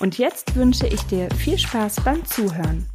Und 0.00 0.18
jetzt 0.18 0.56
wünsche 0.56 0.88
ich 0.88 1.00
dir 1.02 1.30
viel 1.30 1.56
Spaß 1.56 2.02
beim 2.04 2.24
Zuhören. 2.24 2.86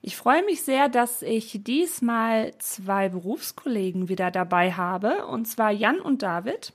Ich 0.00 0.16
freue 0.16 0.42
mich 0.44 0.62
sehr, 0.62 0.88
dass 0.88 1.20
ich 1.20 1.60
diesmal 1.62 2.56
zwei 2.58 3.10
Berufskollegen 3.10 4.08
wieder 4.08 4.30
dabei 4.30 4.72
habe, 4.72 5.26
und 5.26 5.46
zwar 5.46 5.72
Jan 5.72 6.00
und 6.00 6.22
David. 6.22 6.72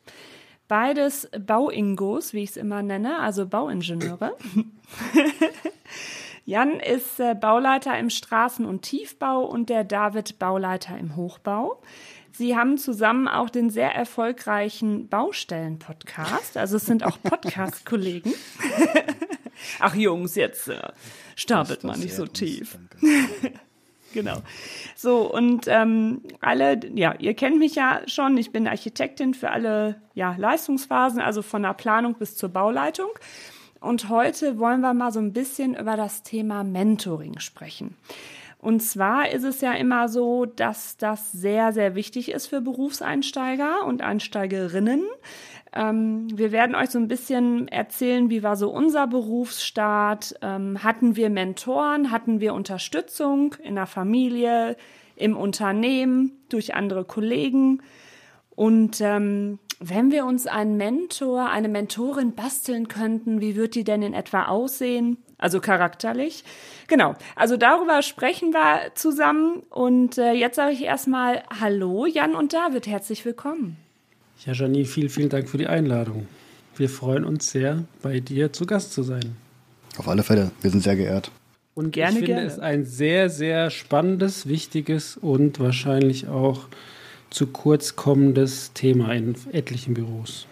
Beides 0.67 1.27
Bauingos, 1.37 2.33
wie 2.33 2.43
ich 2.43 2.51
es 2.51 2.57
immer 2.57 2.83
nenne, 2.83 3.19
also 3.19 3.47
Bauingenieure. 3.47 4.37
Jan 6.45 6.79
ist 6.79 7.19
äh, 7.19 7.35
Bauleiter 7.35 7.97
im 7.97 8.09
Straßen- 8.09 8.65
und 8.65 8.81
Tiefbau 8.81 9.45
und 9.45 9.69
der 9.69 9.83
David 9.83 10.39
Bauleiter 10.39 10.97
im 10.97 11.15
Hochbau. 11.15 11.81
Sie 12.33 12.55
haben 12.55 12.77
zusammen 12.77 13.27
auch 13.27 13.49
den 13.49 13.69
sehr 13.69 13.93
erfolgreichen 13.93 15.07
Baustellen-Podcast. 15.09 16.57
Also 16.57 16.77
es 16.77 16.85
sind 16.85 17.03
auch 17.05 17.17
Podcast-Kollegen. 17.23 18.33
Ach 19.79 19.95
Jungs, 19.95 20.35
jetzt 20.35 20.67
äh, 20.69 20.79
stapelt 21.35 21.83
man 21.83 21.99
nicht 21.99 22.15
so 22.15 22.25
tief. 22.25 22.77
genau. 24.13 24.41
So, 24.95 25.31
und 25.31 25.65
ähm, 25.67 26.21
alle, 26.39 26.79
ja, 26.95 27.15
ihr 27.19 27.33
kennt 27.33 27.59
mich 27.59 27.75
ja 27.75 28.01
schon, 28.07 28.37
ich 28.37 28.51
bin 28.51 28.67
Architektin 28.67 29.33
für 29.33 29.51
alle 29.51 30.01
ja, 30.13 30.35
Leistungsphasen, 30.37 31.21
also 31.21 31.41
von 31.41 31.63
der 31.63 31.73
Planung 31.73 32.15
bis 32.15 32.35
zur 32.35 32.49
Bauleitung. 32.49 33.09
Und 33.79 34.09
heute 34.09 34.59
wollen 34.59 34.81
wir 34.81 34.93
mal 34.93 35.11
so 35.11 35.19
ein 35.19 35.33
bisschen 35.33 35.75
über 35.75 35.97
das 35.97 36.23
Thema 36.23 36.63
Mentoring 36.63 37.39
sprechen. 37.39 37.97
Und 38.61 38.81
zwar 38.81 39.31
ist 39.31 39.43
es 39.43 39.59
ja 39.61 39.73
immer 39.73 40.07
so, 40.07 40.45
dass 40.45 40.95
das 40.95 41.31
sehr, 41.31 41.73
sehr 41.73 41.95
wichtig 41.95 42.31
ist 42.31 42.45
für 42.45 42.61
Berufseinsteiger 42.61 43.85
und 43.87 44.03
Einsteigerinnen. 44.03 45.03
Ähm, 45.73 46.27
wir 46.37 46.51
werden 46.51 46.75
euch 46.75 46.91
so 46.91 46.99
ein 46.99 47.07
bisschen 47.07 47.67
erzählen, 47.69 48.29
wie 48.29 48.43
war 48.43 48.55
so 48.55 48.69
unser 48.69 49.07
Berufsstart. 49.07 50.35
Ähm, 50.43 50.83
hatten 50.83 51.15
wir 51.15 51.31
Mentoren? 51.31 52.11
Hatten 52.11 52.39
wir 52.39 52.53
Unterstützung 52.53 53.55
in 53.63 53.73
der 53.73 53.87
Familie, 53.87 54.77
im 55.15 55.35
Unternehmen, 55.35 56.33
durch 56.49 56.75
andere 56.75 57.03
Kollegen? 57.03 57.81
Und 58.55 59.01
ähm, 59.01 59.57
wenn 59.81 60.11
wir 60.11 60.25
uns 60.25 60.45
einen 60.45 60.77
Mentor, 60.77 61.49
eine 61.49 61.67
Mentorin 61.67 62.33
basteln 62.33 62.87
könnten, 62.87 63.41
wie 63.41 63.55
wird 63.55 63.73
die 63.73 63.83
denn 63.83 64.03
in 64.03 64.13
etwa 64.13 64.45
aussehen? 64.45 65.17
Also 65.39 65.59
charakterlich. 65.59 66.43
Genau. 66.87 67.15
Also 67.35 67.57
darüber 67.57 68.03
sprechen 68.03 68.53
wir 68.53 68.93
zusammen. 68.93 69.63
Und 69.71 70.19
äh, 70.19 70.33
jetzt 70.33 70.55
sage 70.55 70.73
ich 70.73 70.83
erstmal 70.83 71.41
Hallo, 71.59 72.05
Jan 72.05 72.35
und 72.35 72.53
David. 72.53 72.85
Herzlich 72.85 73.25
willkommen. 73.25 73.77
Ja, 74.45 74.53
Janine, 74.53 74.85
vielen, 74.85 75.09
vielen 75.09 75.29
Dank 75.29 75.49
für 75.49 75.57
die 75.57 75.67
Einladung. 75.67 76.27
Wir 76.75 76.87
freuen 76.87 77.25
uns 77.25 77.51
sehr, 77.51 77.83
bei 78.03 78.19
dir 78.19 78.53
zu 78.53 78.67
Gast 78.67 78.93
zu 78.93 79.01
sein. 79.01 79.35
Auf 79.97 80.07
alle 80.07 80.21
Fälle. 80.21 80.51
Wir 80.61 80.69
sind 80.69 80.83
sehr 80.83 80.95
geehrt. 80.95 81.31
Und 81.73 81.91
gerne, 81.91 82.11
ich 82.11 82.25
finde 82.25 82.33
gerne. 82.33 82.47
es 82.47 82.59
ein 82.59 82.85
sehr, 82.85 83.29
sehr 83.31 83.71
spannendes, 83.71 84.47
wichtiges 84.47 85.17
und 85.17 85.59
wahrscheinlich 85.59 86.27
auch 86.27 86.67
zu 87.31 87.47
kurz 87.47 87.95
kommendes 87.95 88.73
Thema 88.73 89.11
in 89.13 89.35
etlichen 89.51 89.95
Büros. 89.95 90.45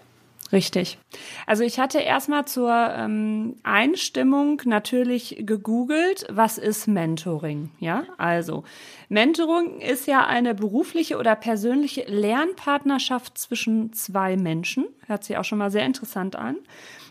Richtig. 0.51 0.97
Also 1.45 1.63
ich 1.63 1.79
hatte 1.79 2.00
erstmal 2.00 2.45
zur 2.45 2.73
ähm, 2.73 3.57
Einstimmung 3.62 4.59
natürlich 4.66 5.35
gegoogelt, 5.41 6.25
was 6.29 6.57
ist 6.57 6.88
Mentoring? 6.88 7.69
Ja, 7.79 8.06
also 8.17 8.63
Mentoring 9.09 9.79
ist 9.79 10.07
ja 10.07 10.25
eine 10.25 10.56
berufliche 10.56 11.17
oder 11.17 11.35
persönliche 11.35 12.06
Lernpartnerschaft 12.07 13.38
zwischen 13.38 13.94
zwei 13.94 14.38
Menschen. 14.38 14.88
Hört 15.06 15.23
sich 15.23 15.38
auch 15.38 15.44
schon 15.44 15.59
mal 15.59 15.69
sehr 15.69 15.85
interessant 15.85 16.35
an. 16.35 16.56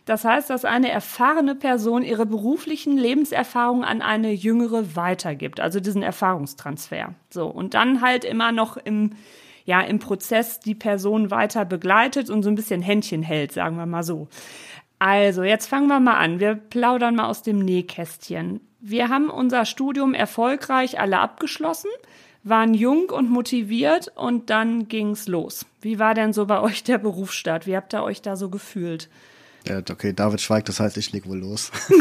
Das 0.04 0.24
heißt, 0.24 0.50
dass 0.50 0.64
eine 0.64 0.90
erfahrene 0.90 1.54
Person 1.54 2.02
ihre 2.02 2.26
beruflichen 2.26 2.96
Lebenserfahrungen 2.96 3.84
an 3.84 4.02
eine 4.02 4.32
jüngere 4.32 4.96
weitergibt, 4.96 5.60
also 5.60 5.80
diesen 5.80 6.02
Erfahrungstransfer. 6.02 7.14
So 7.30 7.46
und 7.46 7.74
dann 7.74 8.00
halt 8.00 8.24
immer 8.24 8.50
noch 8.50 8.78
im 8.78 9.12
ja 9.68 9.82
im 9.82 9.98
Prozess 9.98 10.60
die 10.60 10.74
Person 10.74 11.30
weiter 11.30 11.66
begleitet 11.66 12.30
und 12.30 12.42
so 12.42 12.48
ein 12.48 12.54
bisschen 12.54 12.80
Händchen 12.80 13.22
hält, 13.22 13.52
sagen 13.52 13.76
wir 13.76 13.84
mal 13.84 14.02
so. 14.02 14.28
Also, 14.98 15.42
jetzt 15.42 15.66
fangen 15.66 15.88
wir 15.88 16.00
mal 16.00 16.16
an. 16.16 16.40
Wir 16.40 16.54
plaudern 16.54 17.16
mal 17.16 17.28
aus 17.28 17.42
dem 17.42 17.58
Nähkästchen. 17.58 18.62
Wir 18.80 19.10
haben 19.10 19.28
unser 19.28 19.66
Studium 19.66 20.14
erfolgreich 20.14 20.98
alle 20.98 21.18
abgeschlossen, 21.18 21.90
waren 22.44 22.72
jung 22.72 23.10
und 23.10 23.28
motiviert 23.28 24.10
und 24.16 24.48
dann 24.48 24.88
ging's 24.88 25.28
los. 25.28 25.66
Wie 25.82 25.98
war 25.98 26.14
denn 26.14 26.32
so 26.32 26.46
bei 26.46 26.60
euch 26.60 26.82
der 26.82 26.96
Berufsstart? 26.96 27.66
Wie 27.66 27.76
habt 27.76 27.94
ihr 27.94 28.02
euch 28.02 28.22
da 28.22 28.36
so 28.36 28.48
gefühlt? 28.48 29.10
Ja, 29.66 29.80
okay, 29.80 30.14
David 30.14 30.40
schweigt, 30.40 30.70
das 30.70 30.80
heißt, 30.80 30.96
ich 30.96 31.12
leg 31.12 31.28
wohl 31.28 31.40
los. 31.40 31.70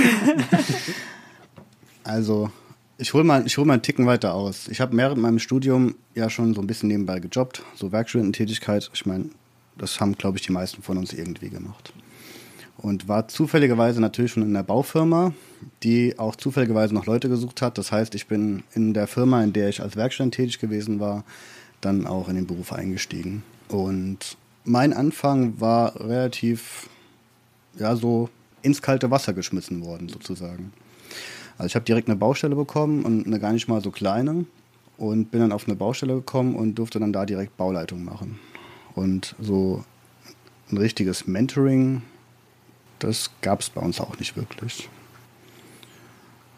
also, 2.06 2.50
ich 2.98 3.14
hole 3.14 3.24
mal, 3.24 3.46
hol 3.46 3.66
mal 3.66 3.74
einen 3.74 3.82
Ticken 3.82 4.06
weiter 4.06 4.34
aus. 4.34 4.68
Ich 4.70 4.82
habe 4.82 4.98
während 4.98 5.22
meinem 5.22 5.40
Studium 5.40 5.96
ja 6.16 6.30
schon 6.30 6.54
so 6.54 6.62
ein 6.62 6.68
bisschen 6.68 6.90
nebenbei 6.90 7.20
gejobbt, 7.20 7.64
so 7.76 7.92
Werkstudententätigkeit. 7.92 8.90
Ich 8.94 9.06
meine, 9.06 9.30
das 9.78 10.00
haben, 10.00 10.16
glaube 10.18 10.38
ich, 10.38 10.46
die 10.46 10.52
meisten 10.52 10.82
von 10.82 10.98
uns 10.98 11.14
irgendwie 11.14 11.50
gemacht. 11.50 11.94
Und 12.78 13.08
war 13.08 13.28
zufälligerweise 13.28 14.02
natürlich 14.02 14.32
schon 14.32 14.44
in 14.44 14.54
der 14.54 14.64
Baufirma, 14.64 15.34
die 15.84 16.18
auch 16.18 16.36
zufälligerweise 16.36 16.94
noch 16.94 17.06
Leute 17.06 17.30
gesucht 17.30 17.62
hat. 17.62 17.78
Das 17.78 17.92
heißt, 17.92 18.14
ich 18.16 18.28
bin 18.28 18.64
in 18.74 18.94
der 18.94 19.08
Firma, 19.08 19.44
in 19.44 19.54
der 19.54 19.70
ich 19.70 19.82
als 19.82 19.96
Werkstudent 19.96 20.36
tätig 20.36 20.60
gewesen 20.60 21.00
war, 21.00 21.24
dann 21.82 22.08
auch 22.08 22.30
in 22.30 22.36
den 22.36 22.48
Beruf 22.48 22.74
eingestiegen. 22.74 23.44
Und 23.68 24.38
mein 24.64 24.94
Anfang 24.94 25.60
war 25.60 26.00
relativ, 26.00 26.90
ja, 27.78 27.96
so 27.96 28.30
ins 28.62 28.82
kalte 28.82 29.10
Wasser 29.12 29.34
geschmissen 29.34 29.84
worden, 29.84 30.10
sozusagen. 30.10 30.72
Also 31.58 31.68
ich 31.68 31.76
habe 31.76 31.86
direkt 31.86 32.08
eine 32.08 32.18
Baustelle 32.18 32.56
bekommen 32.56 33.04
und 33.04 33.26
eine 33.26 33.40
gar 33.40 33.52
nicht 33.52 33.68
mal 33.68 33.82
so 33.82 33.90
kleine 33.90 34.46
und 34.98 35.32
bin 35.32 35.42
dann 35.42 35.52
auf 35.52 35.68
eine 35.68 35.76
Baustelle 35.76 36.16
gekommen 36.16 36.56
und 36.56 36.76
durfte 36.76 37.00
dann 37.00 37.14
da 37.14 37.26
direkt 37.26 37.58
Bauleitung 37.58 38.04
machen. 38.04 38.40
Und 38.96 39.36
so 39.40 39.84
ein 40.72 40.78
richtiges 40.78 41.28
Mentoring, 41.28 42.04
das 43.00 43.32
gab 43.42 43.62
es 43.62 43.70
bei 43.70 43.82
uns 43.82 44.00
auch 44.00 44.18
nicht 44.20 44.36
wirklich. 44.36 44.90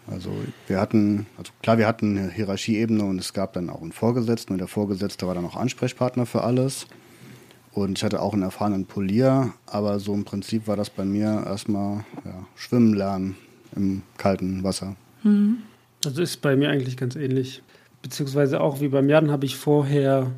Also 0.07 0.31
wir 0.67 0.79
hatten, 0.79 1.27
also 1.37 1.51
klar, 1.61 1.77
wir 1.77 1.87
hatten 1.87 2.17
eine 2.17 2.31
Hierarchieebene 2.31 3.03
und 3.03 3.19
es 3.19 3.33
gab 3.33 3.53
dann 3.53 3.69
auch 3.69 3.81
einen 3.81 3.91
Vorgesetzten 3.91 4.53
und 4.53 4.59
der 4.59 4.67
Vorgesetzte 4.67 5.27
war 5.27 5.35
dann 5.35 5.45
auch 5.45 5.55
Ansprechpartner 5.55 6.25
für 6.25 6.43
alles. 6.43 6.87
Und 7.71 7.99
ich 7.99 8.03
hatte 8.03 8.21
auch 8.21 8.33
einen 8.33 8.41
erfahrenen 8.41 8.85
Polier, 8.85 9.53
aber 9.67 9.99
so 9.99 10.13
im 10.13 10.25
Prinzip 10.25 10.67
war 10.67 10.75
das 10.75 10.89
bei 10.89 11.05
mir 11.05 11.43
erstmal 11.45 12.03
ja, 12.25 12.45
Schwimmen 12.55 12.95
lernen 12.95 13.37
im 13.79 14.01
kalten 14.17 14.63
Wasser. 14.63 14.95
Mhm. 15.23 15.57
Also 16.05 16.21
ist 16.21 16.41
bei 16.41 16.55
mir 16.55 16.69
eigentlich 16.69 16.97
ganz 16.97 17.15
ähnlich. 17.15 17.61
Beziehungsweise 18.01 18.61
auch 18.61 18.79
wie 18.79 18.87
beim 18.87 19.09
Jan 19.09 19.31
habe 19.31 19.45
ich 19.45 19.57
vorher 19.57 20.31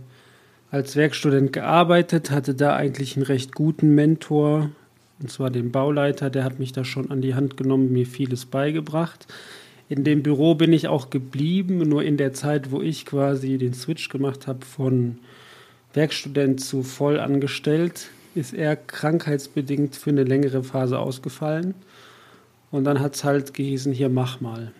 als 0.72 0.96
Werkstudent 0.96 1.54
gearbeitet, 1.54 2.32
hatte 2.32 2.56
da 2.56 2.76
eigentlich 2.76 3.18
einen 3.18 3.26
recht 3.26 3.54
guten 3.54 3.94
Mentor, 3.94 4.72
und 5.20 5.30
zwar 5.30 5.52
den 5.52 5.72
Bauleiter, 5.72 6.30
der 6.30 6.44
hat 6.44 6.60
mich 6.60 6.72
da 6.72 6.84
schon 6.84 7.12
an 7.12 7.22
die 7.22 7.36
Hand 7.36 7.58
genommen, 7.58 7.92
mir 7.92 8.08
vieles 8.08 8.46
beigebracht. 8.46 9.28
In 9.90 10.04
dem 10.04 10.24
Büro 10.24 10.56
bin 10.56 10.72
ich 10.74 10.88
auch 10.88 11.10
geblieben, 11.10 11.80
nur 11.80 12.04
in 12.04 12.18
der 12.18 12.34
Zeit, 12.34 12.72
wo 12.72 12.82
ich 12.82 13.06
quasi 13.06 13.58
den 13.58 13.74
Switch 13.74 14.10
gemacht 14.10 14.48
habe 14.48 14.66
von 14.66 15.20
Werkstudent 15.94 16.62
zu 16.62 16.82
vollangestellt, 16.82 18.10
ist 18.34 18.54
er 18.54 18.78
krankheitsbedingt 18.78 19.98
für 19.98 20.10
eine 20.10 20.24
längere 20.24 20.64
Phase 20.64 20.98
ausgefallen. 20.98 21.76
Und 22.72 22.86
dann 22.86 23.00
hat 23.00 23.16
es 23.16 23.24
halt 23.24 23.54
gehießen, 23.54 23.92
hier 23.92 24.10
mach 24.10 24.42
mal. 24.42 24.72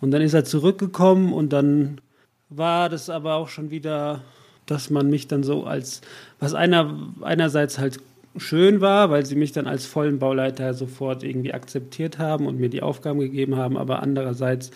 Und 0.00 0.10
dann 0.12 0.22
ist 0.22 0.34
er 0.34 0.44
zurückgekommen 0.44 1.32
und 1.32 1.52
dann 1.52 2.00
war 2.48 2.88
das 2.88 3.10
aber 3.10 3.34
auch 3.34 3.48
schon 3.48 3.70
wieder, 3.70 4.22
dass 4.66 4.90
man 4.90 5.08
mich 5.10 5.28
dann 5.28 5.42
so 5.42 5.64
als, 5.64 6.00
was 6.38 6.54
einer, 6.54 7.12
einerseits 7.22 7.78
halt 7.78 7.98
schön 8.36 8.80
war, 8.80 9.10
weil 9.10 9.26
sie 9.26 9.36
mich 9.36 9.52
dann 9.52 9.66
als 9.66 9.86
vollen 9.86 10.18
Bauleiter 10.18 10.74
sofort 10.74 11.22
irgendwie 11.22 11.52
akzeptiert 11.52 12.18
haben 12.18 12.46
und 12.46 12.60
mir 12.60 12.68
die 12.68 12.82
Aufgaben 12.82 13.18
gegeben 13.18 13.56
haben, 13.56 13.76
aber 13.76 14.02
andererseits 14.02 14.70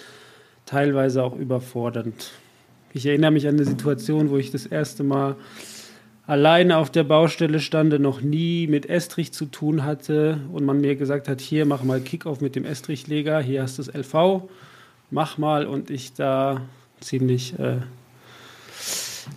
teilweise 0.66 1.22
auch 1.22 1.37
überfordernd 1.37 2.32
Ich 2.93 3.06
erinnere 3.06 3.31
mich 3.31 3.46
an 3.46 3.55
eine 3.55 3.64
Situation, 3.64 4.31
wo 4.31 4.37
ich 4.38 4.50
das 4.50 4.66
erste 4.66 5.05
Mal 5.05 5.37
alleine 6.26 6.79
auf 6.79 6.91
der 6.91 7.05
Baustelle 7.05 7.61
stande, 7.61 7.99
noch 7.99 8.21
nie 8.21 8.67
mit 8.67 8.87
Estrich 8.87 9.32
zu 9.32 9.47
tun 9.47 9.85
hatte 9.85 10.41
und 10.53 10.65
man 10.65 10.81
mir 10.81 10.97
gesagt 10.97 11.29
hat, 11.29 11.41
hier 11.41 11.67
mach 11.67 11.82
mal 11.82 12.00
Kickoff 12.00 12.41
mit 12.41 12.56
dem 12.56 12.65
Estrichleger, 12.65 13.41
hier 13.41 13.62
hast 13.62 13.79
du 13.79 13.82
das 13.82 13.94
LV, 13.94 14.49
mach 15.11 15.38
mal 15.38 15.67
und 15.67 15.91
ich 15.91 16.15
da 16.15 16.62
ziemlich 17.00 17.59
äh, 17.59 17.79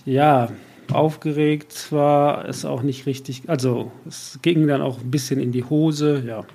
ja 0.05 0.49
aufgeregt 0.91 1.91
war, 1.91 2.47
es 2.47 2.63
auch 2.63 2.81
nicht 2.81 3.05
richtig, 3.05 3.43
also 3.47 3.91
es 4.07 4.39
ging 4.41 4.67
dann 4.67 4.81
auch 4.81 4.99
ein 4.99 5.11
bisschen 5.11 5.39
in 5.41 5.51
die 5.51 5.65
Hose, 5.65 6.23
ja. 6.25 6.45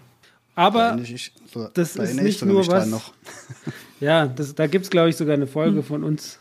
Aber 0.54 0.96
da 0.96 1.02
ich, 1.02 1.32
so, 1.52 1.68
das 1.72 1.94
da 1.94 2.02
ist 2.02 2.20
nicht 2.20 2.44
nur 2.44 2.66
was. 2.66 3.12
ja, 4.00 4.26
das, 4.26 4.54
da 4.54 4.66
gibt 4.66 4.84
es, 4.84 4.90
glaube 4.90 5.08
ich, 5.08 5.16
sogar 5.16 5.34
eine 5.34 5.46
Folge 5.46 5.78
hm. 5.78 5.84
von 5.84 6.04
uns. 6.04 6.40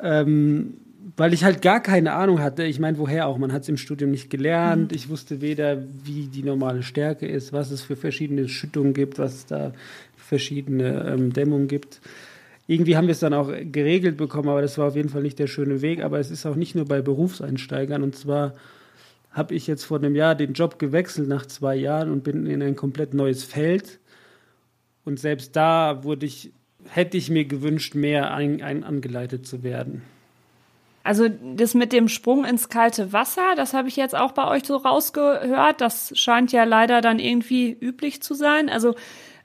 Ähm, 0.00 0.74
weil 1.16 1.32
ich 1.32 1.44
halt 1.44 1.62
gar 1.62 1.80
keine 1.80 2.12
Ahnung 2.12 2.40
hatte. 2.40 2.64
Ich 2.64 2.78
meine, 2.78 2.98
woher 2.98 3.26
auch? 3.26 3.38
Man 3.38 3.52
hat 3.52 3.62
es 3.62 3.68
im 3.68 3.76
Studium 3.76 4.10
nicht 4.10 4.30
gelernt. 4.30 4.90
Mhm. 4.90 4.96
Ich 4.96 5.08
wusste 5.08 5.40
weder, 5.40 5.82
wie 6.04 6.26
die 6.26 6.42
normale 6.42 6.82
Stärke 6.82 7.26
ist, 7.26 7.52
was 7.52 7.70
es 7.70 7.82
für 7.82 7.96
verschiedene 7.96 8.48
Schüttungen 8.48 8.94
gibt, 8.94 9.18
was 9.18 9.34
es 9.34 9.46
da 9.46 9.72
verschiedene 10.16 11.06
ähm, 11.08 11.32
Dämmungen 11.32 11.68
gibt. 11.68 12.00
Irgendwie 12.66 12.96
haben 12.96 13.06
wir 13.06 13.12
es 13.12 13.20
dann 13.20 13.32
auch 13.32 13.50
geregelt 13.50 14.18
bekommen, 14.18 14.50
aber 14.50 14.60
das 14.60 14.76
war 14.76 14.88
auf 14.88 14.96
jeden 14.96 15.08
Fall 15.08 15.22
nicht 15.22 15.38
der 15.38 15.46
schöne 15.46 15.80
Weg. 15.80 16.02
Aber 16.02 16.18
es 16.18 16.30
ist 16.30 16.44
auch 16.44 16.56
nicht 16.56 16.74
nur 16.74 16.84
bei 16.84 17.00
Berufseinsteigern. 17.00 18.02
Und 18.02 18.14
zwar 18.14 18.54
habe 19.30 19.54
ich 19.54 19.66
jetzt 19.66 19.84
vor 19.84 19.98
einem 19.98 20.14
Jahr 20.14 20.34
den 20.34 20.52
Job 20.52 20.78
gewechselt 20.78 21.28
nach 21.28 21.46
zwei 21.46 21.76
Jahren 21.76 22.10
und 22.10 22.24
bin 22.24 22.46
in 22.46 22.62
ein 22.62 22.76
komplett 22.76 23.14
neues 23.14 23.44
Feld. 23.44 23.98
Und 25.04 25.18
selbst 25.18 25.56
da 25.56 26.04
wurde 26.04 26.26
ich, 26.26 26.52
hätte 26.86 27.16
ich 27.16 27.30
mir 27.30 27.46
gewünscht, 27.46 27.94
mehr 27.94 28.34
ein, 28.34 28.60
ein 28.60 28.84
angeleitet 28.84 29.46
zu 29.46 29.62
werden. 29.62 30.02
Also 31.08 31.26
das 31.26 31.72
mit 31.72 31.94
dem 31.94 32.06
Sprung 32.08 32.44
ins 32.44 32.68
kalte 32.68 33.14
Wasser, 33.14 33.54
das 33.56 33.72
habe 33.72 33.88
ich 33.88 33.96
jetzt 33.96 34.14
auch 34.14 34.32
bei 34.32 34.46
euch 34.46 34.66
so 34.66 34.76
rausgehört. 34.76 35.80
Das 35.80 36.12
scheint 36.14 36.52
ja 36.52 36.64
leider 36.64 37.00
dann 37.00 37.18
irgendwie 37.18 37.72
üblich 37.72 38.22
zu 38.22 38.34
sein. 38.34 38.68
Also 38.68 38.94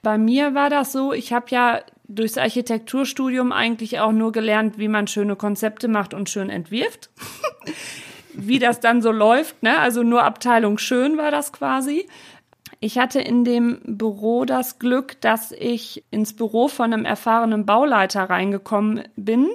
bei 0.02 0.18
mir 0.18 0.54
war 0.54 0.68
das 0.68 0.92
so, 0.92 1.14
ich 1.14 1.32
habe 1.32 1.46
ja 1.48 1.80
durchs 2.06 2.36
Architekturstudium 2.36 3.50
eigentlich 3.50 3.98
auch 4.00 4.12
nur 4.12 4.30
gelernt, 4.30 4.76
wie 4.76 4.88
man 4.88 5.06
schöne 5.06 5.36
Konzepte 5.36 5.88
macht 5.88 6.12
und 6.12 6.28
schön 6.28 6.50
entwirft. 6.50 7.08
wie 8.34 8.58
das 8.58 8.80
dann 8.80 9.00
so 9.00 9.10
läuft, 9.10 9.62
ne? 9.62 9.78
Also 9.78 10.02
nur 10.02 10.22
Abteilung 10.22 10.76
schön 10.76 11.16
war 11.16 11.30
das 11.30 11.50
quasi. 11.50 12.06
Ich 12.80 12.98
hatte 12.98 13.22
in 13.22 13.42
dem 13.42 13.80
Büro 13.86 14.44
das 14.44 14.78
Glück, 14.78 15.18
dass 15.22 15.50
ich 15.50 16.04
ins 16.10 16.36
Büro 16.36 16.68
von 16.68 16.92
einem 16.92 17.06
erfahrenen 17.06 17.64
Bauleiter 17.64 18.24
reingekommen 18.24 19.04
bin 19.16 19.48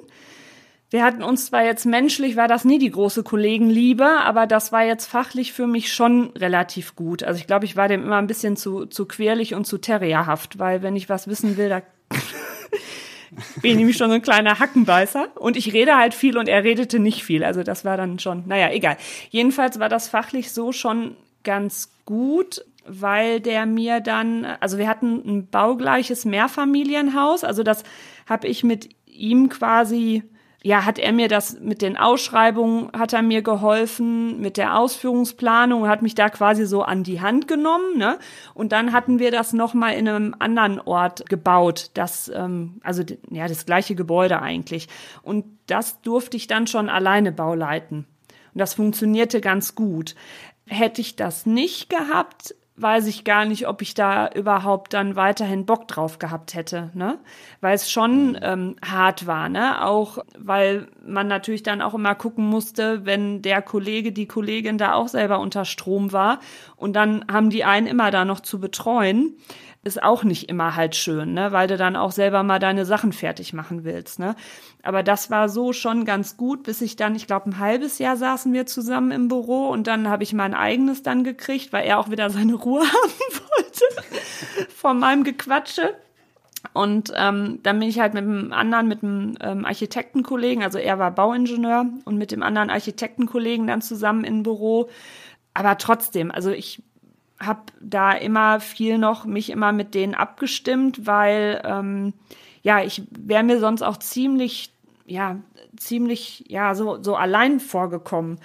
wir 0.92 1.04
hatten 1.04 1.22
uns 1.22 1.46
zwar 1.48 1.64
jetzt 1.64 1.86
menschlich, 1.86 2.36
war 2.36 2.48
das 2.48 2.66
nie 2.66 2.80
die 2.80 2.90
große 2.90 3.22
Kollegenliebe, 3.22 4.06
aber 4.06 4.48
das 4.48 4.72
war 4.72 4.84
jetzt 4.84 5.06
fachlich 5.06 5.54
für 5.54 5.68
mich 5.68 5.94
schon 5.94 6.32
relativ 6.32 6.96
gut. 6.96 7.24
Also 7.24 7.40
ich 7.40 7.46
glaube, 7.46 7.66
ich 7.66 7.76
war 7.76 7.88
dem 7.88 8.04
immer 8.04 8.18
ein 8.18 8.28
bisschen 8.28 8.56
zu, 8.56 8.88
zu 8.88 9.06
querlich 9.06 9.54
und 9.54 9.66
zu 9.66 9.78
terrierhaft, 9.78 10.58
weil 10.58 10.82
wenn 10.82 10.96
ich 10.96 11.08
was 11.08 11.28
wissen 11.28 11.58
will, 11.58 11.70
da 11.70 11.84
bin 13.62 13.72
ich 13.72 13.78
nämlich 13.78 13.98
schon 13.98 14.10
so 14.10 14.16
ein 14.16 14.24
kleiner 14.24 14.58
Hackenbeißer. 14.58 15.38
Und 15.38 15.58
ich 15.58 15.74
rede 15.74 15.96
halt 15.96 16.16
viel 16.16 16.40
und 16.40 16.50
er 16.50 16.64
redete 16.64 16.98
nicht 16.98 17.24
viel. 17.24 17.44
Also 17.44 17.62
das 17.62 17.86
war 17.86 17.96
dann 17.96 18.18
schon, 18.18 18.48
naja, 18.48 18.72
egal. 18.72 18.98
Jedenfalls 19.30 19.80
war 19.80 19.90
das 19.90 20.08
fachlich 20.08 20.52
so 20.52 20.72
schon 20.72 21.16
ganz 21.44 21.92
gut, 22.06 22.66
weil 22.88 23.42
der 23.42 23.68
mir 23.68 24.00
dann, 24.00 24.44
also 24.60 24.80
wir 24.80 24.88
hatten 24.88 25.22
ein 25.24 25.48
baugleiches 25.48 26.26
Mehrfamilienhaus, 26.26 27.44
also 27.44 27.62
das 27.62 27.84
habe 28.28 28.48
ich 28.48 28.64
mit 28.64 28.90
ihm 29.06 29.50
quasi 29.50 30.24
ja, 30.62 30.84
hat 30.84 31.00
er 31.00 31.14
mir 31.14 31.30
das 31.30 31.58
mit 31.60 31.82
den 31.82 31.96
Ausschreibungen, 31.96 32.92
hat 32.92 33.14
er 33.14 33.22
mir 33.22 33.42
geholfen, 33.42 34.42
mit 34.42 34.58
der 34.58 34.78
Ausführungsplanung, 34.78 35.88
hat 35.88 36.02
mich 36.02 36.16
da 36.16 36.30
quasi 36.30 36.66
so 36.66 36.84
an 36.84 37.04
die 37.04 37.22
Hand 37.22 37.48
genommen. 37.48 37.98
Ne? 37.98 38.20
Und 38.54 38.74
dann 38.74 38.92
hatten 38.92 39.20
wir 39.20 39.32
das 39.32 39.54
nochmal 39.54 39.94
in 39.94 40.10
einem 40.10 40.36
anderen 40.38 40.82
Ort 40.82 41.30
gebaut, 41.30 41.92
das, 41.94 42.30
ähm, 42.36 42.82
also 42.84 43.04
ja, 43.30 43.48
das 43.48 43.66
gleiche 43.66 43.96
Gebäude 43.96 44.42
eigentlich. 44.42 44.90
Und 45.22 45.46
das 45.68 46.02
durfte 46.02 46.36
ich 46.36 46.48
dann 46.48 46.68
schon 46.68 46.90
alleine 46.90 47.32
bauleiten. 47.32 48.06
Und 48.54 48.60
das 48.60 48.74
funktionierte 48.74 49.40
ganz 49.40 49.76
gut. 49.76 50.16
Hätte 50.68 51.00
ich 51.00 51.16
das 51.16 51.46
nicht 51.46 51.90
gehabt, 51.90 52.54
weiß 52.82 53.08
ich 53.08 53.24
gar 53.24 53.46
nicht, 53.46 53.68
ob 53.68 53.82
ich 53.82 53.94
da 53.94 54.30
überhaupt 54.30 54.94
dann 54.94 55.16
weiterhin 55.16 55.66
Bock 55.66 55.88
drauf 55.88 56.20
gehabt 56.20 56.54
hätte, 56.54 56.90
ne? 56.94 57.20
Weil 57.62 57.76
es 57.76 57.92
schon 57.92 58.38
ähm, 58.42 58.76
hart 58.84 59.28
war, 59.28 59.50
ne? 59.50 59.84
Auch 59.86 60.20
weil 60.38 60.88
man 61.06 61.28
natürlich 61.28 61.64
dann 61.64 61.82
auch 61.82 61.94
immer 61.94 62.16
gucken 62.16 62.46
musste, 62.46 63.06
wenn 63.06 63.42
der 63.42 63.62
Kollege, 63.62 64.12
die 64.12 64.28
Kollegin 64.28 64.78
da 64.78 64.94
auch 64.94 65.08
selber 65.08 65.40
unter 65.40 65.66
Strom 65.66 66.12
war 66.14 66.40
und 66.76 66.94
dann 66.94 67.26
haben 67.32 67.50
die 67.50 67.64
einen 67.64 67.88
immer 67.88 68.12
da 68.12 68.26
noch 68.26 68.40
zu 68.40 68.60
betreuen 68.60 69.36
ist 69.84 70.04
auch 70.04 70.24
nicht 70.24 70.50
immer 70.50 70.76
halt 70.76 70.96
schön, 70.96 71.34
ne? 71.34 71.52
weil 71.52 71.68
du 71.68 71.78
dann 71.78 71.96
auch 71.96 72.12
selber 72.12 72.44
mal 72.44 72.60
deine 72.60 72.86
Sachen 72.86 73.14
fertig 73.14 73.54
machen 73.54 73.86
willst. 73.86 74.20
Ne? 74.20 74.36
Aber 74.84 75.04
das 75.04 75.32
war 75.32 75.48
so 75.48 75.72
schon 75.72 76.04
ganz 76.04 76.36
gut, 76.36 76.64
bis 76.64 76.82
ich 76.82 76.98
dann, 76.98 77.16
ich 77.16 77.28
glaube, 77.28 77.50
ein 77.50 77.60
halbes 77.60 77.98
Jahr 77.98 78.18
saßen 78.18 78.52
wir 78.52 78.66
zusammen 78.66 79.12
im 79.12 79.30
Büro 79.30 79.70
und 79.70 79.88
dann 79.88 80.10
habe 80.10 80.24
ich 80.24 80.34
mein 80.34 80.54
eigenes 80.54 81.02
dann 81.02 81.24
gekriegt, 81.24 81.72
weil 81.72 81.86
er 81.88 82.00
auch 82.00 82.10
wieder 82.10 82.30
seine 82.30 82.56
Ruhe 82.56 82.82
haben 82.82 83.12
wollte 83.58 83.86
von 84.76 85.00
meinem 85.00 85.24
Gequatsche. 85.24 85.96
Und 86.74 87.14
ähm, 87.16 87.60
dann 87.64 87.80
bin 87.80 87.88
ich 87.88 88.02
halt 88.02 88.14
mit 88.14 88.24
einem 88.24 88.52
anderen, 88.52 88.90
mit 88.90 89.02
einem 89.02 89.38
ähm, 89.40 89.64
Architektenkollegen, 89.64 90.62
also 90.62 90.78
er 90.78 91.00
war 91.00 91.12
Bauingenieur 91.12 91.86
und 92.04 92.18
mit 92.18 92.32
dem 92.32 92.44
anderen 92.44 92.70
Architektenkollegen 92.70 93.66
dann 93.66 93.82
zusammen 93.82 94.26
im 94.26 94.44
Büro. 94.44 94.90
Aber 95.54 95.78
trotzdem, 95.78 96.32
also 96.32 96.52
ich 96.52 96.84
habe 97.40 97.62
da 97.80 98.12
immer 98.12 98.60
viel 98.60 98.98
noch 98.98 99.26
mich 99.26 99.50
immer 99.50 99.72
mit 99.72 99.96
denen 99.96 100.14
abgestimmt, 100.14 101.06
weil 101.06 101.62
ähm, 101.64 102.14
ja, 102.62 102.84
ich 102.84 103.04
wäre 103.12 103.44
mir 103.44 103.60
sonst 103.60 103.82
auch 103.82 103.98
ziemlich, 103.98 104.74
ja, 105.06 105.38
ziemlich, 105.78 106.46
ja, 106.48 106.76
so, 106.76 107.02
so 107.02 107.16
allein 107.16 107.60
vorgekommen. 107.60 108.40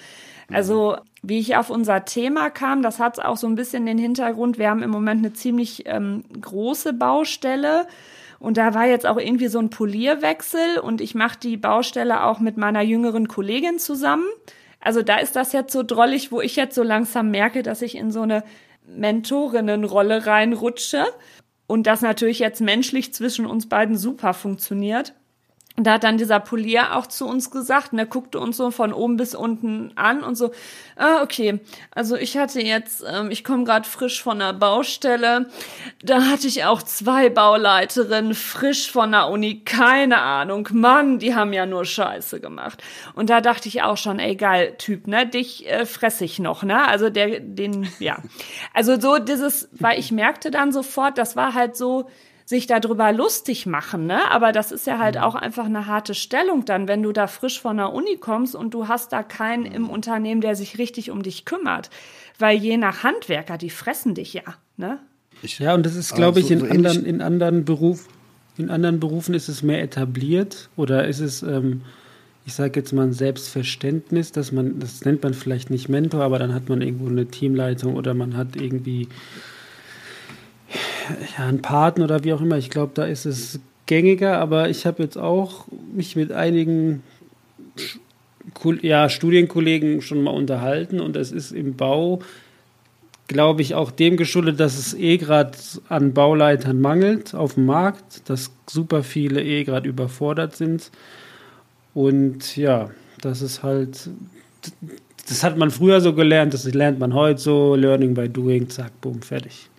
Also, 0.52 0.96
wie 1.22 1.38
ich 1.38 1.56
auf 1.56 1.70
unser 1.70 2.04
Thema 2.04 2.50
kam, 2.50 2.82
das 2.82 3.00
hat 3.00 3.18
auch 3.18 3.36
so 3.36 3.46
ein 3.46 3.54
bisschen 3.54 3.86
den 3.86 3.98
Hintergrund, 3.98 4.58
wir 4.58 4.70
haben 4.70 4.82
im 4.82 4.90
Moment 4.90 5.24
eine 5.24 5.32
ziemlich 5.32 5.84
ähm, 5.86 6.22
große 6.40 6.92
Baustelle. 6.92 7.86
Und 8.38 8.58
da 8.58 8.74
war 8.74 8.86
jetzt 8.86 9.06
auch 9.06 9.16
irgendwie 9.16 9.48
so 9.48 9.58
ein 9.58 9.70
Polierwechsel 9.70 10.78
und 10.78 11.00
ich 11.00 11.14
mache 11.14 11.38
die 11.38 11.56
Baustelle 11.56 12.24
auch 12.24 12.40
mit 12.40 12.58
meiner 12.58 12.82
jüngeren 12.82 13.26
Kollegin 13.26 13.78
zusammen. 13.78 14.26
Also 14.80 15.00
da 15.00 15.16
ist 15.16 15.34
das 15.34 15.52
jetzt 15.52 15.72
so 15.72 15.82
drollig, 15.82 16.30
wo 16.30 16.42
ich 16.42 16.56
jetzt 16.56 16.74
so 16.74 16.82
langsam 16.82 17.30
merke, 17.30 17.62
dass 17.62 17.80
ich 17.80 17.96
in 17.96 18.10
so 18.10 18.20
eine 18.20 18.44
Mentorinnenrolle 18.86 20.26
reinrutsche 20.26 21.04
und 21.66 21.86
das 21.86 22.02
natürlich 22.02 22.38
jetzt 22.38 22.60
menschlich 22.60 23.14
zwischen 23.14 23.46
uns 23.46 23.68
beiden 23.68 23.96
super 23.96 24.34
funktioniert. 24.34 25.14
Und 25.76 25.88
da 25.88 25.94
hat 25.94 26.04
dann 26.04 26.18
dieser 26.18 26.38
Polier 26.38 26.94
auch 26.94 27.08
zu 27.08 27.26
uns 27.26 27.50
gesagt, 27.50 27.92
und 27.92 27.98
er 27.98 28.06
guckte 28.06 28.38
uns 28.38 28.56
so 28.56 28.70
von 28.70 28.92
oben 28.92 29.16
bis 29.16 29.34
unten 29.34 29.90
an 29.96 30.22
und 30.22 30.36
so, 30.36 30.52
ah, 30.94 31.20
okay, 31.20 31.58
also 31.90 32.14
ich 32.14 32.36
hatte 32.36 32.60
jetzt, 32.60 33.02
ähm, 33.04 33.32
ich 33.32 33.42
komme 33.42 33.64
gerade 33.64 33.88
frisch 33.88 34.22
von 34.22 34.38
der 34.38 34.52
Baustelle, 34.52 35.48
da 36.00 36.26
hatte 36.26 36.46
ich 36.46 36.64
auch 36.64 36.80
zwei 36.80 37.28
Bauleiterinnen 37.28 38.34
frisch 38.34 38.88
von 38.88 39.10
der 39.10 39.28
Uni, 39.28 39.64
keine 39.64 40.18
Ahnung, 40.18 40.68
Mann, 40.70 41.18
die 41.18 41.34
haben 41.34 41.52
ja 41.52 41.66
nur 41.66 41.84
Scheiße 41.84 42.38
gemacht. 42.38 42.80
Und 43.14 43.28
da 43.28 43.40
dachte 43.40 43.66
ich 43.66 43.82
auch 43.82 43.96
schon, 43.96 44.20
ey, 44.20 44.36
geil, 44.36 44.76
Typ, 44.78 45.08
ne, 45.08 45.26
dich 45.26 45.68
äh, 45.68 45.86
fress 45.86 46.20
ich 46.20 46.38
noch, 46.38 46.62
ne, 46.62 46.86
also 46.86 47.10
der, 47.10 47.40
den, 47.40 47.88
ja. 47.98 48.18
Also 48.72 49.00
so 49.00 49.18
dieses, 49.18 49.68
weil 49.72 49.98
ich 49.98 50.12
merkte 50.12 50.52
dann 50.52 50.70
sofort, 50.70 51.18
das 51.18 51.34
war 51.34 51.54
halt 51.54 51.76
so, 51.76 52.08
sich 52.46 52.66
darüber 52.66 53.10
lustig 53.12 53.64
machen, 53.66 54.06
ne? 54.06 54.30
Aber 54.30 54.52
das 54.52 54.70
ist 54.70 54.86
ja 54.86 54.98
halt 54.98 55.16
mhm. 55.16 55.22
auch 55.22 55.34
einfach 55.34 55.64
eine 55.64 55.86
harte 55.86 56.14
Stellung 56.14 56.64
dann, 56.64 56.88
wenn 56.88 57.02
du 57.02 57.12
da 57.12 57.26
frisch 57.26 57.60
von 57.60 57.78
der 57.78 57.92
Uni 57.92 58.16
kommst 58.18 58.54
und 58.54 58.74
du 58.74 58.86
hast 58.88 59.12
da 59.12 59.22
keinen 59.22 59.64
im 59.64 59.88
Unternehmen, 59.88 60.40
der 60.40 60.54
sich 60.54 60.78
richtig 60.78 61.10
um 61.10 61.22
dich 61.22 61.44
kümmert. 61.44 61.90
Weil 62.38 62.58
je 62.58 62.76
nach 62.76 63.02
Handwerker, 63.02 63.56
die 63.56 63.70
fressen 63.70 64.14
dich 64.14 64.34
ja, 64.34 64.42
ne? 64.76 64.98
Ja, 65.42 65.74
und 65.74 65.84
das 65.84 65.94
ist, 65.94 66.14
glaube 66.14 66.40
ich, 66.40 66.50
in, 66.50 66.60
so 66.60 66.66
anderen, 66.66 67.04
in 67.04 67.20
anderen 67.20 67.64
Beruf, 67.64 68.08
in 68.56 68.70
anderen 68.70 69.00
Berufen 69.00 69.34
ist 69.34 69.48
es 69.48 69.62
mehr 69.62 69.82
etabliert 69.82 70.68
oder 70.76 71.06
ist 71.06 71.20
es, 71.20 71.42
ähm, 71.42 71.82
ich 72.46 72.54
sage 72.54 72.80
jetzt 72.80 72.92
mal 72.92 73.02
ein 73.02 73.12
Selbstverständnis, 73.12 74.32
dass 74.32 74.52
man, 74.52 74.78
das 74.78 75.04
nennt 75.04 75.22
man 75.22 75.34
vielleicht 75.34 75.70
nicht 75.70 75.88
Mentor, 75.88 76.22
aber 76.22 76.38
dann 76.38 76.54
hat 76.54 76.68
man 76.68 76.82
irgendwo 76.82 77.08
eine 77.08 77.26
Teamleitung 77.26 77.94
oder 77.96 78.14
man 78.14 78.36
hat 78.36 78.56
irgendwie 78.56 79.08
ja, 81.36 81.46
ein 81.46 81.62
Paten 81.62 82.02
oder 82.02 82.24
wie 82.24 82.32
auch 82.32 82.40
immer. 82.40 82.58
Ich 82.58 82.70
glaube, 82.70 82.92
da 82.94 83.04
ist 83.04 83.26
es 83.26 83.60
gängiger, 83.86 84.38
aber 84.38 84.68
ich 84.68 84.86
habe 84.86 85.02
jetzt 85.02 85.18
auch 85.18 85.66
mich 85.94 86.16
mit 86.16 86.32
einigen 86.32 87.02
ja, 88.82 89.08
Studienkollegen 89.08 90.02
schon 90.02 90.22
mal 90.22 90.30
unterhalten 90.30 91.00
und 91.00 91.16
es 91.16 91.32
ist 91.32 91.52
im 91.52 91.76
Bau, 91.76 92.20
glaube 93.26 93.62
ich, 93.62 93.74
auch 93.74 93.90
dem 93.90 94.16
geschuldet, 94.16 94.60
dass 94.60 94.78
es 94.78 94.94
eh 94.94 95.16
gerade 95.16 95.52
an 95.88 96.12
Bauleitern 96.12 96.80
mangelt 96.80 97.34
auf 97.34 97.54
dem 97.54 97.66
Markt, 97.66 98.28
dass 98.28 98.52
super 98.68 99.02
viele 99.02 99.42
eh 99.42 99.64
gerade 99.64 99.88
überfordert 99.88 100.56
sind 100.56 100.90
Und 101.94 102.56
ja, 102.56 102.90
das 103.20 103.40
ist 103.40 103.62
halt, 103.62 104.10
das 105.28 105.42
hat 105.44 105.56
man 105.56 105.70
früher 105.70 106.00
so 106.00 106.12
gelernt, 106.12 106.52
das 106.52 106.64
lernt 106.72 106.98
man 106.98 107.14
heute 107.14 107.40
so, 107.40 107.76
Learning 107.76 108.14
by 108.14 108.28
Doing, 108.28 108.68
zack, 108.68 109.00
boom, 109.00 109.22
fertig. 109.22 109.70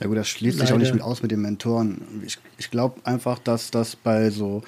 Ja 0.00 0.06
gut, 0.06 0.16
das 0.16 0.28
schließt 0.28 0.58
Leider. 0.58 0.66
sich 0.66 0.74
auch 0.74 0.78
nicht 0.78 0.92
mit 0.92 1.02
aus 1.02 1.22
mit 1.22 1.30
den 1.30 1.40
Mentoren. 1.40 2.02
Ich, 2.24 2.38
ich 2.58 2.70
glaube 2.70 3.00
einfach, 3.04 3.38
dass 3.38 3.70
das 3.70 3.96
bei 3.96 4.30
so, 4.30 4.62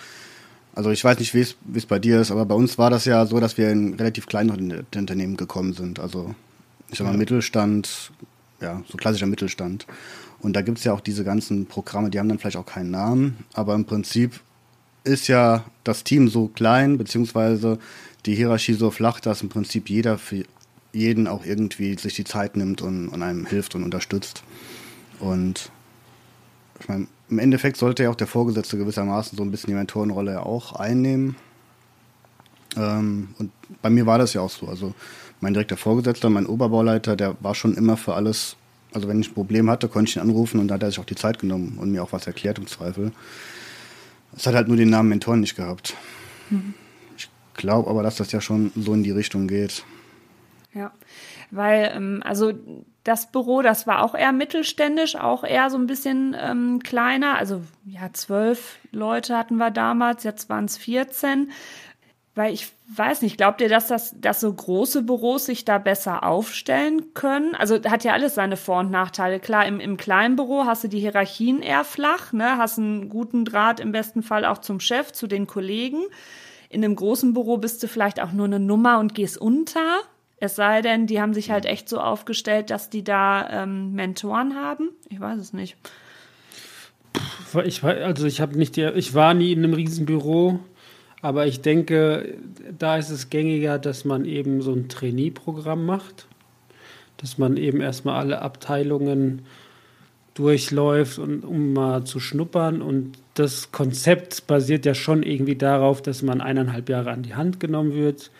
also 0.74 0.90
ich 0.90 1.04
weiß 1.04 1.18
nicht, 1.18 1.34
wie 1.34 1.40
es 1.40 1.86
bei 1.86 1.98
dir 1.98 2.20
ist, 2.20 2.30
aber 2.30 2.46
bei 2.46 2.54
uns 2.54 2.78
war 2.78 2.90
das 2.90 3.04
ja 3.04 3.26
so, 3.26 3.40
dass 3.40 3.58
wir 3.58 3.70
in 3.70 3.94
relativ 3.94 4.26
kleineren 4.26 4.86
Unternehmen 4.94 5.36
gekommen 5.36 5.74
sind. 5.74 6.00
Also 6.00 6.34
ich 6.90 6.98
sag 6.98 7.04
mal 7.06 7.12
ja. 7.12 7.18
Mittelstand, 7.18 8.10
ja, 8.60 8.82
so 8.88 8.96
klassischer 8.96 9.26
Mittelstand. 9.26 9.86
Und 10.40 10.54
da 10.54 10.62
gibt 10.62 10.78
es 10.78 10.84
ja 10.84 10.92
auch 10.92 11.00
diese 11.00 11.24
ganzen 11.24 11.66
Programme, 11.66 12.10
die 12.10 12.18
haben 12.18 12.28
dann 12.28 12.38
vielleicht 12.38 12.56
auch 12.56 12.66
keinen 12.66 12.90
Namen, 12.90 13.38
aber 13.54 13.74
im 13.74 13.84
Prinzip 13.84 14.40
ist 15.04 15.28
ja 15.28 15.64
das 15.84 16.04
Team 16.04 16.28
so 16.28 16.48
klein, 16.48 16.98
beziehungsweise 16.98 17.78
die 18.26 18.34
Hierarchie 18.34 18.74
so 18.74 18.90
flach, 18.90 19.20
dass 19.20 19.42
im 19.42 19.48
Prinzip 19.48 19.88
jeder 19.90 20.18
für 20.18 20.44
jeden 20.98 21.26
auch 21.26 21.44
irgendwie 21.44 21.96
sich 21.98 22.14
die 22.14 22.24
Zeit 22.24 22.56
nimmt 22.56 22.82
und, 22.82 23.08
und 23.08 23.22
einem 23.22 23.46
hilft 23.46 23.74
und 23.74 23.84
unterstützt. 23.84 24.42
Und 25.20 25.70
ich 26.80 26.88
meine, 26.88 27.06
im 27.30 27.38
Endeffekt 27.38 27.76
sollte 27.76 28.04
ja 28.04 28.10
auch 28.10 28.14
der 28.14 28.26
Vorgesetzte 28.26 28.78
gewissermaßen 28.78 29.36
so 29.36 29.42
ein 29.42 29.50
bisschen 29.50 29.68
die 29.68 29.74
Mentorenrolle 29.74 30.44
auch 30.44 30.72
einnehmen. 30.72 31.36
Ähm, 32.76 33.28
und 33.38 33.50
bei 33.82 33.90
mir 33.90 34.06
war 34.06 34.18
das 34.18 34.34
ja 34.34 34.40
auch 34.40 34.50
so. 34.50 34.66
Also 34.66 34.94
mein 35.40 35.54
direkter 35.54 35.76
Vorgesetzter, 35.76 36.30
mein 36.30 36.46
Oberbauleiter, 36.46 37.16
der 37.16 37.36
war 37.40 37.54
schon 37.54 37.74
immer 37.74 37.96
für 37.96 38.14
alles, 38.14 38.56
also 38.92 39.08
wenn 39.08 39.20
ich 39.20 39.30
ein 39.30 39.34
Problem 39.34 39.70
hatte, 39.70 39.88
konnte 39.88 40.10
ich 40.10 40.16
ihn 40.16 40.22
anrufen 40.22 40.60
und 40.60 40.68
da 40.68 40.74
hat 40.74 40.82
er 40.82 40.90
sich 40.90 40.98
auch 40.98 41.04
die 41.04 41.14
Zeit 41.14 41.38
genommen 41.38 41.78
und 41.78 41.90
mir 41.90 42.02
auch 42.02 42.12
was 42.12 42.26
erklärt 42.26 42.58
im 42.58 42.66
Zweifel. 42.66 43.12
Es 44.36 44.46
hat 44.46 44.54
halt 44.54 44.68
nur 44.68 44.76
den 44.76 44.90
Namen 44.90 45.08
Mentoren 45.08 45.40
nicht 45.40 45.56
gehabt. 45.56 45.94
Mhm. 46.50 46.74
Ich 47.16 47.28
glaube 47.54 47.90
aber, 47.90 48.02
dass 48.02 48.16
das 48.16 48.32
ja 48.32 48.40
schon 48.40 48.72
so 48.76 48.94
in 48.94 49.02
die 49.02 49.10
Richtung 49.10 49.48
geht. 49.48 49.84
Ja, 50.74 50.92
weil, 51.50 51.92
ähm, 51.94 52.22
also 52.24 52.52
das 53.04 53.32
Büro, 53.32 53.62
das 53.62 53.86
war 53.86 54.02
auch 54.02 54.14
eher 54.14 54.32
mittelständisch, 54.32 55.16
auch 55.16 55.42
eher 55.42 55.70
so 55.70 55.78
ein 55.78 55.86
bisschen 55.86 56.36
ähm, 56.38 56.80
kleiner. 56.82 57.38
Also 57.38 57.62
ja, 57.86 58.12
zwölf 58.12 58.78
Leute 58.92 59.36
hatten 59.36 59.56
wir 59.56 59.70
damals, 59.70 60.24
jetzt 60.24 60.50
waren 60.50 60.66
es 60.66 60.76
14. 60.76 61.50
Weil 62.34 62.52
ich 62.52 62.70
weiß 62.94 63.22
nicht, 63.22 63.36
glaubt 63.36 63.60
ihr, 63.60 63.68
dass 63.68 63.88
das, 63.88 64.14
dass 64.20 64.38
so 64.38 64.52
große 64.52 65.02
Büros 65.02 65.46
sich 65.46 65.64
da 65.64 65.78
besser 65.78 66.22
aufstellen 66.22 67.12
können? 67.12 67.56
Also 67.56 67.82
hat 67.82 68.04
ja 68.04 68.12
alles 68.12 68.36
seine 68.36 68.56
Vor- 68.56 68.78
und 68.78 68.92
Nachteile. 68.92 69.40
Klar, 69.40 69.66
im, 69.66 69.80
im 69.80 69.96
kleinen 69.96 70.36
Büro 70.36 70.64
hast 70.64 70.84
du 70.84 70.88
die 70.88 71.00
Hierarchien 71.00 71.62
eher 71.62 71.82
flach, 71.82 72.32
ne? 72.32 72.56
Hast 72.56 72.78
einen 72.78 73.08
guten 73.08 73.44
Draht 73.44 73.80
im 73.80 73.90
besten 73.90 74.22
Fall 74.22 74.44
auch 74.44 74.58
zum 74.58 74.78
Chef, 74.78 75.10
zu 75.12 75.26
den 75.26 75.48
Kollegen. 75.48 76.04
In 76.68 76.84
einem 76.84 76.94
großen 76.94 77.34
Büro 77.34 77.56
bist 77.56 77.82
du 77.82 77.88
vielleicht 77.88 78.20
auch 78.20 78.30
nur 78.30 78.46
eine 78.46 78.60
Nummer 78.60 79.00
und 79.00 79.16
gehst 79.16 79.38
unter. 79.38 79.98
Es 80.40 80.54
sei 80.54 80.82
denn, 80.82 81.06
die 81.06 81.20
haben 81.20 81.34
sich 81.34 81.50
halt 81.50 81.66
echt 81.66 81.88
so 81.88 82.00
aufgestellt, 82.00 82.70
dass 82.70 82.90
die 82.90 83.02
da 83.02 83.62
ähm, 83.64 83.92
Mentoren 83.92 84.54
haben. 84.54 84.90
Ich 85.08 85.18
weiß 85.18 85.38
es 85.40 85.52
nicht. 85.52 85.76
Ich, 87.64 87.82
also 87.82 88.26
ich 88.26 88.40
habe 88.40 88.56
nicht 88.56 88.76
die, 88.76 88.84
ich 88.84 89.14
war 89.14 89.34
nie 89.34 89.52
in 89.52 89.64
einem 89.64 89.72
Riesenbüro, 89.72 90.60
aber 91.22 91.46
ich 91.46 91.60
denke, 91.62 92.36
da 92.78 92.98
ist 92.98 93.10
es 93.10 93.30
gängiger, 93.30 93.78
dass 93.78 94.04
man 94.04 94.24
eben 94.24 94.60
so 94.60 94.72
ein 94.72 94.88
Trainee-Programm 94.88 95.84
macht, 95.84 96.26
dass 97.16 97.38
man 97.38 97.56
eben 97.56 97.80
erstmal 97.80 98.20
alle 98.20 98.42
Abteilungen 98.42 99.42
durchläuft 100.34 101.18
und 101.18 101.44
um 101.44 101.72
mal 101.72 102.04
zu 102.04 102.20
schnuppern 102.20 102.80
und 102.80 103.18
das 103.34 103.72
Konzept 103.72 104.46
basiert 104.46 104.86
ja 104.86 104.94
schon 104.94 105.24
irgendwie 105.24 105.56
darauf, 105.56 106.00
dass 106.00 106.22
man 106.22 106.40
eineinhalb 106.40 106.88
Jahre 106.88 107.10
an 107.10 107.22
die 107.22 107.34
Hand 107.34 107.58
genommen 107.58 107.92
wird 107.94 108.30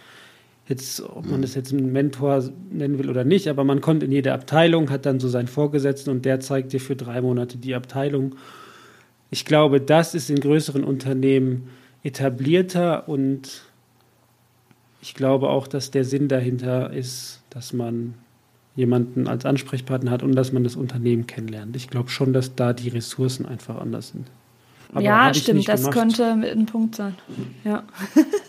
jetzt, 0.69 1.01
ob 1.01 1.27
man 1.27 1.43
das 1.43 1.55
jetzt 1.55 1.73
einen 1.73 1.93
Mentor 1.93 2.45
nennen 2.71 2.99
will 2.99 3.09
oder 3.09 3.25
nicht, 3.25 3.49
aber 3.49 3.65
man 3.65 3.81
kommt 3.81 4.03
in 4.03 4.13
jede 4.13 4.33
Abteilung, 4.33 4.91
hat 4.91 5.07
dann 5.07 5.19
so 5.19 5.29
seinen 5.29 5.49
Vorgesetzten 5.49 6.11
und 6.11 6.25
der 6.25 6.41
zeigt 6.41 6.73
dir 6.73 6.81
für 6.81 6.95
drei 6.95 7.21
Monate 7.23 7.57
die 7.57 7.75
Abteilung. 7.75 8.35
Ich 9.31 9.45
glaube, 9.45 9.81
das 9.81 10.15
ist 10.15 10.29
in 10.31 10.41
größeren 10.41 10.85
Unternehmen 10.85 11.69
etablierter 12.03 13.09
und 13.09 13.63
ich 15.01 15.15
glaube 15.15 15.49
auch, 15.49 15.67
dass 15.67 15.91
der 15.91 16.05
Sinn 16.05 16.29
dahinter 16.29 16.93
ist, 16.93 17.43
dass 17.51 17.73
man 17.73 18.15
jemanden 18.77 19.27
als 19.27 19.45
Ansprechpartner 19.45 20.11
hat 20.11 20.23
und 20.23 20.35
dass 20.35 20.53
man 20.53 20.65
das 20.65 20.77
Unternehmen 20.77 21.27
kennenlernt. 21.27 21.77
Ich 21.77 21.89
glaube 21.89 22.11
schon, 22.11 22.33
dass 22.33 22.55
da 22.55 22.73
die 22.73 22.89
Ressourcen 22.89 23.47
einfach 23.47 23.81
anders 23.81 24.11
sind. 24.11 24.29
Aber 24.93 25.03
ja, 25.03 25.35
stimmt, 25.35 25.69
das 25.69 25.91
könnte 25.91 26.25
ein 26.27 26.67
Punkt 26.67 26.95
sein. 26.95 27.15
Ja. 27.65 27.85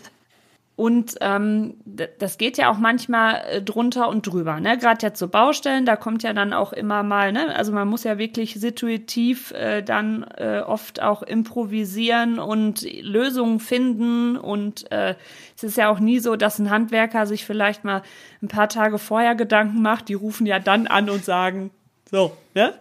Und 0.80 1.16
ähm, 1.20 1.74
das 2.18 2.38
geht 2.38 2.56
ja 2.56 2.70
auch 2.70 2.78
manchmal 2.78 3.42
äh, 3.50 3.60
drunter 3.60 4.08
und 4.08 4.26
drüber. 4.26 4.60
Ne? 4.60 4.78
Gerade 4.78 5.04
jetzt 5.04 5.18
so 5.18 5.28
Baustellen, 5.28 5.84
da 5.84 5.94
kommt 5.94 6.22
ja 6.22 6.32
dann 6.32 6.54
auch 6.54 6.72
immer 6.72 7.02
mal, 7.02 7.32
ne? 7.32 7.54
also 7.54 7.70
man 7.70 7.86
muss 7.86 8.02
ja 8.04 8.16
wirklich 8.16 8.54
situativ 8.54 9.50
äh, 9.50 9.82
dann 9.82 10.22
äh, 10.38 10.60
oft 10.60 11.02
auch 11.02 11.22
improvisieren 11.22 12.38
und 12.38 12.80
Lösungen 13.02 13.60
finden. 13.60 14.38
Und 14.38 14.90
äh, 14.90 15.16
es 15.54 15.64
ist 15.64 15.76
ja 15.76 15.90
auch 15.90 16.00
nie 16.00 16.18
so, 16.18 16.34
dass 16.36 16.58
ein 16.58 16.70
Handwerker 16.70 17.26
sich 17.26 17.44
vielleicht 17.44 17.84
mal 17.84 18.00
ein 18.40 18.48
paar 18.48 18.70
Tage 18.70 18.96
vorher 18.96 19.34
Gedanken 19.34 19.82
macht. 19.82 20.08
Die 20.08 20.14
rufen 20.14 20.46
ja 20.46 20.60
dann 20.60 20.86
an 20.86 21.10
und 21.10 21.26
sagen, 21.26 21.72
so, 22.10 22.34
ne? 22.54 22.72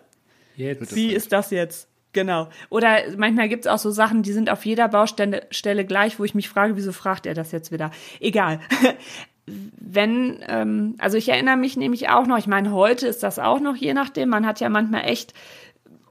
Jetzt. 0.55 0.95
Wie 0.95 1.11
ist 1.11 1.33
das 1.33 1.51
jetzt? 1.51 1.88
Genau. 2.13 2.49
Oder 2.69 3.01
manchmal 3.17 3.49
gibt 3.49 3.65
es 3.65 3.71
auch 3.71 3.77
so 3.77 3.91
Sachen, 3.91 4.23
die 4.23 4.31
sind 4.31 4.49
auf 4.49 4.65
jeder 4.65 4.87
Baustelle 4.87 5.45
Stelle 5.51 5.85
gleich, 5.85 6.19
wo 6.19 6.23
ich 6.23 6.33
mich 6.33 6.49
frage, 6.49 6.75
wieso 6.75 6.91
fragt 6.91 7.25
er 7.25 7.35
das 7.35 7.51
jetzt 7.51 7.71
wieder? 7.71 7.91
Egal. 8.19 8.59
Wenn, 9.45 10.43
ähm, 10.47 10.95
also 10.99 11.17
ich 11.17 11.29
erinnere 11.29 11.57
mich 11.57 11.75
nämlich 11.75 12.09
auch 12.09 12.27
noch, 12.27 12.37
ich 12.37 12.47
meine, 12.47 12.71
heute 12.71 13.07
ist 13.07 13.23
das 13.23 13.39
auch 13.39 13.59
noch, 13.59 13.75
je 13.75 13.93
nachdem, 13.93 14.29
man 14.29 14.45
hat 14.45 14.59
ja 14.59 14.69
manchmal 14.69 15.05
echt 15.05 15.33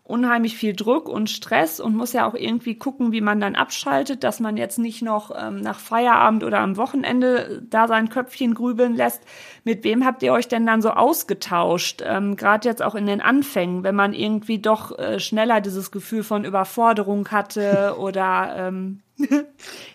unheimlich 0.08 0.56
viel 0.56 0.74
Druck 0.74 1.08
und 1.08 1.28
Stress 1.28 1.80
und 1.80 1.94
muss 1.94 2.14
ja 2.14 2.26
auch 2.26 2.34
irgendwie 2.34 2.76
gucken, 2.76 3.12
wie 3.12 3.20
man 3.20 3.40
dann 3.40 3.54
abschaltet, 3.54 4.24
dass 4.24 4.40
man 4.40 4.56
jetzt 4.56 4.78
nicht 4.78 5.02
noch 5.02 5.30
ähm, 5.38 5.60
nach 5.60 5.78
Feierabend 5.78 6.44
oder 6.44 6.60
am 6.60 6.78
Wochenende 6.78 7.62
da 7.68 7.86
sein 7.86 8.08
Köpfchen 8.08 8.54
grübeln 8.54 8.96
lässt. 8.96 9.22
Mit 9.64 9.84
wem 9.84 10.06
habt 10.06 10.22
ihr 10.22 10.32
euch 10.32 10.48
denn 10.48 10.64
dann 10.64 10.80
so 10.80 10.90
ausgetauscht? 10.90 12.02
Ähm, 12.04 12.36
Gerade 12.36 12.66
jetzt 12.66 12.82
auch 12.82 12.94
in 12.94 13.06
den 13.06 13.20
Anfängen, 13.20 13.82
wenn 13.82 13.94
man 13.94 14.14
irgendwie 14.14 14.58
doch 14.58 14.98
äh, 14.98 15.20
schneller 15.20 15.60
dieses 15.60 15.90
Gefühl 15.90 16.22
von 16.22 16.46
Überforderung 16.46 17.28
hatte 17.28 17.96
oder 17.98 18.54
ähm, 18.56 19.00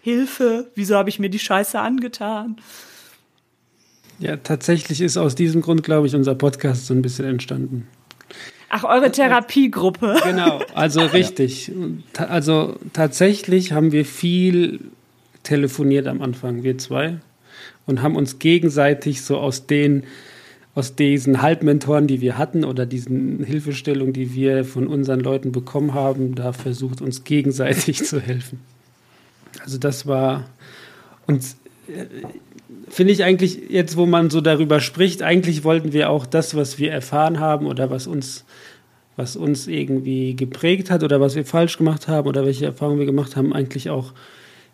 Hilfe, 0.01 0.71
wieso 0.75 0.95
habe 0.95 1.09
ich 1.09 1.17
mir 1.17 1.31
die 1.31 1.39
Scheiße 1.39 1.79
angetan? 1.79 2.57
Ja, 4.19 4.37
tatsächlich 4.37 5.01
ist 5.01 5.17
aus 5.17 5.33
diesem 5.33 5.61
Grund, 5.61 5.83
glaube 5.83 6.05
ich, 6.05 6.15
unser 6.15 6.35
Podcast 6.35 6.85
so 6.85 6.93
ein 6.93 7.01
bisschen 7.01 7.25
entstanden. 7.25 7.87
Ach, 8.75 8.85
eure 8.85 9.11
Therapiegruppe. 9.11 10.19
Genau, 10.23 10.59
also 10.73 11.01
richtig. 11.01 11.71
Also 12.17 12.75
tatsächlich 12.91 13.71
haben 13.71 13.91
wir 13.91 14.03
viel 14.03 14.79
telefoniert 15.43 16.07
am 16.07 16.23
Anfang, 16.23 16.63
wir 16.63 16.79
zwei, 16.79 17.17
und 17.85 18.01
haben 18.01 18.15
uns 18.15 18.39
gegenseitig 18.39 19.21
so 19.21 19.37
aus 19.37 19.67
den 19.67 20.05
aus 20.73 20.95
diesen 20.95 21.43
Halbmentoren, 21.43 22.07
die 22.07 22.19
wir 22.19 22.39
hatten 22.39 22.65
oder 22.65 22.87
diesen 22.87 23.43
Hilfestellungen, 23.43 24.11
die 24.11 24.33
wir 24.33 24.65
von 24.65 24.87
unseren 24.87 25.19
Leuten 25.19 25.51
bekommen 25.51 25.93
haben, 25.93 26.33
da 26.33 26.51
versucht 26.51 26.99
uns 26.99 27.23
gegenseitig 27.23 28.03
zu 28.03 28.19
helfen. 28.19 28.59
Also 29.63 29.77
das 29.77 30.07
war 30.07 30.45
uns 31.27 31.57
äh, 31.87 32.05
finde 32.93 33.13
ich 33.13 33.23
eigentlich 33.23 33.69
jetzt, 33.69 33.97
wo 33.97 34.05
man 34.05 34.29
so 34.29 34.39
darüber 34.39 34.79
spricht, 34.79 35.23
eigentlich 35.23 35.63
wollten 35.63 35.93
wir 35.93 36.09
auch 36.09 36.25
das, 36.25 36.55
was 36.55 36.77
wir 36.77 36.91
erfahren 36.91 37.39
haben 37.39 37.65
oder 37.65 37.89
was 37.89 38.07
uns, 38.07 38.45
was 39.15 39.35
uns 39.35 39.67
irgendwie 39.67 40.35
geprägt 40.35 40.91
hat 40.91 41.03
oder 41.03 41.19
was 41.19 41.35
wir 41.35 41.45
falsch 41.45 41.77
gemacht 41.77 42.07
haben 42.07 42.27
oder 42.27 42.45
welche 42.45 42.65
Erfahrungen 42.65 42.99
wir 42.99 43.05
gemacht 43.05 43.35
haben, 43.35 43.53
eigentlich 43.53 43.89
auch 43.89 44.13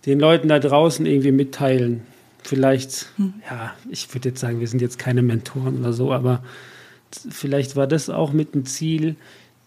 den 0.05 0.19
Leuten 0.19 0.49
da 0.49 0.59
draußen 0.59 1.05
irgendwie 1.05 1.31
mitteilen. 1.31 2.01
Vielleicht, 2.43 3.07
hm. 3.17 3.33
ja, 3.49 3.73
ich 3.89 4.13
würde 4.13 4.29
jetzt 4.29 4.39
sagen, 4.39 4.59
wir 4.59 4.67
sind 4.67 4.81
jetzt 4.81 4.99
keine 4.99 5.21
Mentoren 5.21 5.79
oder 5.79 5.93
so, 5.93 6.11
aber 6.11 6.43
vielleicht 7.29 7.75
war 7.75 7.87
das 7.87 8.09
auch 8.09 8.33
mit 8.33 8.55
ein 8.55 8.65
Ziel, 8.65 9.15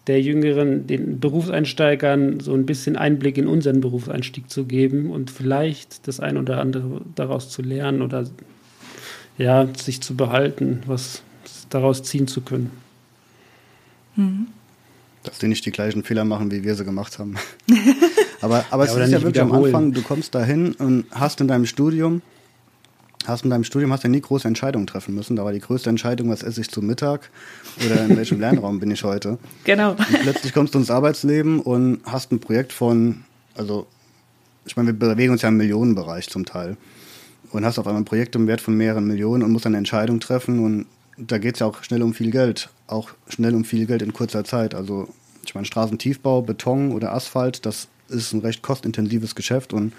der 0.07 0.21
Jüngeren, 0.21 0.85
den 0.85 1.19
Berufseinsteigern 1.19 2.39
so 2.39 2.53
ein 2.53 2.65
bisschen 2.65 2.97
Einblick 2.97 3.37
in 3.37 3.47
unseren 3.47 3.79
Berufseinstieg 3.79 4.49
zu 4.49 4.65
geben 4.65 5.11
und 5.11 5.31
vielleicht 5.31 6.07
das 6.07 6.19
ein 6.19 6.37
oder 6.37 6.59
andere 6.59 7.01
daraus 7.15 7.49
zu 7.49 7.61
lernen 7.61 8.01
oder 8.01 8.25
ja, 9.37 9.67
sich 9.75 10.01
zu 10.01 10.15
behalten, 10.15 10.81
was 10.85 11.23
daraus 11.69 12.03
ziehen 12.03 12.27
zu 12.27 12.41
können. 12.41 12.71
Mhm. 14.15 14.47
Dass 15.23 15.39
die 15.39 15.47
nicht 15.47 15.65
die 15.65 15.71
gleichen 15.71 16.03
Fehler 16.03 16.25
machen, 16.25 16.51
wie 16.51 16.63
wir 16.63 16.75
sie 16.75 16.83
gemacht 16.83 17.17
haben. 17.17 17.35
aber 18.41 18.65
aber 18.71 18.85
ja, 18.85 18.97
es 18.97 19.05
ist 19.05 19.11
ja 19.13 19.21
wirklich 19.21 19.41
am 19.41 19.53
Anfang, 19.53 19.93
du 19.93 20.01
kommst 20.01 20.35
dahin 20.35 20.73
und 20.73 21.05
hast 21.11 21.39
in 21.39 21.47
deinem 21.47 21.65
Studium 21.65 22.21
hast 23.27 23.43
in 23.43 23.49
deinem 23.49 23.63
Studium 23.63 23.91
hast 23.91 24.03
ja 24.03 24.09
nie 24.09 24.21
große 24.21 24.47
Entscheidungen 24.47 24.87
treffen 24.87 25.15
müssen. 25.15 25.35
Da 25.35 25.45
war 25.45 25.51
die 25.51 25.59
größte 25.59 25.89
Entscheidung, 25.89 26.29
was 26.29 26.43
esse 26.43 26.61
ich 26.61 26.69
zum 26.69 26.85
Mittag 26.85 27.29
oder 27.85 28.05
in 28.05 28.17
welchem 28.17 28.39
Lernraum 28.41 28.79
bin 28.79 28.91
ich 28.91 29.03
heute. 29.03 29.37
Genau. 29.63 29.91
Und 29.91 30.21
plötzlich 30.21 30.53
kommst 30.53 30.73
du 30.73 30.79
ins 30.79 30.91
Arbeitsleben 30.91 31.59
und 31.59 32.01
hast 32.05 32.31
ein 32.31 32.39
Projekt 32.39 32.73
von, 32.73 33.23
also 33.55 33.87
ich 34.65 34.75
meine, 34.75 34.87
wir 34.87 34.93
bewegen 34.93 35.31
uns 35.31 35.41
ja 35.41 35.49
im 35.49 35.57
Millionenbereich 35.57 36.29
zum 36.29 36.45
Teil. 36.45 36.77
Und 37.51 37.65
hast 37.65 37.77
auf 37.77 37.85
einmal 37.85 38.01
ein 38.01 38.05
Projekt 38.05 38.35
im 38.35 38.47
Wert 38.47 38.61
von 38.61 38.75
mehreren 38.75 39.05
Millionen 39.05 39.43
und 39.43 39.51
musst 39.51 39.67
eine 39.67 39.77
Entscheidung 39.77 40.19
treffen. 40.19 40.59
Und 40.59 40.85
da 41.17 41.37
geht 41.37 41.55
es 41.55 41.59
ja 41.59 41.67
auch 41.67 41.83
schnell 41.83 42.01
um 42.01 42.13
viel 42.13 42.31
Geld. 42.31 42.69
Auch 42.87 43.11
schnell 43.27 43.53
um 43.53 43.63
viel 43.63 43.85
Geld 43.85 44.01
in 44.01 44.13
kurzer 44.13 44.43
Zeit. 44.43 44.73
Also, 44.73 45.07
ich 45.45 45.53
meine, 45.53 45.65
Straßentiefbau, 45.65 46.41
Beton 46.41 46.91
oder 46.91 47.13
Asphalt, 47.13 47.65
das 47.65 47.87
ist 48.09 48.33
ein 48.33 48.39
recht 48.39 48.63
kostintensives 48.63 49.35
Geschäft. 49.35 49.71
Und 49.71 49.93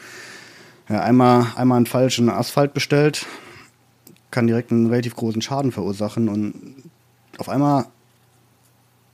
ja, 0.89 1.01
einmal, 1.01 1.47
einmal 1.57 1.77
einen 1.77 1.87
falschen 1.87 2.29
Asphalt 2.29 2.75
bestellt, 2.75 3.27
kann 4.31 4.47
direkt 4.47 4.71
einen 4.73 4.87
relativ 4.87 5.17
großen 5.17 5.43
Schaden 5.43 5.73
verursachen. 5.73 6.29
Und 6.29 6.91
auf 7.39 7.49
einmal 7.49 7.87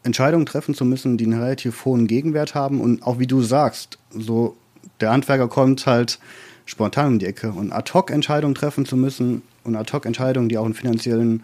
Entscheidungen 0.02 0.46
treffen 0.46 0.74
zu 0.74 0.84
müssen, 0.84 1.16
die 1.16 1.24
einen 1.24 1.40
relativ 1.40 1.84
hohen 1.84 2.06
Gegenwert 2.06 2.54
haben 2.54 2.80
und 2.80 3.02
auch 3.02 3.18
wie 3.18 3.26
du 3.26 3.42
sagst, 3.42 3.98
so 4.10 4.56
der 5.00 5.10
Handwerker 5.10 5.48
kommt 5.48 5.86
halt 5.86 6.18
spontan 6.64 7.14
um 7.14 7.18
die 7.18 7.26
Ecke 7.26 7.52
und 7.52 7.72
Ad-Hoc-Entscheidungen 7.72 8.54
treffen 8.54 8.86
zu 8.86 8.96
müssen 8.96 9.42
und 9.64 9.76
Ad-Hoc-Entscheidungen, 9.76 10.48
die 10.48 10.56
auch 10.56 10.64
einen 10.64 10.74
finanziellen, 10.74 11.42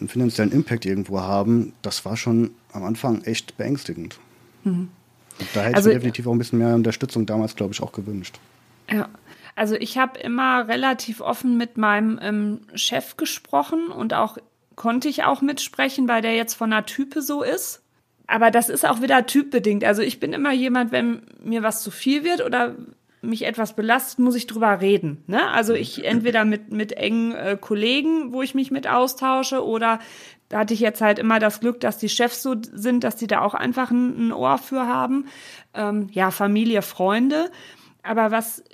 einen 0.00 0.08
finanziellen 0.08 0.50
Impact 0.50 0.86
irgendwo 0.86 1.20
haben, 1.20 1.72
das 1.82 2.04
war 2.04 2.16
schon 2.16 2.50
am 2.72 2.84
Anfang 2.84 3.22
echt 3.22 3.56
beängstigend. 3.56 4.18
Mhm. 4.64 4.88
Da 5.54 5.62
hätte 5.62 5.76
also, 5.76 5.90
ich 5.90 5.96
definitiv 5.96 6.26
auch 6.26 6.32
ein 6.32 6.38
bisschen 6.38 6.58
mehr 6.58 6.74
Unterstützung 6.74 7.26
damals, 7.26 7.54
glaube 7.54 7.72
ich, 7.72 7.82
auch 7.82 7.92
gewünscht. 7.92 8.38
Ja. 8.90 9.08
Also 9.60 9.74
ich 9.74 9.98
habe 9.98 10.18
immer 10.18 10.68
relativ 10.68 11.20
offen 11.20 11.58
mit 11.58 11.76
meinem 11.76 12.18
ähm, 12.22 12.60
Chef 12.72 13.18
gesprochen 13.18 13.88
und 13.88 14.14
auch 14.14 14.38
konnte 14.74 15.10
ich 15.10 15.24
auch 15.24 15.42
mitsprechen, 15.42 16.08
weil 16.08 16.22
der 16.22 16.34
jetzt 16.34 16.54
von 16.54 16.70
der 16.70 16.86
Type 16.86 17.20
so 17.20 17.42
ist. 17.42 17.82
Aber 18.26 18.50
das 18.50 18.70
ist 18.70 18.88
auch 18.88 19.02
wieder 19.02 19.26
typbedingt. 19.26 19.84
Also 19.84 20.00
ich 20.00 20.18
bin 20.18 20.32
immer 20.32 20.54
jemand, 20.54 20.92
wenn 20.92 21.24
mir 21.44 21.62
was 21.62 21.82
zu 21.82 21.90
viel 21.90 22.24
wird 22.24 22.42
oder 22.42 22.74
mich 23.20 23.44
etwas 23.44 23.76
belastet, 23.76 24.20
muss 24.20 24.34
ich 24.34 24.46
drüber 24.46 24.80
reden. 24.80 25.24
Ne? 25.26 25.46
Also 25.50 25.74
ich 25.74 26.06
entweder 26.06 26.46
mit, 26.46 26.72
mit 26.72 26.92
engen 26.92 27.34
äh, 27.34 27.58
Kollegen, 27.60 28.32
wo 28.32 28.40
ich 28.40 28.54
mich 28.54 28.70
mit 28.70 28.88
austausche, 28.88 29.62
oder 29.62 29.98
da 30.48 30.60
hatte 30.60 30.72
ich 30.72 30.80
jetzt 30.80 31.02
halt 31.02 31.18
immer 31.18 31.38
das 31.38 31.60
Glück, 31.60 31.80
dass 31.80 31.98
die 31.98 32.08
Chefs 32.08 32.42
so 32.42 32.56
sind, 32.62 33.04
dass 33.04 33.16
die 33.16 33.26
da 33.26 33.42
auch 33.42 33.52
einfach 33.52 33.90
ein, 33.90 34.28
ein 34.28 34.32
Ohr 34.32 34.56
für 34.56 34.86
haben. 34.86 35.26
Ähm, 35.74 36.08
ja, 36.12 36.30
Familie, 36.30 36.80
Freunde. 36.80 37.50
Aber 38.02 38.30
was 38.30 38.64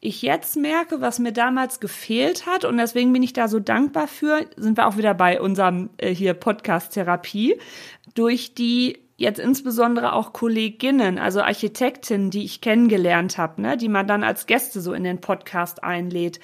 ich 0.00 0.22
jetzt 0.22 0.56
merke, 0.56 1.00
was 1.00 1.18
mir 1.18 1.32
damals 1.32 1.78
gefehlt 1.78 2.46
hat, 2.46 2.64
und 2.64 2.78
deswegen 2.78 3.12
bin 3.12 3.22
ich 3.22 3.34
da 3.34 3.48
so 3.48 3.60
dankbar 3.60 4.08
für, 4.08 4.46
sind 4.56 4.76
wir 4.76 4.86
auch 4.86 4.96
wieder 4.96 5.12
bei 5.14 5.40
unserem 5.40 5.90
äh, 5.98 6.14
hier 6.14 6.34
Podcast 6.34 6.94
Therapie, 6.94 7.58
durch 8.14 8.54
die 8.54 8.98
jetzt 9.18 9.38
insbesondere 9.38 10.14
auch 10.14 10.32
Kolleginnen, 10.32 11.18
also 11.18 11.42
Architektinnen, 11.42 12.30
die 12.30 12.44
ich 12.44 12.62
kennengelernt 12.62 13.36
habe, 13.36 13.60
ne, 13.60 13.76
die 13.76 13.90
man 13.90 14.06
dann 14.06 14.24
als 14.24 14.46
Gäste 14.46 14.80
so 14.80 14.94
in 14.94 15.04
den 15.04 15.20
Podcast 15.20 15.84
einlädt. 15.84 16.40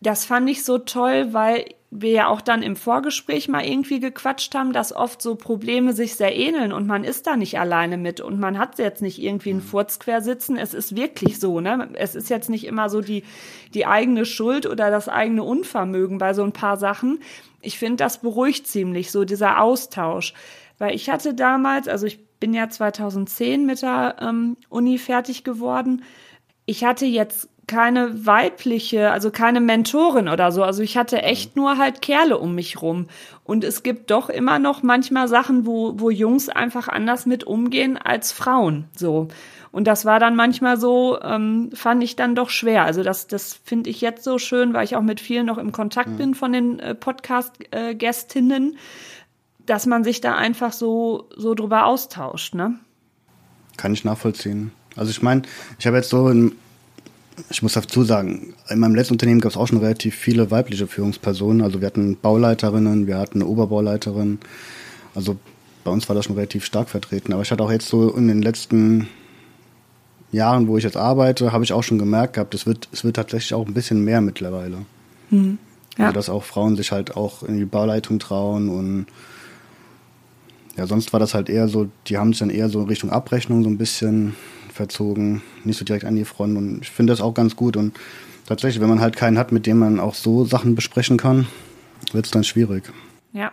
Das 0.00 0.24
fand 0.24 0.48
ich 0.48 0.64
so 0.64 0.78
toll, 0.78 1.32
weil 1.32 1.64
wir 1.94 2.10
ja 2.10 2.28
auch 2.28 2.40
dann 2.40 2.62
im 2.62 2.74
Vorgespräch 2.74 3.48
mal 3.48 3.66
irgendwie 3.66 4.00
gequatscht 4.00 4.54
haben, 4.54 4.72
dass 4.72 4.96
oft 4.96 5.20
so 5.20 5.34
Probleme 5.36 5.92
sich 5.92 6.16
sehr 6.16 6.34
ähneln 6.34 6.72
und 6.72 6.86
man 6.86 7.04
ist 7.04 7.26
da 7.26 7.36
nicht 7.36 7.60
alleine 7.60 7.98
mit 7.98 8.22
und 8.22 8.40
man 8.40 8.58
hat 8.58 8.78
jetzt 8.78 9.02
nicht 9.02 9.22
irgendwie 9.22 9.50
einen 9.50 9.60
Furz 9.60 9.98
quer 9.98 10.22
sitzen. 10.22 10.56
Es 10.56 10.72
ist 10.72 10.96
wirklich 10.96 11.38
so, 11.38 11.60
ne? 11.60 11.90
Es 11.92 12.14
ist 12.14 12.30
jetzt 12.30 12.48
nicht 12.48 12.64
immer 12.64 12.88
so 12.88 13.02
die, 13.02 13.24
die 13.74 13.84
eigene 13.84 14.24
Schuld 14.24 14.64
oder 14.64 14.90
das 14.90 15.10
eigene 15.10 15.42
Unvermögen 15.42 16.16
bei 16.16 16.32
so 16.32 16.42
ein 16.42 16.52
paar 16.52 16.78
Sachen. 16.78 17.20
Ich 17.60 17.78
finde, 17.78 17.96
das 17.96 18.22
beruhigt 18.22 18.66
ziemlich, 18.66 19.10
so 19.10 19.26
dieser 19.26 19.60
Austausch. 19.60 20.32
Weil 20.78 20.94
ich 20.94 21.10
hatte 21.10 21.34
damals, 21.34 21.88
also 21.88 22.06
ich 22.06 22.26
bin 22.40 22.54
ja 22.54 22.70
2010 22.70 23.66
mit 23.66 23.82
der 23.82 24.16
ähm, 24.18 24.56
Uni 24.70 24.96
fertig 24.96 25.44
geworden. 25.44 26.04
Ich 26.64 26.84
hatte 26.84 27.04
jetzt 27.04 27.50
keine 27.66 28.26
weibliche, 28.26 29.12
also 29.12 29.30
keine 29.30 29.60
Mentorin 29.60 30.28
oder 30.28 30.52
so. 30.52 30.64
Also 30.64 30.82
ich 30.82 30.96
hatte 30.96 31.22
echt 31.22 31.56
nur 31.56 31.78
halt 31.78 32.02
Kerle 32.02 32.38
um 32.38 32.54
mich 32.54 32.82
rum. 32.82 33.06
Und 33.44 33.64
es 33.64 33.82
gibt 33.82 34.10
doch 34.10 34.28
immer 34.28 34.58
noch 34.58 34.82
manchmal 34.82 35.28
Sachen, 35.28 35.64
wo, 35.64 35.98
wo 35.98 36.10
Jungs 36.10 36.48
einfach 36.48 36.88
anders 36.88 37.24
mit 37.24 37.44
umgehen 37.44 37.96
als 37.96 38.32
Frauen. 38.32 38.88
So. 38.96 39.28
Und 39.70 39.86
das 39.86 40.04
war 40.04 40.20
dann 40.20 40.36
manchmal 40.36 40.78
so, 40.78 41.18
ähm, 41.22 41.70
fand 41.72 42.02
ich 42.02 42.14
dann 42.14 42.34
doch 42.34 42.50
schwer. 42.50 42.84
Also 42.84 43.02
das, 43.02 43.26
das 43.26 43.54
finde 43.64 43.90
ich 43.90 44.00
jetzt 44.00 44.24
so 44.24 44.38
schön, 44.38 44.74
weil 44.74 44.84
ich 44.84 44.96
auch 44.96 45.02
mit 45.02 45.20
vielen 45.20 45.46
noch 45.46 45.58
im 45.58 45.72
Kontakt 45.72 46.10
mhm. 46.10 46.16
bin 46.16 46.34
von 46.34 46.52
den 46.52 46.78
äh, 46.78 46.94
Podcast-Gästinnen, 46.94 48.76
dass 49.64 49.86
man 49.86 50.04
sich 50.04 50.20
da 50.20 50.34
einfach 50.34 50.72
so, 50.72 51.28
so 51.36 51.54
drüber 51.54 51.86
austauscht, 51.86 52.54
ne? 52.54 52.78
Kann 53.78 53.94
ich 53.94 54.04
nachvollziehen. 54.04 54.72
Also 54.96 55.10
ich 55.10 55.22
meine, 55.22 55.42
ich 55.78 55.86
habe 55.86 55.96
jetzt 55.96 56.10
so 56.10 56.28
in, 56.28 56.52
ich 57.50 57.62
muss 57.62 57.74
dazu 57.74 58.02
sagen, 58.02 58.54
in 58.68 58.78
meinem 58.78 58.94
letzten 58.94 59.14
Unternehmen 59.14 59.40
gab 59.40 59.52
es 59.52 59.56
auch 59.56 59.68
schon 59.68 59.78
relativ 59.78 60.14
viele 60.14 60.50
weibliche 60.50 60.86
Führungspersonen. 60.86 61.62
Also 61.62 61.80
wir 61.80 61.86
hatten 61.86 62.16
Bauleiterinnen, 62.20 63.06
wir 63.06 63.18
hatten 63.18 63.40
eine 63.40 63.46
Oberbauleiterin. 63.46 64.38
Also 65.14 65.36
bei 65.84 65.90
uns 65.90 66.08
war 66.08 66.16
das 66.16 66.26
schon 66.26 66.36
relativ 66.36 66.64
stark 66.64 66.88
vertreten. 66.88 67.32
Aber 67.32 67.42
ich 67.42 67.50
hatte 67.50 67.62
auch 67.62 67.70
jetzt 67.70 67.88
so 67.88 68.10
in 68.14 68.28
den 68.28 68.42
letzten 68.42 69.08
Jahren, 70.30 70.68
wo 70.68 70.78
ich 70.78 70.84
jetzt 70.84 70.96
arbeite, 70.96 71.52
habe 71.52 71.64
ich 71.64 71.72
auch 71.72 71.82
schon 71.82 71.98
gemerkt 71.98 72.34
gehabt, 72.34 72.54
es 72.54 72.66
wird, 72.66 72.88
es 72.92 73.04
wird 73.04 73.16
tatsächlich 73.16 73.54
auch 73.54 73.66
ein 73.66 73.74
bisschen 73.74 74.02
mehr 74.02 74.20
mittlerweile. 74.20 74.78
Mhm. 75.30 75.58
Ja. 75.98 76.06
Also 76.06 76.14
dass 76.14 76.28
auch 76.30 76.44
Frauen 76.44 76.76
sich 76.76 76.90
halt 76.92 77.16
auch 77.16 77.42
in 77.42 77.58
die 77.58 77.66
Bauleitung 77.66 78.18
trauen 78.18 78.68
und 78.68 79.06
ja, 80.76 80.86
sonst 80.86 81.12
war 81.12 81.20
das 81.20 81.34
halt 81.34 81.50
eher 81.50 81.68
so, 81.68 81.88
die 82.06 82.16
haben 82.16 82.32
sich 82.32 82.38
dann 82.38 82.48
eher 82.48 82.70
so 82.70 82.82
Richtung 82.84 83.10
Abrechnung 83.10 83.62
so 83.62 83.68
ein 83.68 83.76
bisschen 83.76 84.34
verzogen, 84.72 85.42
nicht 85.64 85.78
so 85.78 85.84
direkt 85.84 86.04
an 86.04 86.16
die 86.16 86.24
Front. 86.24 86.56
Und 86.56 86.82
ich 86.82 86.90
finde 86.90 87.12
das 87.12 87.20
auch 87.20 87.34
ganz 87.34 87.56
gut. 87.56 87.76
Und 87.76 87.94
tatsächlich, 88.46 88.80
wenn 88.80 88.88
man 88.88 89.00
halt 89.00 89.16
keinen 89.16 89.38
hat, 89.38 89.52
mit 89.52 89.66
dem 89.66 89.78
man 89.78 90.00
auch 90.00 90.14
so 90.14 90.44
Sachen 90.44 90.74
besprechen 90.74 91.16
kann, 91.16 91.46
wird 92.12 92.26
es 92.26 92.30
dann 92.30 92.44
schwierig. 92.44 92.84
Ja, 93.34 93.50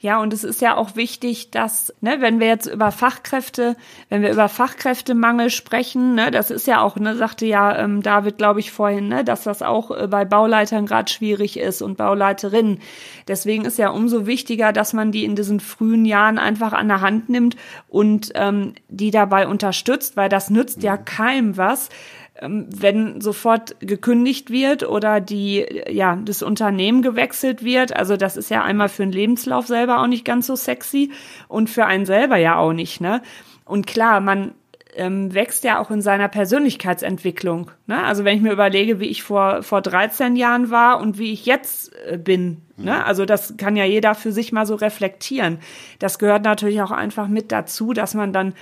ja, 0.00 0.22
und 0.22 0.32
es 0.32 0.42
ist 0.42 0.62
ja 0.62 0.74
auch 0.74 0.96
wichtig, 0.96 1.50
dass, 1.50 1.92
ne, 2.00 2.16
wenn 2.20 2.40
wir 2.40 2.46
jetzt 2.46 2.64
über 2.64 2.90
Fachkräfte, 2.90 3.76
wenn 4.08 4.22
wir 4.22 4.32
über 4.32 4.48
Fachkräftemangel 4.48 5.50
sprechen, 5.50 6.14
ne, 6.14 6.30
das 6.30 6.50
ist 6.50 6.66
ja 6.66 6.80
auch, 6.80 6.96
ne, 6.96 7.14
sagte 7.14 7.44
ja 7.44 7.76
ähm, 7.76 8.02
David, 8.02 8.38
glaube 8.38 8.60
ich, 8.60 8.72
vorhin, 8.72 9.08
ne, 9.08 9.24
dass 9.24 9.42
das 9.42 9.60
auch 9.60 9.90
äh, 9.90 10.06
bei 10.06 10.24
Bauleitern 10.24 10.86
gerade 10.86 11.12
schwierig 11.12 11.58
ist 11.58 11.82
und 11.82 11.98
Bauleiterinnen. 11.98 12.80
Deswegen 13.26 13.66
ist 13.66 13.76
ja 13.76 13.90
umso 13.90 14.26
wichtiger, 14.26 14.72
dass 14.72 14.94
man 14.94 15.12
die 15.12 15.26
in 15.26 15.36
diesen 15.36 15.60
frühen 15.60 16.06
Jahren 16.06 16.38
einfach 16.38 16.72
an 16.72 16.88
der 16.88 17.02
Hand 17.02 17.28
nimmt 17.28 17.54
und 17.86 18.32
ähm, 18.34 18.76
die 18.88 19.10
dabei 19.10 19.46
unterstützt, 19.46 20.16
weil 20.16 20.30
das 20.30 20.48
nützt 20.48 20.82
ja 20.82 20.96
keinem 20.96 21.58
was, 21.58 21.90
wenn 22.40 23.20
sofort 23.20 23.76
gekündigt 23.80 24.50
wird 24.50 24.88
oder 24.88 25.20
die, 25.20 25.66
ja, 25.88 26.16
das 26.16 26.42
Unternehmen 26.42 27.02
gewechselt 27.02 27.64
wird. 27.64 27.96
Also 27.96 28.16
das 28.16 28.36
ist 28.36 28.50
ja 28.50 28.62
einmal 28.62 28.88
für 28.88 29.02
den 29.02 29.12
Lebenslauf 29.12 29.66
selber 29.66 30.00
auch 30.00 30.06
nicht 30.06 30.24
ganz 30.24 30.46
so 30.46 30.56
sexy 30.56 31.10
und 31.48 31.68
für 31.68 31.86
einen 31.86 32.06
selber 32.06 32.36
ja 32.36 32.56
auch 32.56 32.72
nicht, 32.72 33.00
ne? 33.00 33.22
Und 33.64 33.86
klar, 33.86 34.20
man 34.20 34.52
ähm, 34.98 35.32
wächst 35.32 35.64
ja 35.64 35.78
auch 35.78 35.90
in 35.90 36.02
seiner 36.02 36.28
Persönlichkeitsentwicklung. 36.28 37.70
Ne? 37.86 38.02
Also 38.02 38.24
wenn 38.24 38.36
ich 38.36 38.42
mir 38.42 38.52
überlege, 38.52 38.98
wie 38.98 39.06
ich 39.06 39.22
vor, 39.22 39.62
vor 39.62 39.80
13 39.80 40.34
Jahren 40.34 40.70
war 40.70 41.00
und 41.00 41.18
wie 41.18 41.32
ich 41.32 41.46
jetzt 41.46 41.92
äh, 42.06 42.18
bin, 42.18 42.62
ne? 42.76 42.92
Mhm. 42.92 43.02
also 43.04 43.24
das 43.24 43.56
kann 43.56 43.76
ja 43.76 43.84
jeder 43.84 44.14
für 44.14 44.32
sich 44.32 44.52
mal 44.52 44.66
so 44.66 44.74
reflektieren. 44.74 45.58
Das 45.98 46.18
gehört 46.18 46.44
natürlich 46.44 46.82
auch 46.82 46.90
einfach 46.90 47.28
mit 47.28 47.52
dazu, 47.52 47.92
dass 47.92 48.14
man 48.14 48.32
dann 48.32 48.54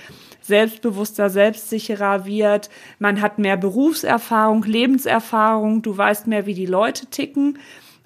selbstbewusster, 0.47 1.29
selbstsicherer 1.29 2.25
wird. 2.25 2.69
Man 2.99 3.21
hat 3.21 3.37
mehr 3.37 3.57
Berufserfahrung, 3.57 4.63
Lebenserfahrung. 4.63 5.81
Du 5.81 5.95
weißt 5.95 6.27
mehr, 6.27 6.45
wie 6.45 6.53
die 6.53 6.65
Leute 6.65 7.05
ticken. 7.07 7.59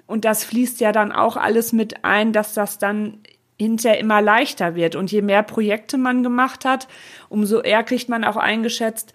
Und 0.06 0.24
das 0.24 0.44
fließt 0.44 0.80
ja 0.80 0.92
dann 0.92 1.12
auch 1.12 1.36
alles 1.36 1.72
mit 1.72 2.04
ein, 2.04 2.32
dass 2.32 2.52
das 2.54 2.78
dann 2.78 3.18
hinterher 3.58 3.98
immer 3.98 4.20
leichter 4.20 4.74
wird. 4.74 4.96
Und 4.96 5.10
je 5.10 5.22
mehr 5.22 5.42
Projekte 5.42 5.96
man 5.96 6.22
gemacht 6.22 6.64
hat, 6.64 6.88
umso 7.28 7.60
eher 7.60 7.84
kriegt 7.84 8.08
man 8.08 8.24
auch 8.24 8.36
eingeschätzt, 8.36 9.14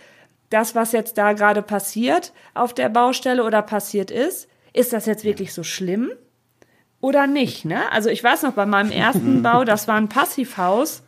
das, 0.49 0.75
was 0.75 0.93
jetzt 0.93 1.17
da 1.17 1.33
gerade 1.33 1.61
passiert 1.61 2.33
auf 2.53 2.73
der 2.73 2.89
Baustelle 2.89 3.43
oder 3.43 3.61
passiert 3.61 4.11
ist, 4.11 4.47
ist 4.73 4.93
das 4.93 5.05
jetzt 5.05 5.23
wirklich 5.23 5.53
so 5.53 5.63
schlimm 5.63 6.11
oder 7.01 7.27
nicht? 7.27 7.65
Ne? 7.65 7.91
Also 7.91 8.09
ich 8.09 8.23
weiß 8.23 8.43
noch, 8.43 8.53
bei 8.53 8.65
meinem 8.65 8.91
ersten 8.91 9.41
Bau, 9.43 9.65
das 9.65 9.87
war 9.87 9.95
ein 9.95 10.09
Passivhaus, 10.09 11.03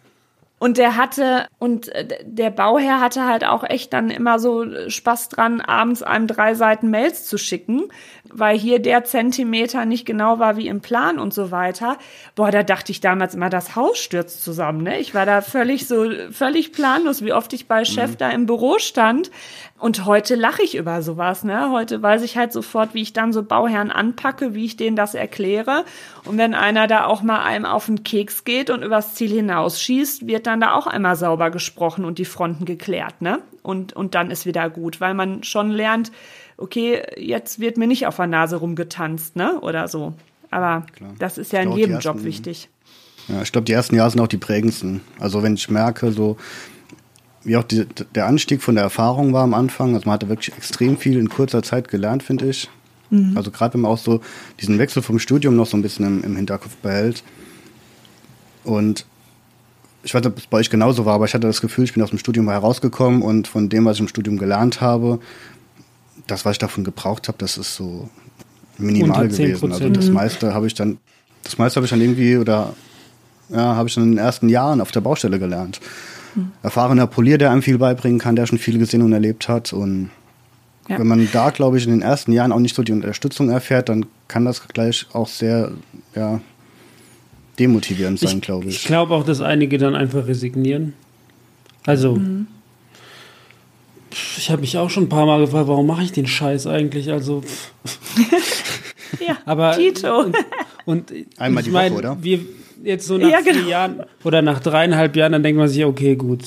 und 0.60 0.78
der 0.78 0.98
hatte, 0.98 1.48
und 1.58 1.88
äh, 1.90 2.06
der 2.24 2.50
Bauherr 2.50 3.00
hatte 3.00 3.26
halt 3.26 3.46
auch 3.46 3.64
echt 3.64 3.94
dann 3.94 4.10
immer 4.10 4.40
so 4.40 4.66
Spaß 4.90 5.30
dran, 5.30 5.62
abends 5.62 6.04
einem 6.04 6.28
drei 6.28 6.54
Seiten 6.54 6.90
Mails 6.90 7.26
zu 7.26 7.38
schicken, 7.38 7.84
weil 8.26 8.58
hier 8.58 8.80
der 8.80 9.06
Zentimeter 9.06 9.86
nicht 9.86 10.06
genau 10.06 10.38
war 10.38 10.58
wie 10.58 10.68
im 10.68 10.82
Plan 10.82 11.18
und 11.18 11.34
so 11.34 11.52
weiter. 11.52 11.98
Boah, 12.36 12.52
da 12.52 12.64
dachte 12.64 12.92
ich 12.92 13.00
damals 13.00 13.36
immer, 13.36 13.50
das 13.50 13.76
Haus 13.76 13.98
stürzt 13.98 14.44
zusammen, 14.44 14.84
ne? 14.84 15.00
Ich 15.00 15.16
war 15.16 15.26
da 15.26 15.42
völlig 15.42 15.88
so, 15.88 16.06
völlig 16.32 16.74
planlos, 16.74 17.24
wie 17.24 17.34
oft 17.34 17.54
ich 17.54 17.68
bei 17.68 17.86
Chef 17.86 18.12
mhm. 18.12 18.18
da 18.18 18.30
im 18.30 18.46
Büro 18.46 18.80
stand. 18.80 19.32
Und 19.80 20.06
heute 20.06 20.36
lache 20.36 20.62
ich 20.62 20.76
über 20.76 21.02
sowas, 21.02 21.46
ne? 21.46 21.72
Heute 21.72 22.02
weiß 22.02 22.22
ich 22.24 22.38
halt 22.38 22.52
sofort, 22.52 22.94
wie 22.94 23.02
ich 23.02 23.14
dann 23.14 23.32
so 23.32 23.44
Bauherren 23.44 23.92
anpacke, 23.92 24.54
wie 24.54 24.66
ich 24.66 24.76
denen 24.76 24.98
das 24.98 25.16
erkläre. 25.16 25.86
Und 26.26 26.38
wenn 26.38 26.54
einer 26.54 26.88
da 26.88 27.06
auch 27.06 27.22
mal 27.22 27.42
einem 27.44 27.66
auf 27.66 27.86
den 27.86 28.04
Keks 28.04 28.44
geht 28.44 28.70
und 28.70 28.84
übers 28.84 29.16
Ziel 29.16 29.30
hinausschießt, 29.32 30.28
wird 30.28 30.48
dann 30.48 30.60
da 30.60 30.74
auch 30.74 30.86
einmal 30.86 31.16
sauber 31.16 31.50
gesprochen 31.50 32.04
und 32.04 32.20
die 32.20 32.26
Fronten 32.26 32.66
geklärt, 32.66 33.22
ne? 33.22 33.40
Und, 33.64 33.94
und 33.94 34.16
dann 34.16 34.32
ist 34.32 34.46
wieder 34.46 34.70
gut, 34.70 35.00
weil 35.00 35.14
man 35.14 35.44
schon 35.44 35.70
lernt, 35.70 36.12
okay, 36.58 37.02
jetzt 37.16 37.62
wird 37.62 37.78
mir 37.78 37.88
nicht 37.88 38.06
auf 38.06 38.18
der 38.18 38.28
Nase 38.28 38.58
rumgetanzt, 38.58 39.38
ne? 39.38 39.62
Oder 39.62 39.88
so. 39.88 40.14
Aber 40.52 40.86
Klar. 40.94 41.14
das 41.20 41.38
ist 41.38 41.54
ja 41.54 41.62
in 41.62 41.72
jedem 41.72 41.96
ersten, 41.96 42.08
Job 42.10 42.24
wichtig. 42.26 42.70
Ja, 43.30 43.42
ich 43.44 43.52
glaube, 43.52 43.66
die 43.66 43.74
ersten 43.74 43.96
Jahre 43.96 44.10
sind 44.10 44.20
auch 44.20 44.28
die 44.28 44.38
prägendsten. 44.38 45.02
Also 45.20 45.42
wenn 45.42 45.54
ich 45.54 45.70
merke, 45.70 46.12
so 46.12 46.36
wie 47.44 47.58
auch 47.58 47.64
die, 47.64 47.86
der 48.16 48.28
Anstieg 48.28 48.62
von 48.62 48.76
der 48.76 48.84
Erfahrung 48.84 49.34
war 49.34 49.44
am 49.44 49.54
Anfang, 49.54 49.94
also 49.94 50.06
man 50.06 50.14
hatte 50.14 50.30
wirklich 50.30 50.56
extrem 50.56 50.98
viel 50.98 51.18
in 51.18 51.30
kurzer 51.30 51.64
Zeit 51.64 51.88
gelernt, 51.88 52.24
finde 52.24 52.50
ich. 52.50 52.70
Mhm. 53.10 53.36
Also 53.36 53.52
gerade 53.52 53.74
wenn 53.74 53.82
man 53.82 53.92
auch 53.92 53.98
so 53.98 54.22
diesen 54.60 54.78
Wechsel 54.78 55.02
vom 55.02 55.20
Studium 55.20 55.56
noch 55.56 55.66
so 55.66 55.78
ein 55.78 55.82
bisschen 55.82 56.06
im, 56.06 56.24
im 56.24 56.36
Hinterkopf 56.36 56.76
behält. 56.78 57.24
Und 58.64 59.06
ich 60.04 60.14
weiß 60.14 60.22
nicht, 60.22 60.32
ob 60.32 60.38
es 60.38 60.48
bei 60.48 60.58
euch 60.58 60.70
genauso 60.70 61.06
war, 61.06 61.16
aber 61.16 61.26
ich 61.26 61.34
hatte 61.34 61.48
das 61.48 61.62
Gefühl, 61.62 61.86
ich 61.86 61.94
bin 61.94 62.04
aus 62.04 62.10
dem 62.10 62.20
Studium 62.20 62.50
herausgekommen 62.50 63.22
und 63.22 63.48
von 63.48 63.70
dem, 63.70 63.86
was 63.86 63.98
ich 63.98 64.02
im 64.02 64.08
Studium 64.08 64.38
gelernt 64.38 64.82
habe, 64.82 65.20
das, 66.28 66.46
was 66.46 66.54
ich 66.54 66.60
davon 66.60 66.84
gebraucht 66.84 67.28
habe, 67.28 67.38
das 67.38 67.58
ist 67.58 67.76
so 67.76 68.10
minimal 68.78 69.28
gewesen. 69.28 69.72
Also 69.72 69.90
das 69.90 70.10
meiste 70.10 70.54
habe 70.54 70.68
ich 70.68 70.74
dann, 70.74 71.00
das 71.44 71.58
meiste 71.58 71.78
habe 71.78 71.86
ich 71.86 71.90
dann 71.90 72.02
irgendwie 72.02 72.38
oder 72.38 72.74
ja, 73.50 73.76
habe 73.76 73.90
ich 73.90 73.96
dann 73.96 74.04
in 74.04 74.12
den 74.12 74.18
ersten 74.20 74.48
Jahren 74.48 74.80
auf 74.80 74.92
der 74.92 75.02
Baustelle 75.02 75.40
gelernt. 75.40 75.80
Mhm. 76.36 76.52
Erfahrener 76.64 77.08
Polier, 77.08 77.38
der 77.38 77.52
einem 77.52 77.62
viel 77.62 77.78
beibringen 77.78 78.20
kann, 78.20 78.36
der 78.36 78.46
schon 78.46 78.58
viel 78.58 78.78
gesehen 78.78 79.02
und 79.02 79.14
erlebt 79.14 79.48
hat. 79.48 79.74
Und 79.74 80.10
ja. 80.88 81.00
wenn 81.00 81.08
man 81.08 81.28
da, 81.32 81.50
glaube 81.50 81.78
ich, 81.78 81.86
in 81.86 81.92
den 81.92 82.02
ersten 82.02 82.32
Jahren 82.32 82.52
auch 82.52 82.60
nicht 82.60 82.76
so 82.76 82.84
die 82.84 82.92
Unterstützung 82.92 83.50
erfährt, 83.50 83.90
dann 83.90 84.06
kann 84.28 84.46
das 84.46 84.68
gleich 84.68 85.06
auch 85.14 85.28
sehr, 85.28 85.72
ja, 86.16 86.42
demotivierend 87.60 88.20
sein, 88.20 88.42
glaube 88.42 88.70
ich. 88.70 88.78
Ich 88.78 88.86
glaube 88.86 89.14
auch, 89.14 89.26
dass 89.26 89.42
einige 89.42 89.78
dann 89.78 89.96
einfach 89.96 90.28
resignieren. 90.28 90.94
Also, 91.86 92.16
mhm. 92.16 92.48
ich 94.38 94.50
habe 94.50 94.62
mich 94.62 94.78
auch 94.78 94.90
schon 94.90 95.04
ein 95.04 95.10
paar 95.10 95.26
Mal 95.26 95.40
gefragt, 95.42 95.68
warum 95.68 95.88
mache 95.88 96.04
ich 96.04 96.12
den 96.12 96.28
Scheiß 96.28 96.68
eigentlich? 96.68 97.12
Also, 97.12 97.44
ja, 99.28 99.38
aber 99.46 99.76
Tito. 99.76 100.22
Und, 100.22 100.36
und 100.86 101.14
einmal 101.38 101.64
die 101.64 101.72
mein, 101.72 101.92
Woche, 101.92 102.00
oder? 102.00 102.18
Wir 102.22 102.40
jetzt 102.84 103.08
so 103.08 103.18
nach 103.18 103.30
ja, 103.30 103.42
genau. 103.42 103.60
vier 103.60 103.70
Jahren 103.70 104.04
oder 104.24 104.42
nach 104.42 104.60
dreieinhalb 104.60 105.16
Jahren, 105.16 105.32
dann 105.32 105.44
denkt 105.44 105.60
man 105.60 105.68
sich, 105.68 105.86
okay, 105.86 106.16
gut, 106.16 106.44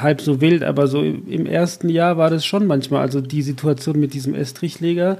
halb 0.00 0.20
so 0.20 0.40
wild, 0.40 0.62
aber 0.62 0.86
so 0.86 1.02
im 1.02 1.46
ersten 1.46 1.88
Jahr 1.88 2.16
war 2.16 2.30
das 2.30 2.44
schon 2.44 2.66
manchmal. 2.66 3.02
Also 3.02 3.20
die 3.20 3.42
Situation 3.42 3.98
mit 3.98 4.14
diesem 4.14 4.34
Estrichleger, 4.34 5.18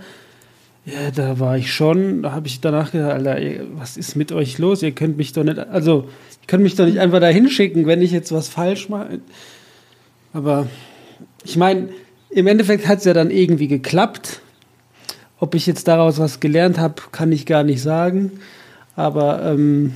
ja, 0.86 1.10
da 1.14 1.40
war 1.40 1.56
ich 1.56 1.72
schon, 1.72 2.22
da 2.22 2.32
habe 2.32 2.46
ich 2.46 2.60
danach 2.60 2.92
gedacht, 2.92 3.12
Alter, 3.12 3.64
was 3.74 3.96
ist 3.96 4.16
mit 4.16 4.32
euch 4.32 4.58
los? 4.58 4.82
Ihr 4.82 4.92
könnt 4.92 5.16
mich 5.16 5.32
doch 5.32 5.42
nicht, 5.42 5.58
also, 5.58 6.08
ihr 6.42 6.46
könnt 6.46 6.62
mich 6.62 6.76
doch 6.76 6.84
nicht 6.84 6.98
einfach 6.98 7.20
da 7.20 7.28
hinschicken, 7.28 7.86
wenn 7.86 8.02
ich 8.02 8.12
jetzt 8.12 8.32
was 8.32 8.48
falsch 8.48 8.90
mache. 8.90 9.20
Aber 10.34 10.66
ich 11.42 11.56
meine, 11.56 11.88
im 12.28 12.46
Endeffekt 12.46 12.86
hat 12.86 12.98
es 12.98 13.04
ja 13.04 13.14
dann 13.14 13.30
irgendwie 13.30 13.68
geklappt. 13.68 14.40
Ob 15.40 15.54
ich 15.54 15.66
jetzt 15.66 15.88
daraus 15.88 16.18
was 16.18 16.40
gelernt 16.40 16.78
habe, 16.78 16.94
kann 17.12 17.32
ich 17.32 17.46
gar 17.46 17.64
nicht 17.64 17.80
sagen. 17.80 18.32
Aber 18.94 19.42
ähm, 19.42 19.92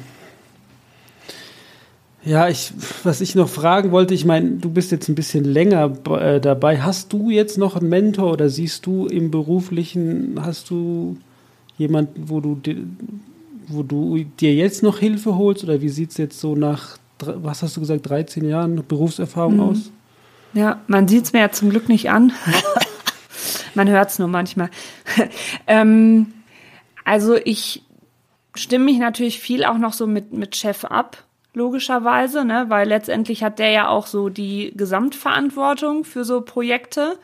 ja, 2.24 2.48
ich, 2.48 2.72
was 3.04 3.20
ich 3.20 3.34
noch 3.34 3.48
fragen 3.48 3.92
wollte, 3.92 4.12
ich 4.12 4.24
meine, 4.24 4.50
du 4.52 4.70
bist 4.70 4.90
jetzt 4.90 5.08
ein 5.08 5.14
bisschen 5.14 5.44
länger 5.44 5.92
äh, 6.10 6.40
dabei. 6.40 6.80
Hast 6.80 7.12
du 7.12 7.30
jetzt 7.30 7.58
noch 7.58 7.76
einen 7.76 7.88
Mentor 7.88 8.32
oder 8.32 8.48
siehst 8.48 8.86
du 8.86 9.06
im 9.06 9.30
beruflichen, 9.30 10.38
hast 10.42 10.70
du 10.70 11.16
jemanden, 11.76 12.28
wo 12.28 12.40
du, 12.40 12.60
wo 13.68 13.82
du 13.82 14.24
dir 14.40 14.52
jetzt 14.54 14.82
noch 14.82 14.98
Hilfe 14.98 15.36
holst 15.36 15.62
oder 15.62 15.80
wie 15.80 15.88
sieht 15.88 16.10
es 16.10 16.16
jetzt 16.16 16.40
so 16.40 16.56
nach, 16.56 16.98
was 17.20 17.62
hast 17.62 17.76
du 17.76 17.80
gesagt, 17.80 18.08
13 18.08 18.48
Jahren 18.48 18.84
Berufserfahrung 18.86 19.54
mhm. 19.54 19.60
aus? 19.60 19.92
Ja, 20.54 20.80
man 20.88 21.06
sieht 21.06 21.24
es 21.24 21.32
mir 21.32 21.40
ja 21.40 21.50
zum 21.52 21.70
Glück 21.70 21.88
nicht 21.88 22.10
an. 22.10 22.32
man 23.74 23.88
hört 23.88 24.10
es 24.10 24.18
nur 24.18 24.28
manchmal. 24.28 24.70
ähm, 25.68 26.26
also 27.04 27.36
ich 27.36 27.84
stimme 28.56 28.86
mich 28.86 28.98
natürlich 28.98 29.38
viel 29.38 29.64
auch 29.64 29.78
noch 29.78 29.92
so 29.92 30.08
mit, 30.08 30.32
mit 30.32 30.56
Chef 30.56 30.84
ab 30.84 31.27
logischerweise, 31.54 32.44
ne? 32.44 32.66
weil 32.68 32.88
letztendlich 32.88 33.42
hat 33.42 33.58
der 33.58 33.70
ja 33.70 33.88
auch 33.88 34.06
so 34.06 34.28
die 34.28 34.72
Gesamtverantwortung 34.76 36.04
für 36.04 36.24
so 36.24 36.40
Projekte. 36.40 37.18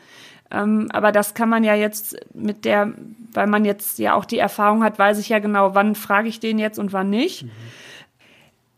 Ähm, 0.51 0.87
aber 0.91 1.11
das 1.11 1.33
kann 1.33 1.49
man 1.49 1.63
ja 1.63 1.75
jetzt 1.75 2.17
mit 2.33 2.65
der, 2.65 2.93
weil 3.33 3.47
man 3.47 3.65
jetzt 3.65 3.97
ja 3.99 4.13
auch 4.13 4.25
die 4.25 4.37
Erfahrung 4.37 4.83
hat, 4.83 4.99
weiß 4.99 5.19
ich 5.19 5.29
ja 5.29 5.39
genau, 5.39 5.73
wann 5.73 5.95
frage 5.95 6.29
ich 6.29 6.39
den 6.39 6.59
jetzt 6.59 6.77
und 6.77 6.93
wann 6.93 7.09
nicht. 7.09 7.43
Mhm. 7.43 7.51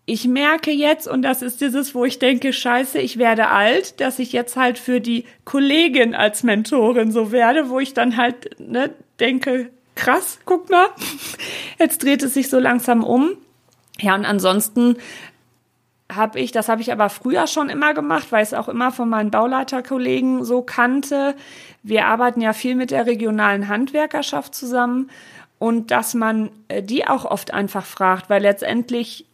Ich 0.09 0.25
merke 0.25 0.71
jetzt, 0.71 1.05
und 1.05 1.21
das 1.21 1.41
ist 1.41 1.59
dieses, 1.59 1.93
wo 1.93 2.05
ich 2.05 2.17
denke, 2.17 2.53
scheiße, 2.53 2.97
ich 2.97 3.17
werde 3.17 3.49
alt, 3.49 3.99
dass 3.99 4.19
ich 4.19 4.31
jetzt 4.31 4.55
halt 4.55 4.79
für 4.79 5.01
die 5.01 5.25
Kollegin 5.43 6.15
als 6.15 6.43
Mentorin 6.43 7.11
so 7.11 7.33
werde, 7.33 7.69
wo 7.69 7.81
ich 7.81 7.93
dann 7.93 8.15
halt 8.15 8.57
ne, 8.57 8.91
denke, 9.19 9.69
krass, 9.95 10.39
guck 10.45 10.69
mal, 10.69 10.85
jetzt 11.79 12.03
dreht 12.03 12.23
es 12.23 12.35
sich 12.35 12.49
so 12.49 12.57
langsam 12.57 13.03
um. 13.03 13.31
Ja, 13.99 14.15
und 14.15 14.23
ansonsten 14.23 14.95
habe 16.11 16.39
ich, 16.39 16.51
das 16.51 16.69
habe 16.69 16.81
ich 16.81 16.91
aber 16.91 17.09
früher 17.09 17.47
schon 17.47 17.69
immer 17.69 17.93
gemacht, 17.93 18.31
weil 18.31 18.43
ich 18.43 18.49
es 18.49 18.53
auch 18.53 18.69
immer 18.69 18.91
von 18.91 19.09
meinen 19.09 19.31
Bauleiterkollegen 19.31 20.43
so 20.43 20.61
kannte. 20.61 21.35
Wir 21.83 22.05
arbeiten 22.05 22.41
ja 22.41 22.53
viel 22.53 22.75
mit 22.75 22.91
der 22.91 23.05
regionalen 23.05 23.67
Handwerkerschaft 23.67 24.55
zusammen 24.55 25.09
und 25.59 25.91
dass 25.91 26.13
man 26.13 26.49
äh, 26.67 26.81
die 26.81 27.07
auch 27.07 27.25
oft 27.25 27.53
einfach 27.53 27.85
fragt, 27.85 28.29
weil 28.29 28.41
letztendlich 28.41 29.25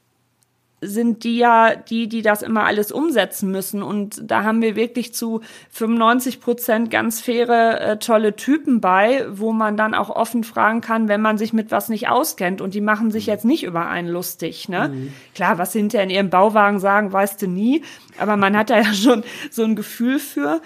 sind 0.87 1.23
die 1.23 1.37
ja 1.37 1.75
die, 1.75 2.07
die 2.07 2.21
das 2.21 2.41
immer 2.41 2.63
alles 2.63 2.91
umsetzen 2.91 3.51
müssen. 3.51 3.83
Und 3.83 4.21
da 4.23 4.43
haben 4.43 4.61
wir 4.61 4.75
wirklich 4.75 5.13
zu 5.13 5.41
95 5.71 6.39
Prozent 6.39 6.91
ganz 6.91 7.21
faire, 7.21 7.81
äh, 7.81 7.99
tolle 7.99 8.35
Typen 8.35 8.81
bei, 8.81 9.25
wo 9.29 9.51
man 9.51 9.77
dann 9.77 9.93
auch 9.93 10.09
offen 10.09 10.43
fragen 10.43 10.81
kann, 10.81 11.07
wenn 11.07 11.21
man 11.21 11.37
sich 11.37 11.53
mit 11.53 11.71
was 11.71 11.89
nicht 11.89 12.09
auskennt. 12.09 12.61
Und 12.61 12.73
die 12.73 12.81
machen 12.81 13.11
sich 13.11 13.25
jetzt 13.25 13.45
nicht 13.45 13.63
über 13.63 13.87
einen 13.87 14.07
lustig. 14.07 14.69
Ne? 14.69 14.89
Mhm. 14.89 15.13
Klar, 15.35 15.57
was 15.57 15.71
sie 15.71 15.79
hinterher 15.79 16.03
in 16.03 16.09
ihrem 16.09 16.29
Bauwagen 16.29 16.79
sagen, 16.79 17.11
weißt 17.11 17.41
du 17.41 17.47
nie. 17.47 17.83
Aber 18.19 18.37
man 18.37 18.55
hat 18.55 18.69
da 18.69 18.77
ja 18.77 18.93
schon 18.93 19.23
so 19.49 19.63
ein 19.63 19.75
Gefühl 19.75 20.19
für. 20.19 20.61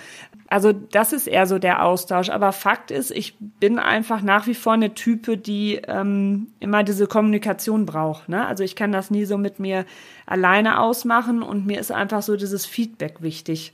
Also 0.50 0.72
das 0.72 1.12
ist 1.12 1.28
eher 1.28 1.46
so 1.46 1.60
der 1.60 1.84
Austausch. 1.84 2.30
Aber 2.30 2.52
Fakt 2.52 2.90
ist, 2.92 3.12
ich 3.12 3.36
bin 3.40 3.80
einfach 3.80 4.22
nach 4.22 4.48
wie 4.48 4.54
vor 4.54 4.74
eine 4.74 4.94
Type, 4.94 5.38
die 5.38 5.82
ähm, 5.88 6.48
immer 6.60 6.84
diese 6.84 7.08
Kommunikation 7.08 7.86
braucht. 7.86 8.30
Ne? 8.30 8.46
Also 8.46 8.64
ich 8.64 8.76
kann 8.76 8.92
das 8.92 9.12
nie 9.12 9.26
so 9.26 9.38
mit 9.38 9.60
mir 9.60 9.86
alleine 10.26 10.80
ausmachen 10.80 11.44
und 11.44 11.66
mir 11.66 11.80
ist 11.80 11.92
einfach 11.92 12.22
so 12.22 12.38
dieses 12.38 12.66
Feedback 12.66 13.22
wichtig. 13.22 13.74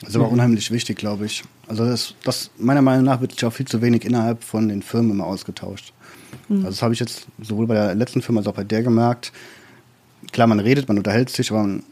Das 0.00 0.10
ist 0.10 0.16
aber 0.16 0.28
unheimlich 0.28 0.70
wichtig, 0.70 0.96
glaube 0.98 1.26
ich. 1.26 1.44
Also 1.68 1.84
das, 1.84 2.14
das 2.24 2.50
meiner 2.58 2.82
Meinung 2.82 3.04
nach 3.04 3.20
wird 3.20 3.32
sich 3.32 3.44
auch 3.44 3.52
viel 3.52 3.66
zu 3.66 3.80
wenig 3.80 4.04
innerhalb 4.04 4.42
von 4.42 4.68
den 4.68 4.82
Firmen 4.82 5.12
immer 5.12 5.26
ausgetauscht. 5.26 5.92
Mhm. 6.48 6.56
Also 6.56 6.70
das 6.70 6.82
habe 6.82 6.94
ich 6.94 7.00
jetzt 7.00 7.26
sowohl 7.40 7.66
bei 7.66 7.74
der 7.74 7.94
letzten 7.94 8.22
Firma 8.22 8.40
als 8.40 8.48
auch 8.48 8.54
bei 8.54 8.64
der 8.64 8.82
gemerkt. 8.82 9.32
Klar, 10.32 10.46
man 10.46 10.60
redet, 10.60 10.88
man 10.88 10.98
unterhält 10.98 11.30
sich, 11.30 11.50
aber 11.50 11.62
man 11.62 11.84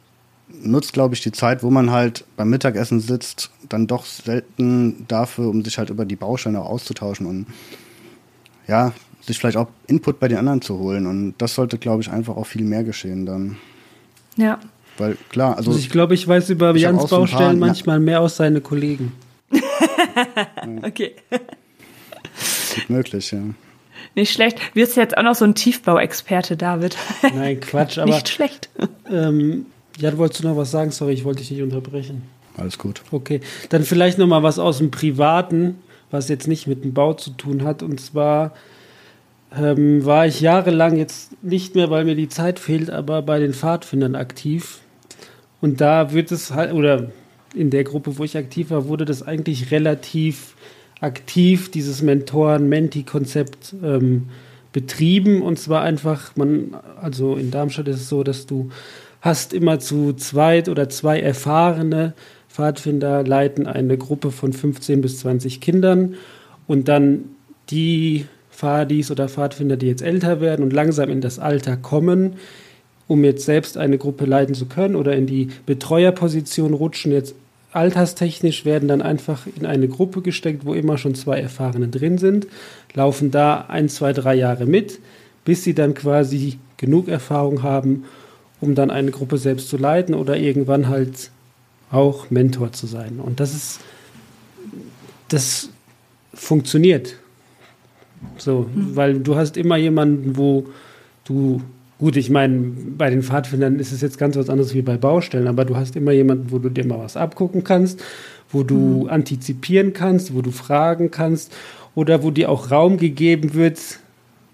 nutzt, 0.62 0.92
glaube 0.92 1.14
ich, 1.14 1.20
die 1.20 1.32
Zeit, 1.32 1.62
wo 1.62 1.70
man 1.70 1.90
halt 1.90 2.24
beim 2.36 2.50
Mittagessen 2.50 3.00
sitzt, 3.00 3.50
dann 3.68 3.86
doch 3.86 4.04
selten 4.04 5.06
dafür, 5.08 5.48
um 5.48 5.64
sich 5.64 5.78
halt 5.78 5.90
über 5.90 6.04
die 6.04 6.16
Bausteine 6.16 6.60
auszutauschen 6.60 7.26
und 7.26 7.46
ja, 8.66 8.92
sich 9.22 9.38
vielleicht 9.38 9.56
auch 9.56 9.68
Input 9.86 10.20
bei 10.20 10.28
den 10.28 10.38
anderen 10.38 10.62
zu 10.62 10.78
holen. 10.78 11.06
Und 11.06 11.34
das 11.38 11.54
sollte, 11.54 11.78
glaube 11.78 12.02
ich, 12.02 12.10
einfach 12.10 12.36
auch 12.36 12.46
viel 12.46 12.64
mehr 12.64 12.84
geschehen 12.84 13.26
dann. 13.26 13.56
Ja. 14.36 14.58
Weil 14.98 15.16
klar, 15.30 15.56
also. 15.56 15.70
also 15.70 15.80
ich 15.80 15.90
glaube, 15.90 16.14
ich 16.14 16.26
weiß 16.26 16.50
über 16.50 16.76
Jans 16.76 17.08
Baustellen 17.08 17.58
paar, 17.58 17.68
manchmal 17.68 18.00
mehr 18.00 18.20
aus 18.20 18.36
seinen 18.36 18.62
Kollegen. 18.62 19.12
okay. 20.82 21.14
Gut 21.30 22.90
möglich, 22.90 23.30
ja. 23.32 23.40
Nicht 24.14 24.32
schlecht. 24.32 24.58
Wirst 24.74 24.96
du 24.96 25.00
jetzt 25.00 25.16
auch 25.16 25.22
noch 25.22 25.34
so 25.34 25.44
ein 25.44 25.54
Tiefbauexperte, 25.54 26.56
David? 26.56 26.96
Nein, 27.34 27.60
Quatsch, 27.60 27.98
aber. 27.98 28.12
Nicht 28.12 28.28
schlecht. 28.28 28.68
Ähm, 29.10 29.66
ja, 29.98 30.16
wolltest 30.16 30.42
du 30.42 30.48
noch 30.48 30.57
was 30.57 30.70
sagen? 30.70 30.90
Sorry, 30.90 31.12
ich 31.12 31.24
wollte 31.24 31.40
dich 31.40 31.50
nicht 31.50 31.62
unterbrechen. 31.62 32.22
Alles 32.57 32.78
gut. 32.78 33.02
Okay, 33.11 33.40
dann 33.70 33.83
vielleicht 33.83 34.18
noch 34.18 34.26
mal 34.26 34.42
was 34.42 34.59
aus 34.59 34.78
dem 34.78 34.90
Privaten, 34.90 35.76
was 36.11 36.28
jetzt 36.28 36.48
nicht 36.48 36.66
mit 36.66 36.85
dem 36.85 36.92
Bau 36.92 37.14
zu 37.14 37.31
tun 37.31 37.64
hat. 37.64 37.83
Und 37.83 38.00
zwar 38.00 38.52
ähm, 39.57 40.05
war 40.05 40.26
ich 40.26 40.40
jahrelang 40.40 40.96
jetzt 40.96 41.42
nicht 41.42 41.74
mehr, 41.74 41.90
weil 41.90 42.05
mir 42.05 42.14
die 42.14 42.28
Zeit 42.28 42.59
fehlt, 42.59 42.90
aber 42.90 43.22
bei 43.22 43.38
den 43.38 43.55
Pfadfindern 43.55 44.14
aktiv. 44.14 44.81
Und 45.61 45.81
da 45.81 46.12
wird 46.12 46.33
es 46.33 46.52
halt, 46.52 46.72
oder 46.72 47.11
in 47.55 47.70
der 47.70 47.85
Gruppe, 47.85 48.18
wo 48.18 48.24
ich 48.24 48.37
aktiv 48.37 48.70
war, 48.70 48.88
wurde 48.88 49.05
das 49.05 49.22
eigentlich 49.22 49.70
relativ 49.70 50.55
aktiv, 51.00 51.70
dieses 51.70 52.02
Mentoren-Menti-Konzept 52.02 53.74
ähm, 53.83 54.28
betrieben. 54.72 55.42
Und 55.42 55.59
zwar 55.59 55.83
einfach, 55.83 56.37
man, 56.37 56.76
also 57.00 57.37
in 57.37 57.50
Darmstadt 57.50 57.88
ist 57.88 57.96
es 57.96 58.09
so, 58.09 58.22
dass 58.22 58.46
du 58.46 58.70
hast 59.22 59.54
immer 59.54 59.78
zu 59.78 60.12
zweit 60.12 60.68
oder 60.68 60.90
zwei 60.90 61.20
erfahrene 61.20 62.12
Pfadfinder 62.50 63.24
leiten 63.24 63.66
eine 63.66 63.96
Gruppe 63.96 64.30
von 64.30 64.52
15 64.52 65.00
bis 65.00 65.20
20 65.20 65.61
Kindern. 65.61 66.16
Und 66.66 66.88
dann 66.88 67.24
die 67.70 68.26
Pfadis 68.50 69.11
oder 69.11 69.28
Pfadfinder, 69.28 69.76
die 69.76 69.87
jetzt 69.87 70.02
älter 70.02 70.40
werden 70.40 70.62
und 70.62 70.72
langsam 70.72 71.08
in 71.08 71.20
das 71.20 71.38
Alter 71.38 71.76
kommen, 71.76 72.35
um 73.08 73.24
jetzt 73.24 73.44
selbst 73.44 73.78
eine 73.78 73.96
Gruppe 73.96 74.26
leiten 74.26 74.54
zu 74.54 74.66
können 74.66 74.96
oder 74.96 75.14
in 75.16 75.26
die 75.26 75.48
Betreuerposition 75.66 76.74
rutschen, 76.74 77.12
jetzt 77.12 77.35
alterstechnisch 77.72 78.64
werden 78.64 78.88
dann 78.88 79.02
einfach 79.02 79.46
in 79.46 79.66
eine 79.66 79.88
Gruppe 79.88 80.20
gesteckt, 80.20 80.66
wo 80.66 80.74
immer 80.74 80.98
schon 80.98 81.14
zwei 81.14 81.40
Erfahrene 81.40 81.88
drin 81.88 82.18
sind, 82.18 82.46
laufen 82.92 83.30
da 83.30 83.66
ein, 83.68 83.88
zwei, 83.88 84.12
drei 84.12 84.35
Jahre 84.35 84.66
mit, 84.66 84.98
bis 85.44 85.64
sie 85.64 85.74
dann 85.74 85.94
quasi 85.94 86.58
genug 86.76 87.08
Erfahrung 87.08 87.62
haben, 87.62 88.04
um 88.62 88.77
dann 88.77 88.90
eine 88.90 89.11
Gruppe 89.11 89.38
selbst 89.38 89.68
zu 89.68 89.77
leiten 89.77 90.14
oder 90.14 90.37
irgendwann 90.37 90.88
halt 90.88 91.31
auch 91.90 92.31
Mentor 92.31 92.72
zu 92.72 92.87
sein. 92.87 93.18
Und 93.18 93.40
das 93.40 93.53
ist, 93.55 93.81
das 95.29 95.68
funktioniert. 96.33 97.16
So, 98.38 98.70
mhm. 98.72 98.96
weil 98.96 99.18
du 99.18 99.35
hast 99.35 99.57
immer 99.57 99.77
jemanden, 99.77 100.37
wo 100.37 100.66
du, 101.25 101.61
gut, 101.98 102.16
ich 102.16 102.31
meine, 102.31 102.72
bei 102.96 103.11
den 103.11 103.25
Pfadfindern 103.25 103.81
ist 103.81 103.90
es 103.90 104.01
jetzt 104.01 104.16
ganz 104.16 104.37
was 104.37 104.48
anderes 104.48 104.75
wie 104.75 104.83
bei 104.83 104.96
Baustellen, 104.96 105.48
aber 105.48 105.64
du 105.64 105.75
hast 105.77 105.96
immer 105.96 106.12
jemanden, 106.12 106.53
wo 106.53 106.61
du 106.61 106.68
dir 106.68 106.87
mal 106.87 107.01
was 107.01 107.16
abgucken 107.16 107.64
kannst, 107.64 108.01
wo 108.48 108.62
du 108.62 108.77
mhm. 108.77 109.09
antizipieren 109.09 109.92
kannst, 109.92 110.35
wo 110.37 110.40
du 110.40 110.53
fragen 110.53 111.11
kannst 111.11 111.53
oder 111.96 112.22
wo 112.22 112.31
dir 112.31 112.48
auch 112.48 112.70
Raum 112.70 112.96
gegeben 112.96 113.55
wird 113.55 113.98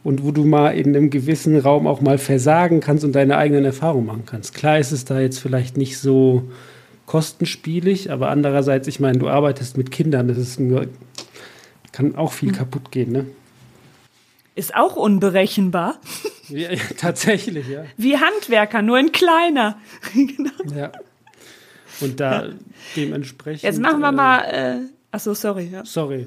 und 0.04 0.24
wo 0.24 0.30
du 0.30 0.44
mal 0.44 0.70
in 0.70 0.94
einem 0.94 1.10
gewissen 1.10 1.58
Raum 1.58 1.86
auch 1.86 2.00
mal 2.00 2.18
versagen 2.18 2.80
kannst 2.80 3.04
und 3.04 3.12
deine 3.12 3.36
eigenen 3.36 3.64
Erfahrungen 3.64 4.06
machen 4.06 4.24
kannst. 4.26 4.54
Klar 4.54 4.78
ist 4.78 4.92
es 4.92 5.04
da 5.04 5.20
jetzt 5.20 5.38
vielleicht 5.38 5.76
nicht 5.76 5.98
so 5.98 6.44
kostenspielig, 7.06 8.12
aber 8.12 8.28
andererseits, 8.28 8.86
ich 8.86 9.00
meine, 9.00 9.18
du 9.18 9.28
arbeitest 9.28 9.76
mit 9.76 9.90
Kindern, 9.90 10.28
das 10.28 10.38
ist 10.38 10.60
nur, 10.60 10.86
kann 11.92 12.14
auch 12.16 12.32
viel 12.32 12.50
mhm. 12.50 12.56
kaputt 12.56 12.92
gehen, 12.92 13.12
ne? 13.12 13.26
Ist 14.54 14.74
auch 14.74 14.96
unberechenbar. 14.96 15.98
Ja, 16.50 16.72
ja, 16.72 16.80
tatsächlich, 16.96 17.68
ja. 17.68 17.84
Wie 17.98 18.16
Handwerker, 18.16 18.80
nur 18.80 18.96
ein 18.96 19.12
kleiner. 19.12 19.78
genau. 20.14 20.74
Ja. 20.74 20.92
Und 22.00 22.20
da 22.20 22.46
ja. 22.46 22.52
dementsprechend. 22.96 23.64
Jetzt 23.64 23.80
machen 23.80 24.00
wir 24.00 24.08
äh, 24.08 24.12
mal. 24.12 24.40
Äh, 24.44 24.76
achso, 25.10 25.34
sorry. 25.34 25.68
Ja. 25.70 25.84
Sorry. 25.84 26.26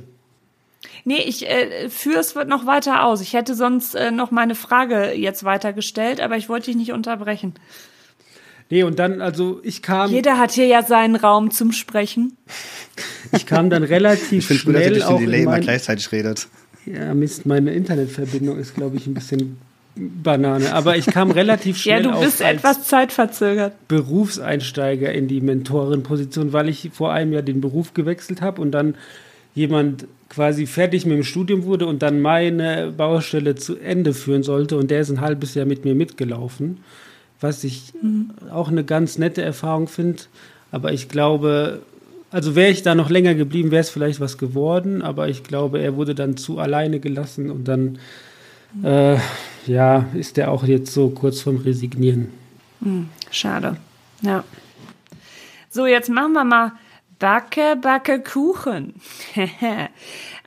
Nee, 1.03 1.21
ich 1.25 1.47
äh, 1.47 1.89
führe 1.89 2.19
es 2.19 2.35
noch 2.35 2.65
weiter 2.65 3.05
aus. 3.05 3.21
Ich 3.21 3.33
hätte 3.33 3.55
sonst 3.55 3.95
äh, 3.95 4.11
noch 4.11 4.31
meine 4.31 4.55
Frage 4.55 5.13
jetzt 5.13 5.43
weitergestellt, 5.43 6.19
aber 6.19 6.37
ich 6.37 6.49
wollte 6.49 6.67
dich 6.67 6.75
nicht 6.75 6.91
unterbrechen. 6.91 7.53
Nee, 8.69 8.83
und 8.83 8.99
dann, 8.99 9.21
also 9.21 9.59
ich 9.63 9.81
kam. 9.81 10.09
Jeder 10.11 10.37
hat 10.37 10.51
hier 10.51 10.65
ja 10.65 10.81
seinen 10.81 11.17
Raum 11.17 11.51
zum 11.51 11.71
Sprechen. 11.71 12.37
Ich 13.33 13.45
kam 13.45 13.69
dann 13.69 13.83
relativ 13.95 14.49
ich 14.49 14.61
schnell. 14.61 14.61
Ich 14.61 14.63
finde 14.63 14.65
gut, 14.65 14.75
dass 14.75 14.85
ihr 14.85 15.07
durch 15.07 15.19
den 15.19 15.25
Delay 15.25 15.43
immer 15.43 15.59
gleichzeitig 15.59 16.11
redet. 16.11 16.47
Ja, 16.85 17.13
Mist, 17.13 17.45
meine 17.45 17.73
Internetverbindung 17.73 18.57
ist, 18.57 18.73
glaube 18.73 18.97
ich, 18.97 19.05
ein 19.07 19.13
bisschen 19.13 19.57
Banane. 19.95 20.73
Aber 20.73 20.95
ich 20.95 21.05
kam 21.05 21.31
relativ 21.31 21.77
schnell. 21.81 22.05
ja, 22.05 22.11
du 22.11 22.19
bist 22.19 22.41
etwas 22.41 22.87
zeitverzögert. 22.87 23.87
Berufseinsteiger 23.87 25.11
in 25.11 25.27
die 25.27 25.41
Mentorenposition, 25.41 26.53
weil 26.53 26.69
ich 26.69 26.91
vor 26.93 27.11
einem 27.11 27.33
Jahr 27.33 27.41
den 27.41 27.61
Beruf 27.61 27.93
gewechselt 27.93 28.41
habe 28.41 28.61
und 28.61 28.71
dann 28.71 28.95
jemand 29.53 30.07
quasi 30.31 30.65
fertig 30.65 31.05
mit 31.05 31.17
dem 31.17 31.23
Studium 31.25 31.65
wurde 31.65 31.85
und 31.87 32.01
dann 32.01 32.21
meine 32.21 32.93
Baustelle 32.95 33.55
zu 33.55 33.77
Ende 33.77 34.13
führen 34.13 34.43
sollte. 34.43 34.77
Und 34.77 34.89
der 34.89 35.01
ist 35.01 35.09
ein 35.09 35.19
halbes 35.19 35.55
Jahr 35.55 35.65
mit 35.65 35.83
mir 35.83 35.93
mitgelaufen, 35.93 36.77
was 37.41 37.65
ich 37.65 37.93
mhm. 38.01 38.31
auch 38.49 38.69
eine 38.69 38.85
ganz 38.85 39.17
nette 39.17 39.41
Erfahrung 39.41 39.89
finde. 39.89 40.23
Aber 40.71 40.93
ich 40.93 41.09
glaube, 41.09 41.81
also 42.31 42.55
wäre 42.55 42.71
ich 42.71 42.81
da 42.81 42.95
noch 42.95 43.09
länger 43.09 43.35
geblieben, 43.35 43.71
wäre 43.71 43.81
es 43.81 43.89
vielleicht 43.89 44.21
was 44.21 44.37
geworden, 44.37 45.01
aber 45.01 45.27
ich 45.27 45.43
glaube, 45.43 45.81
er 45.81 45.97
wurde 45.97 46.15
dann 46.15 46.37
zu 46.37 46.59
alleine 46.59 47.01
gelassen 47.01 47.51
und 47.51 47.67
dann 47.67 47.99
äh, 48.83 49.17
ja, 49.67 50.05
ist 50.13 50.37
er 50.37 50.49
auch 50.49 50.63
jetzt 50.63 50.93
so 50.93 51.09
kurz 51.09 51.41
vorm 51.41 51.57
Resignieren. 51.57 52.29
Hm, 52.81 53.09
schade. 53.31 53.75
Ja. 54.21 54.45
So, 55.69 55.85
jetzt 55.85 56.09
machen 56.09 56.31
wir 56.31 56.45
mal 56.45 56.71
Backe, 57.21 57.77
Backe, 57.79 58.19
Kuchen. 58.19 58.95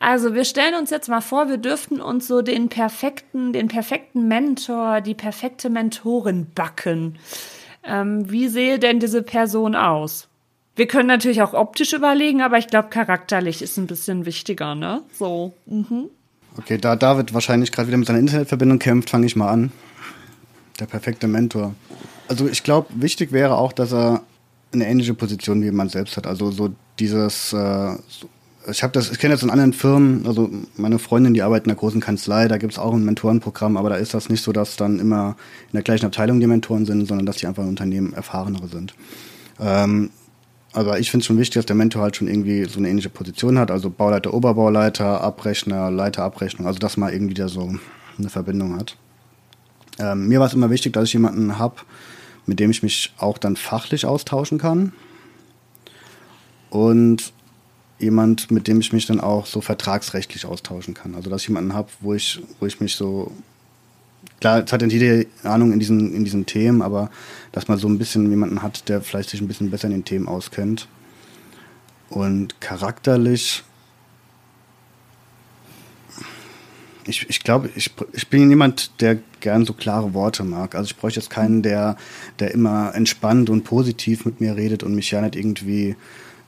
also, 0.00 0.34
wir 0.34 0.44
stellen 0.44 0.74
uns 0.74 0.90
jetzt 0.90 1.08
mal 1.08 1.20
vor, 1.20 1.48
wir 1.48 1.56
dürften 1.56 2.00
uns 2.00 2.26
so 2.26 2.42
den 2.42 2.68
perfekten, 2.68 3.52
den 3.52 3.68
perfekten 3.68 4.26
Mentor, 4.26 5.00
die 5.00 5.14
perfekte 5.14 5.70
Mentorin 5.70 6.48
backen. 6.52 7.16
Ähm, 7.84 8.28
wie 8.28 8.48
sehe 8.48 8.80
denn 8.80 8.98
diese 8.98 9.22
Person 9.22 9.76
aus? 9.76 10.26
Wir 10.74 10.88
können 10.88 11.06
natürlich 11.06 11.42
auch 11.42 11.54
optisch 11.54 11.92
überlegen, 11.92 12.42
aber 12.42 12.58
ich 12.58 12.66
glaube, 12.66 12.88
charakterlich 12.88 13.62
ist 13.62 13.76
ein 13.76 13.86
bisschen 13.86 14.26
wichtiger, 14.26 14.74
ne? 14.74 15.02
So. 15.12 15.52
Mhm. 15.66 16.10
Okay, 16.58 16.78
da 16.78 16.96
David 16.96 17.32
wahrscheinlich 17.34 17.70
gerade 17.70 17.86
wieder 17.86 17.98
mit 17.98 18.08
seiner 18.08 18.18
Internetverbindung 18.18 18.80
kämpft, 18.80 19.10
fange 19.10 19.26
ich 19.26 19.36
mal 19.36 19.48
an. 19.48 19.70
Der 20.80 20.86
perfekte 20.86 21.28
Mentor. 21.28 21.76
Also 22.26 22.48
ich 22.48 22.64
glaube, 22.64 22.88
wichtig 22.96 23.30
wäre 23.30 23.58
auch, 23.58 23.72
dass 23.72 23.92
er 23.92 24.22
eine 24.74 24.88
ähnliche 24.88 25.14
Position 25.14 25.62
wie 25.62 25.70
man 25.70 25.88
selbst 25.88 26.16
hat. 26.16 26.26
Also 26.26 26.50
so 26.50 26.70
dieses, 26.98 27.52
äh, 27.52 27.94
ich 28.70 28.82
habe 28.82 28.92
das, 28.92 29.10
ich 29.10 29.18
kenne 29.18 29.34
das 29.34 29.42
in 29.42 29.50
anderen 29.50 29.72
Firmen, 29.72 30.26
also 30.26 30.50
meine 30.76 30.98
Freundin, 30.98 31.34
die 31.34 31.42
arbeitet 31.42 31.66
in 31.66 31.72
einer 31.72 31.78
großen 31.78 32.00
Kanzlei, 32.00 32.48
da 32.48 32.56
gibt 32.56 32.72
es 32.72 32.78
auch 32.78 32.94
ein 32.94 33.04
Mentorenprogramm, 33.04 33.76
aber 33.76 33.90
da 33.90 33.96
ist 33.96 34.14
das 34.14 34.28
nicht 34.28 34.42
so, 34.42 34.52
dass 34.52 34.76
dann 34.76 34.98
immer 34.98 35.36
in 35.66 35.72
der 35.74 35.82
gleichen 35.82 36.06
Abteilung 36.06 36.40
die 36.40 36.46
Mentoren 36.46 36.86
sind, 36.86 37.06
sondern 37.06 37.26
dass 37.26 37.36
die 37.36 37.46
einfach 37.46 37.62
im 37.62 37.70
Unternehmen 37.70 38.12
erfahrenere 38.12 38.68
sind. 38.68 38.94
Ähm, 39.60 40.10
aber 40.72 40.98
ich 40.98 41.10
finde 41.10 41.22
es 41.22 41.26
schon 41.26 41.38
wichtig, 41.38 41.54
dass 41.54 41.66
der 41.66 41.76
Mentor 41.76 42.02
halt 42.02 42.16
schon 42.16 42.26
irgendwie 42.26 42.64
so 42.64 42.78
eine 42.78 42.88
ähnliche 42.88 43.10
Position 43.10 43.58
hat, 43.58 43.70
also 43.70 43.90
Bauleiter, 43.90 44.34
Oberbauleiter, 44.34 45.20
Abrechner, 45.20 45.90
Leiter, 45.90 46.24
Abrechnung, 46.24 46.66
also 46.66 46.78
dass 46.78 46.96
man 46.96 47.12
irgendwie 47.12 47.34
da 47.34 47.48
so 47.48 47.72
eine 48.18 48.28
Verbindung 48.28 48.76
hat. 48.76 48.96
Ähm, 49.98 50.26
mir 50.26 50.40
war 50.40 50.48
es 50.48 50.54
immer 50.54 50.70
wichtig, 50.70 50.92
dass 50.92 51.04
ich 51.04 51.12
jemanden 51.12 51.58
habe, 51.58 51.76
mit 52.46 52.60
dem 52.60 52.70
ich 52.70 52.82
mich 52.82 53.12
auch 53.18 53.38
dann 53.38 53.56
fachlich 53.56 54.06
austauschen 54.06 54.58
kann. 54.58 54.92
Und 56.70 57.32
jemand, 57.98 58.50
mit 58.50 58.68
dem 58.68 58.80
ich 58.80 58.92
mich 58.92 59.06
dann 59.06 59.20
auch 59.20 59.46
so 59.46 59.60
vertragsrechtlich 59.60 60.46
austauschen 60.46 60.94
kann. 60.94 61.14
Also 61.14 61.30
dass 61.30 61.42
ich 61.42 61.48
jemanden 61.48 61.74
habe, 61.74 61.88
wo 62.00 62.14
ich, 62.14 62.42
wo 62.60 62.66
ich 62.66 62.80
mich 62.80 62.96
so 62.96 63.32
klar, 64.40 64.62
es 64.64 64.72
hat 64.72 64.82
ja 64.82 64.88
jede 64.88 65.26
Ahnung 65.42 65.72
in 65.72 65.78
diesen, 65.78 66.14
in 66.14 66.24
diesen 66.24 66.46
Themen, 66.46 66.82
aber 66.82 67.10
dass 67.52 67.68
man 67.68 67.78
so 67.78 67.88
ein 67.88 67.98
bisschen 67.98 68.28
jemanden 68.30 68.62
hat, 68.62 68.88
der 68.88 69.00
vielleicht 69.00 69.30
sich 69.30 69.40
ein 69.40 69.48
bisschen 69.48 69.70
besser 69.70 69.86
in 69.86 69.92
den 69.92 70.04
Themen 70.04 70.28
auskennt. 70.28 70.88
Und 72.10 72.60
charakterlich, 72.60 73.64
ich, 77.06 77.28
ich 77.28 77.40
glaube, 77.40 77.70
ich, 77.74 77.90
ich 78.12 78.28
bin 78.28 78.48
jemand, 78.50 79.00
der 79.00 79.18
gern 79.40 79.64
so 79.64 79.72
klare 79.72 80.14
Worte 80.14 80.44
mag. 80.44 80.74
Also 80.74 80.86
ich 80.86 80.96
bräuchte 80.96 81.20
jetzt 81.20 81.30
keinen, 81.30 81.62
der, 81.62 81.96
der 82.38 82.52
immer 82.52 82.94
entspannt 82.94 83.50
und 83.50 83.64
positiv 83.64 84.24
mit 84.24 84.40
mir 84.40 84.56
redet 84.56 84.82
und 84.82 84.94
mich 84.94 85.10
ja 85.10 85.20
nicht 85.20 85.36
irgendwie 85.36 85.96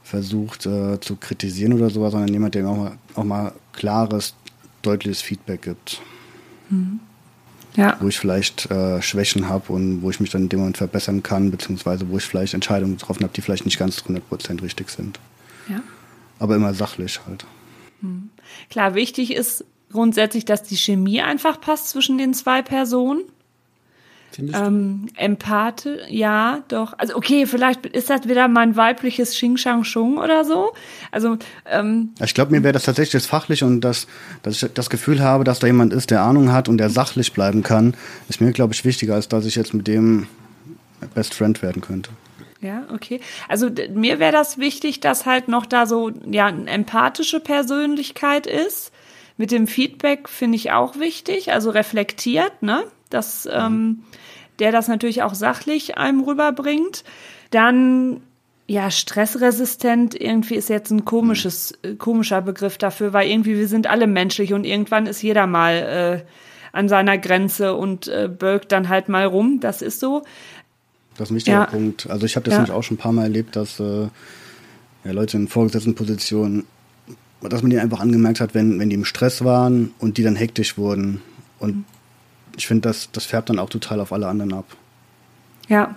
versucht 0.02 0.66
äh, 0.66 1.00
zu 1.00 1.16
kritisieren 1.16 1.72
oder 1.72 1.90
sowas, 1.90 2.12
sondern 2.12 2.32
jemand, 2.32 2.54
der 2.54 2.62
mir 2.62 2.70
auch 2.70 2.76
mal, 2.76 2.98
auch 3.14 3.24
mal 3.24 3.52
klares, 3.72 4.34
deutliches 4.82 5.20
Feedback 5.20 5.62
gibt. 5.62 6.00
Mhm 6.70 7.00
ja. 7.76 7.96
wo 8.00 8.08
ich 8.08 8.18
vielleicht 8.18 8.70
äh, 8.70 9.00
Schwächen 9.02 9.48
habe 9.48 9.72
und 9.72 10.02
wo 10.02 10.10
ich 10.10 10.18
mich 10.18 10.30
dann 10.30 10.42
in 10.42 10.48
dem 10.48 10.60
Moment 10.60 10.78
verbessern 10.78 11.22
kann, 11.22 11.50
beziehungsweise 11.50 12.08
wo 12.08 12.16
ich 12.16 12.24
vielleicht 12.24 12.54
Entscheidungen 12.54 12.96
getroffen 12.96 13.22
habe, 13.22 13.32
die 13.34 13.42
vielleicht 13.42 13.66
nicht 13.66 13.78
ganz 13.78 13.98
100% 13.98 14.62
richtig 14.62 14.88
sind. 14.88 15.20
Ja. 15.68 15.82
Aber 16.38 16.56
immer 16.56 16.74
sachlich 16.74 17.20
halt. 17.26 17.44
Hm. 18.00 18.30
Klar, 18.70 18.94
wichtig 18.94 19.34
ist 19.34 19.64
grundsätzlich, 19.90 20.44
dass 20.44 20.62
die 20.62 20.76
Chemie 20.76 21.20
einfach 21.20 21.60
passt 21.60 21.88
zwischen 21.88 22.18
den 22.18 22.34
zwei 22.34 22.62
Personen. 22.62 23.22
Findest 24.32 24.60
ähm, 24.60 25.06
Empathe, 25.16 26.00
ja, 26.08 26.62
doch. 26.68 26.92
Also 26.98 27.16
okay, 27.16 27.46
vielleicht 27.46 27.86
ist 27.86 28.10
das 28.10 28.28
wieder 28.28 28.48
mein 28.48 28.76
weibliches 28.76 29.30
Xing 29.30 29.56
Shang 29.56 29.82
Shung 29.84 30.18
oder 30.18 30.44
so. 30.44 30.74
Also 31.10 31.38
ähm, 31.64 32.10
ich 32.22 32.34
glaube, 32.34 32.50
mir 32.52 32.62
wäre 32.62 32.74
das 32.74 32.82
tatsächlich 32.82 33.12
das 33.12 33.26
fachlich 33.26 33.62
und 33.62 33.80
das, 33.80 34.06
dass 34.42 34.62
ich 34.62 34.72
das 34.74 34.90
Gefühl 34.90 35.20
habe, 35.20 35.44
dass 35.44 35.58
da 35.60 35.66
jemand 35.66 35.94
ist, 35.94 36.10
der 36.10 36.20
Ahnung 36.20 36.52
hat 36.52 36.68
und 36.68 36.76
der 36.76 36.90
sachlich 36.90 37.32
bleiben 37.32 37.62
kann, 37.62 37.94
ist 38.28 38.42
mir 38.42 38.52
glaube 38.52 38.74
ich 38.74 38.84
wichtiger, 38.84 39.14
als 39.14 39.28
dass 39.28 39.46
ich 39.46 39.54
jetzt 39.54 39.72
mit 39.72 39.86
dem 39.86 40.26
Best 41.14 41.32
Friend 41.32 41.62
werden 41.62 41.80
könnte. 41.80 42.10
Ja, 42.60 42.82
okay. 42.92 43.20
Also 43.48 43.70
mir 43.94 44.18
wäre 44.18 44.32
das 44.32 44.58
wichtig, 44.58 45.00
dass 45.00 45.24
halt 45.24 45.48
noch 45.48 45.66
da 45.66 45.86
so 45.86 46.10
ja 46.30 46.46
eine 46.46 46.68
empathische 46.68 47.40
Persönlichkeit 47.40 48.46
ist. 48.46 48.92
Mit 49.36 49.50
dem 49.50 49.66
Feedback 49.66 50.28
finde 50.28 50.56
ich 50.56 50.72
auch 50.72 50.98
wichtig, 50.98 51.52
also 51.52 51.70
reflektiert, 51.70 52.62
ne? 52.62 52.84
Das 53.10 53.48
ähm, 53.50 54.02
der 54.58 54.72
das 54.72 54.88
natürlich 54.88 55.22
auch 55.22 55.34
sachlich 55.34 55.98
einem 55.98 56.22
rüberbringt. 56.22 57.04
Dann 57.50 58.20
ja, 58.68 58.90
stressresistent 58.90 60.20
irgendwie 60.20 60.56
ist 60.56 60.68
jetzt 60.68 60.90
ein 60.90 61.04
komisches, 61.04 61.72
äh, 61.82 61.94
komischer 61.94 62.42
Begriff 62.42 62.78
dafür, 62.78 63.12
weil 63.12 63.28
irgendwie 63.30 63.56
wir 63.56 63.68
sind 63.68 63.86
alle 63.86 64.08
menschlich 64.08 64.52
und 64.52 64.64
irgendwann 64.64 65.06
ist 65.06 65.22
jeder 65.22 65.46
mal 65.46 66.24
äh, 66.24 66.76
an 66.76 66.88
seiner 66.88 67.16
Grenze 67.16 67.76
und 67.76 68.08
äh, 68.08 68.28
bölkt 68.28 68.72
dann 68.72 68.88
halt 68.88 69.08
mal 69.08 69.24
rum. 69.24 69.60
Das 69.60 69.82
ist 69.82 70.00
so. 70.00 70.24
Das 71.16 71.28
ist 71.28 71.30
ein 71.30 71.36
wichtiger 71.36 71.58
ja. 71.58 71.66
Punkt. 71.66 72.10
Also 72.10 72.26
ich 72.26 72.34
habe 72.34 72.44
das 72.44 72.52
ja. 72.52 72.58
nämlich 72.58 72.74
auch 72.74 72.82
schon 72.82 72.96
ein 72.96 73.00
paar 73.00 73.12
Mal 73.12 73.22
erlebt, 73.22 73.54
dass 73.54 73.78
äh, 73.78 74.08
ja, 75.04 75.12
Leute 75.12 75.36
in 75.36 75.46
vorgesetzten 75.46 75.94
Positionen, 75.94 76.64
dass 77.42 77.62
man 77.62 77.70
die 77.70 77.78
einfach 77.78 78.00
angemerkt 78.00 78.40
hat, 78.40 78.54
wenn, 78.54 78.78
wenn 78.78 78.90
die 78.90 78.96
im 78.96 79.04
Stress 79.04 79.44
waren 79.44 79.92
und 79.98 80.18
die 80.18 80.22
dann 80.22 80.36
hektisch 80.36 80.78
wurden. 80.78 81.22
Und 81.58 81.84
ich 82.56 82.66
finde, 82.66 82.88
das, 82.88 83.10
das 83.12 83.26
färbt 83.26 83.50
dann 83.50 83.58
auch 83.58 83.70
total 83.70 84.00
auf 84.00 84.12
alle 84.12 84.26
anderen 84.26 84.54
ab. 84.54 84.64
Ja, 85.68 85.96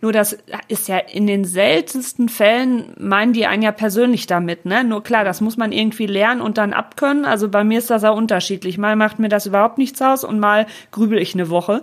Nur 0.00 0.12
das 0.12 0.38
ist 0.68 0.88
ja 0.88 0.98
in 0.98 1.26
den 1.26 1.44
seltensten 1.44 2.28
Fällen, 2.28 2.92
meinen 2.98 3.32
die 3.32 3.46
einen 3.46 3.62
ja 3.62 3.72
persönlich 3.72 4.26
damit, 4.26 4.64
ne? 4.64 4.84
Nur 4.84 5.02
klar, 5.02 5.24
das 5.24 5.40
muss 5.40 5.56
man 5.56 5.72
irgendwie 5.72 6.06
lernen 6.06 6.40
und 6.40 6.58
dann 6.58 6.72
abkönnen. 6.72 7.24
Also 7.24 7.48
bei 7.48 7.64
mir 7.64 7.78
ist 7.78 7.90
das 7.90 8.04
auch 8.04 8.16
unterschiedlich. 8.16 8.78
Mal 8.78 8.96
macht 8.96 9.18
mir 9.18 9.28
das 9.28 9.46
überhaupt 9.46 9.78
nichts 9.78 10.00
aus 10.02 10.24
und 10.24 10.40
mal 10.40 10.66
grübel 10.90 11.18
ich 11.18 11.34
eine 11.34 11.48
Woche. 11.48 11.82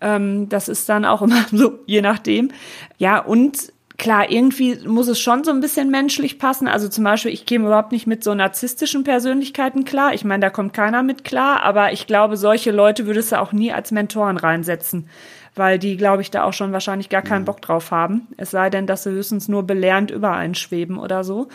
Ähm, 0.00 0.48
das 0.48 0.68
ist 0.68 0.88
dann 0.88 1.04
auch 1.04 1.22
immer 1.22 1.44
so, 1.50 1.78
je 1.86 2.02
nachdem. 2.02 2.50
Ja, 2.98 3.18
und 3.18 3.72
klar, 3.98 4.30
irgendwie 4.30 4.76
muss 4.86 5.08
es 5.08 5.20
schon 5.20 5.44
so 5.44 5.50
ein 5.50 5.60
bisschen 5.60 5.90
menschlich 5.90 6.38
passen. 6.38 6.68
Also 6.68 6.88
zum 6.88 7.04
Beispiel, 7.04 7.32
ich 7.32 7.46
käme 7.46 7.66
überhaupt 7.66 7.92
nicht 7.92 8.06
mit 8.06 8.24
so 8.24 8.34
narzisstischen 8.34 9.04
Persönlichkeiten 9.04 9.84
klar. 9.84 10.14
Ich 10.14 10.24
meine, 10.24 10.40
da 10.40 10.50
kommt 10.50 10.72
keiner 10.72 11.02
mit 11.02 11.24
klar, 11.24 11.62
aber 11.62 11.92
ich 11.92 12.06
glaube, 12.06 12.36
solche 12.36 12.72
Leute 12.72 13.06
würdest 13.06 13.32
du 13.32 13.40
auch 13.40 13.52
nie 13.52 13.72
als 13.72 13.92
Mentoren 13.92 14.36
reinsetzen 14.36 15.08
weil 15.54 15.78
die, 15.78 15.96
glaube 15.96 16.22
ich, 16.22 16.30
da 16.30 16.44
auch 16.44 16.52
schon 16.52 16.72
wahrscheinlich 16.72 17.08
gar 17.08 17.22
keinen 17.22 17.42
mhm. 17.42 17.46
Bock 17.46 17.60
drauf 17.60 17.90
haben. 17.90 18.26
Es 18.36 18.50
sei 18.50 18.70
denn, 18.70 18.86
dass 18.86 19.04
sie 19.04 19.10
höchstens 19.10 19.48
nur 19.48 19.62
belehrend 19.62 20.10
über 20.10 20.32
einen 20.32 20.54
schweben 20.54 20.98
oder 20.98 21.24
so. 21.24 21.48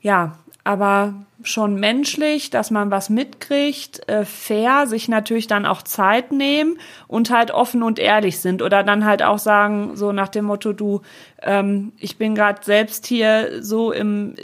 Ja, 0.00 0.38
aber 0.64 1.14
schon 1.42 1.78
menschlich, 1.78 2.50
dass 2.50 2.70
man 2.70 2.90
was 2.90 3.10
mitkriegt, 3.10 4.08
äh, 4.08 4.24
fair, 4.24 4.86
sich 4.86 5.08
natürlich 5.08 5.46
dann 5.46 5.66
auch 5.66 5.82
Zeit 5.82 6.32
nehmen 6.32 6.78
und 7.08 7.30
halt 7.30 7.50
offen 7.50 7.82
und 7.82 7.98
ehrlich 7.98 8.40
sind 8.40 8.62
oder 8.62 8.82
dann 8.82 9.04
halt 9.04 9.22
auch 9.22 9.38
sagen, 9.38 9.96
so 9.96 10.12
nach 10.12 10.28
dem 10.28 10.46
Motto, 10.46 10.72
du, 10.72 11.02
ähm, 11.42 11.92
ich 11.98 12.16
bin 12.16 12.34
gerade 12.34 12.60
selbst 12.62 13.06
hier 13.06 13.62
so 13.62 13.92
im, 13.92 14.34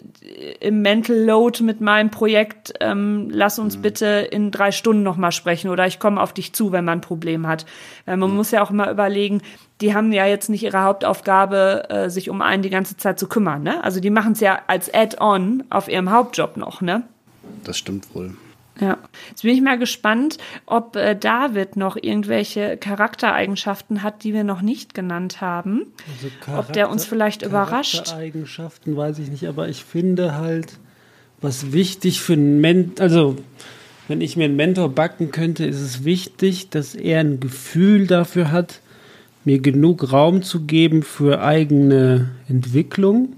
im 0.60 0.82
Mental 0.82 1.16
Load 1.16 1.62
mit 1.62 1.80
meinem 1.80 2.10
Projekt, 2.10 2.74
ähm, 2.80 3.28
lass 3.30 3.58
uns 3.58 3.78
mhm. 3.78 3.82
bitte 3.82 4.06
in 4.30 4.50
drei 4.50 4.70
Stunden 4.70 5.02
nochmal 5.02 5.32
sprechen 5.32 5.70
oder 5.70 5.86
ich 5.86 5.98
komme 5.98 6.20
auf 6.20 6.34
dich 6.34 6.52
zu, 6.52 6.72
wenn 6.72 6.84
man 6.84 6.98
ein 6.98 7.02
Problem 7.02 7.46
hat. 7.46 7.64
Weil 8.04 8.18
man 8.18 8.30
mhm. 8.30 8.36
muss 8.36 8.50
ja 8.50 8.62
auch 8.62 8.70
immer 8.70 8.90
überlegen, 8.90 9.40
die 9.80 9.94
haben 9.94 10.12
ja 10.12 10.26
jetzt 10.26 10.48
nicht 10.48 10.62
ihre 10.62 10.82
Hauptaufgabe, 10.82 11.90
äh, 11.90 12.10
sich 12.10 12.30
um 12.30 12.40
einen 12.40 12.62
die 12.62 12.70
ganze 12.70 12.96
Zeit 12.96 13.18
zu 13.18 13.28
kümmern. 13.28 13.62
Ne? 13.62 13.82
Also 13.82 14.00
die 14.00 14.10
machen 14.10 14.32
es 14.32 14.40
ja 14.40 14.60
als 14.68 14.92
Add-on 14.92 15.64
auf 15.70 15.88
ihrem 15.88 16.10
Hauptjob 16.10 16.56
noch. 16.56 16.81
Ne? 16.82 17.04
Das 17.64 17.78
stimmt 17.78 18.14
wohl. 18.14 18.34
Ja, 18.80 18.98
jetzt 19.28 19.42
bin 19.42 19.54
ich 19.54 19.60
mal 19.60 19.78
gespannt, 19.78 20.38
ob 20.64 20.96
äh, 20.96 21.14
David 21.14 21.76
noch 21.76 21.96
irgendwelche 21.96 22.78
Charaktereigenschaften 22.78 24.02
hat, 24.02 24.24
die 24.24 24.32
wir 24.32 24.44
noch 24.44 24.62
nicht 24.62 24.94
genannt 24.94 25.40
haben. 25.40 25.86
Also 26.14 26.28
Charakter, 26.40 26.58
ob 26.58 26.72
der 26.72 26.90
uns 26.90 27.04
vielleicht 27.04 27.42
überrascht. 27.42 28.06
Charaktereigenschaften 28.06 28.96
weiß 28.96 29.18
ich 29.18 29.30
nicht, 29.30 29.46
aber 29.46 29.68
ich 29.68 29.84
finde 29.84 30.36
halt, 30.36 30.78
was 31.42 31.72
wichtig 31.72 32.22
für 32.22 32.32
einen 32.32 32.60
Mentor, 32.60 33.02
also 33.02 33.36
wenn 34.08 34.20
ich 34.20 34.36
mir 34.36 34.44
einen 34.44 34.56
Mentor 34.56 34.88
backen 34.88 35.30
könnte, 35.30 35.66
ist 35.66 35.80
es 35.80 36.04
wichtig, 36.04 36.70
dass 36.70 36.94
er 36.94 37.20
ein 37.20 37.40
Gefühl 37.40 38.06
dafür 38.06 38.50
hat, 38.50 38.80
mir 39.44 39.58
genug 39.60 40.12
Raum 40.12 40.42
zu 40.42 40.62
geben 40.62 41.02
für 41.02 41.42
eigene 41.42 42.30
Entwicklung, 42.48 43.34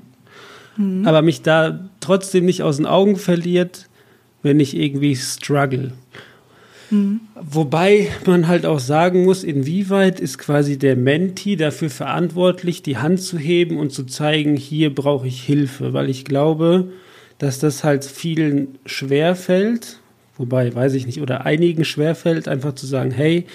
mhm. 0.76 1.06
aber 1.06 1.22
mich 1.22 1.42
da 1.42 1.88
trotzdem 2.00 2.44
nicht 2.44 2.62
aus 2.62 2.76
den 2.76 2.86
Augen 2.86 3.16
verliert, 3.16 3.88
wenn 4.42 4.60
ich 4.60 4.76
irgendwie 4.76 5.16
struggle. 5.16 5.92
Mhm. 6.90 7.20
Wobei 7.40 8.08
man 8.26 8.48
halt 8.48 8.66
auch 8.66 8.78
sagen 8.78 9.24
muss, 9.24 9.42
inwieweit 9.44 10.20
ist 10.20 10.38
quasi 10.38 10.78
der 10.78 10.96
Menti 10.96 11.56
dafür 11.56 11.90
verantwortlich, 11.90 12.82
die 12.82 12.98
Hand 12.98 13.20
zu 13.20 13.38
heben 13.38 13.78
und 13.78 13.90
zu 13.90 14.04
zeigen, 14.04 14.56
hier 14.56 14.94
brauche 14.94 15.26
ich 15.26 15.42
Hilfe, 15.42 15.92
weil 15.92 16.08
ich 16.10 16.24
glaube, 16.24 16.88
dass 17.38 17.58
das 17.58 17.84
halt 17.84 18.04
vielen 18.04 18.78
schwer 18.86 19.34
fällt, 19.34 19.98
wobei 20.36 20.74
weiß 20.74 20.94
ich 20.94 21.06
nicht, 21.06 21.20
oder 21.20 21.44
einigen 21.46 21.84
schwer 21.84 22.14
fällt, 22.14 22.48
einfach 22.48 22.74
zu 22.74 22.86
sagen, 22.86 23.10
hey, 23.10 23.46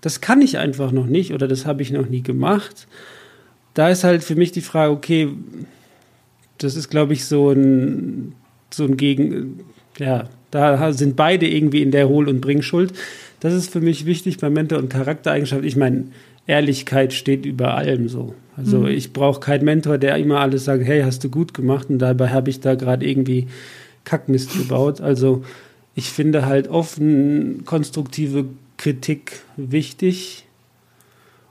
das 0.00 0.20
kann 0.20 0.40
ich 0.40 0.58
einfach 0.58 0.92
noch 0.92 1.06
nicht 1.06 1.32
oder 1.32 1.48
das 1.48 1.66
habe 1.66 1.82
ich 1.82 1.90
noch 1.90 2.08
nie 2.08 2.22
gemacht. 2.22 2.86
Da 3.74 3.90
ist 3.90 4.04
halt 4.04 4.24
für 4.24 4.36
mich 4.36 4.52
die 4.52 4.60
Frage, 4.60 4.92
okay, 4.92 5.28
das 6.58 6.76
ist, 6.76 6.88
glaube 6.88 7.12
ich, 7.12 7.24
so 7.24 7.50
ein, 7.50 8.34
so 8.70 8.84
ein 8.84 8.96
Gegen, 8.96 9.60
ja, 9.98 10.28
da 10.50 10.92
sind 10.92 11.16
beide 11.16 11.46
irgendwie 11.46 11.82
in 11.82 11.90
der 11.90 12.08
Hohl- 12.08 12.28
und 12.28 12.40
Bringschuld. 12.40 12.92
Das 13.40 13.54
ist 13.54 13.70
für 13.70 13.80
mich 13.80 14.06
wichtig 14.06 14.38
bei 14.38 14.50
Mentor- 14.50 14.78
und 14.78 14.88
Charaktereigenschaften. 14.88 15.66
Ich 15.66 15.76
meine, 15.76 16.06
Ehrlichkeit 16.46 17.12
steht 17.12 17.44
über 17.44 17.74
allem 17.74 18.08
so. 18.08 18.34
Also 18.56 18.80
mhm. 18.80 18.86
ich 18.88 19.12
brauche 19.12 19.40
keinen 19.40 19.64
Mentor, 19.64 19.98
der 19.98 20.16
immer 20.16 20.40
alles 20.40 20.64
sagt, 20.64 20.84
hey, 20.84 21.02
hast 21.02 21.22
du 21.22 21.28
gut 21.28 21.54
gemacht 21.54 21.90
und 21.90 21.98
dabei 21.98 22.30
habe 22.30 22.50
ich 22.50 22.60
da 22.60 22.74
gerade 22.74 23.06
irgendwie 23.08 23.46
Kackmist 24.04 24.52
gebaut. 24.54 25.00
Also 25.00 25.44
ich 25.94 26.10
finde 26.10 26.46
halt 26.46 26.68
offen 26.68 27.64
konstruktive 27.64 28.46
Kritik 28.78 29.40
wichtig. 29.56 30.46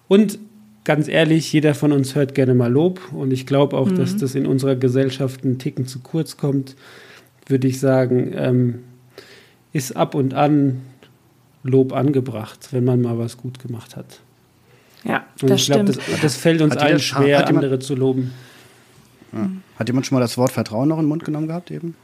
Und 0.08 0.40
ganz 0.88 1.10
ehrlich, 1.10 1.52
jeder 1.52 1.76
von 1.76 1.92
uns 1.92 2.16
hört 2.16 2.34
gerne 2.34 2.56
mal 2.56 2.72
Lob. 2.72 3.12
Und 3.12 3.32
ich 3.34 3.46
glaube 3.46 3.78
auch, 3.78 3.90
mhm. 3.90 3.98
dass 3.98 4.16
das 4.16 4.36
in 4.36 4.48
unserer 4.48 4.78
Gesellschaft 4.78 5.44
einen 5.44 5.60
Ticken 5.60 5.86
zu 5.86 6.00
kurz 6.00 6.38
kommt, 6.38 6.78
würde 7.46 7.68
ich 7.68 7.80
sagen, 7.82 8.32
ähm, 8.34 8.80
ist 9.74 9.98
ab 9.98 10.16
und 10.16 10.34
an 10.34 10.82
Lob 11.62 11.92
angebracht, 11.92 12.70
wenn 12.72 12.86
man 12.86 13.02
mal 13.02 13.20
was 13.20 13.36
gut 13.36 13.60
gemacht 13.60 13.98
hat. 13.98 14.22
Ja, 15.04 15.26
und 15.42 15.50
das 15.50 15.62
ich 15.62 15.68
glaube, 15.68 15.86
das, 15.86 15.98
das, 16.22 16.36
fällt 16.38 16.62
uns 16.62 16.78
allen 16.78 17.00
schwer, 17.00 17.40
jemand, 17.40 17.50
andere 17.50 17.80
zu 17.80 17.94
loben. 17.94 18.34
Ja. 19.34 19.50
Hat 19.78 19.90
jemand 19.90 20.06
schon 20.06 20.16
mal 20.16 20.22
das 20.22 20.38
Wort 20.38 20.54
Vertrauen 20.54 20.88
noch 20.88 20.98
in 20.98 21.04
den 21.04 21.10
Mund 21.10 21.26
genommen 21.26 21.48
gehabt 21.48 21.70
eben? 21.70 21.96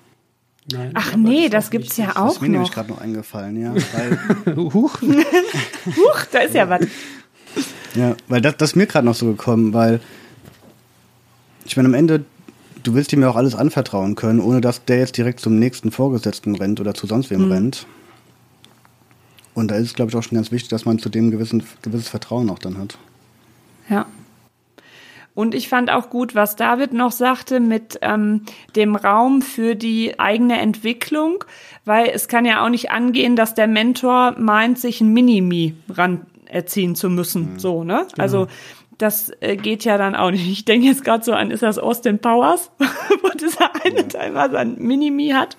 Nein, 0.71 0.91
Ach 0.93 1.15
nee, 1.15 1.43
das, 1.43 1.65
das 1.65 1.71
gibt 1.71 1.89
es 1.89 1.97
ja 1.97 2.11
auch 2.17 2.25
Das 2.25 2.33
ist 2.35 2.41
mir 2.41 2.47
noch. 2.49 2.53
nämlich 2.53 2.71
gerade 2.71 2.89
noch 2.89 2.99
eingefallen, 2.99 3.61
ja. 3.61 3.73
Weil, 3.73 4.55
Huch. 4.73 5.01
Huch, 5.85 6.25
da 6.31 6.39
ist 6.39 6.53
ja 6.53 6.67
was. 6.67 6.81
Ja, 7.95 8.15
weil 8.27 8.41
das, 8.41 8.58
das 8.58 8.71
ist 8.71 8.75
mir 8.75 8.88
gerade 8.88 9.06
noch 9.06 9.15
so 9.15 9.27
gekommen, 9.27 9.73
weil 9.73 9.99
ich 11.65 11.77
meine, 11.77 11.88
am 11.88 11.93
Ende, 11.93 12.25
du 12.84 12.93
willst 12.93 13.13
ihm 13.13 13.21
ja 13.21 13.29
auch 13.29 13.36
alles 13.36 13.56
anvertrauen 13.56 14.15
können, 14.15 14.39
ohne 14.39 14.62
dass 14.62 14.86
der 14.86 14.99
jetzt 14.99 15.17
direkt 15.17 15.39
zum 15.39 15.58
nächsten 15.58 15.91
Vorgesetzten 15.91 16.56
rennt 16.56 16.79
oder 16.79 16.93
zu 16.93 17.08
sonst 17.08 17.29
wem 17.29 17.45
mhm. 17.45 17.51
rennt. 17.51 17.88
Und 19.53 19.69
da 19.69 19.75
ist 19.75 19.88
es, 19.88 19.93
glaube 19.93 20.10
ich, 20.10 20.17
auch 20.17 20.23
schon 20.23 20.36
ganz 20.36 20.51
wichtig, 20.51 20.69
dass 20.69 20.86
man 20.86 20.99
zu 20.99 21.10
dem 21.10 21.29
gewissen, 21.29 21.63
gewisses 21.84 22.10
Vertrauen 22.10 22.49
auch 22.49 22.60
dann 22.60 22.77
hat. 22.77 22.97
Ja. 23.89 24.08
Und 25.36 25.56
ich 25.56 25.67
fand 25.67 25.89
auch 25.89 26.10
gut, 26.10 26.36
was 26.36 26.56
David 26.56 26.93
noch 26.93 27.12
sagte 27.12 27.60
mit 27.60 27.97
ähm, 28.01 28.41
dem 28.75 28.95
Raum 28.95 29.41
für 29.41 29.75
die 29.75 30.19
eigene 30.19 30.60
Entwicklung, 30.60 31.43
weil 31.86 32.10
es 32.13 32.27
kann 32.27 32.45
ja 32.45 32.63
auch 32.63 32.69
nicht 32.69 32.91
angehen, 32.91 33.36
dass 33.36 33.56
der 33.56 33.67
Mentor 33.67 34.36
meint, 34.38 34.77
sich 34.77 35.01
ein 35.01 35.12
Minimi 35.12 35.75
ran 35.89 36.25
erziehen 36.53 36.95
zu 36.95 37.09
müssen. 37.09 37.53
Mhm. 37.53 37.59
So, 37.59 37.83
ne? 37.83 38.07
Genau. 38.11 38.21
Also 38.23 38.47
das 38.97 39.31
äh, 39.41 39.57
geht 39.57 39.83
ja 39.85 39.97
dann 39.97 40.15
auch 40.15 40.31
nicht. 40.31 40.47
Ich 40.47 40.65
denke 40.65 40.87
jetzt 40.87 41.03
gerade 41.03 41.23
so 41.23 41.33
an, 41.33 41.51
ist 41.51 41.63
das 41.63 41.79
Austin 41.79 42.19
Powers, 42.19 42.71
wo 42.77 43.29
dieser 43.29 43.71
eine 43.83 43.97
ja. 43.97 44.03
Teil 44.03 44.33
was 44.33 44.53
ein 44.53 44.75
Minimi 44.77 45.29
hat. 45.29 45.57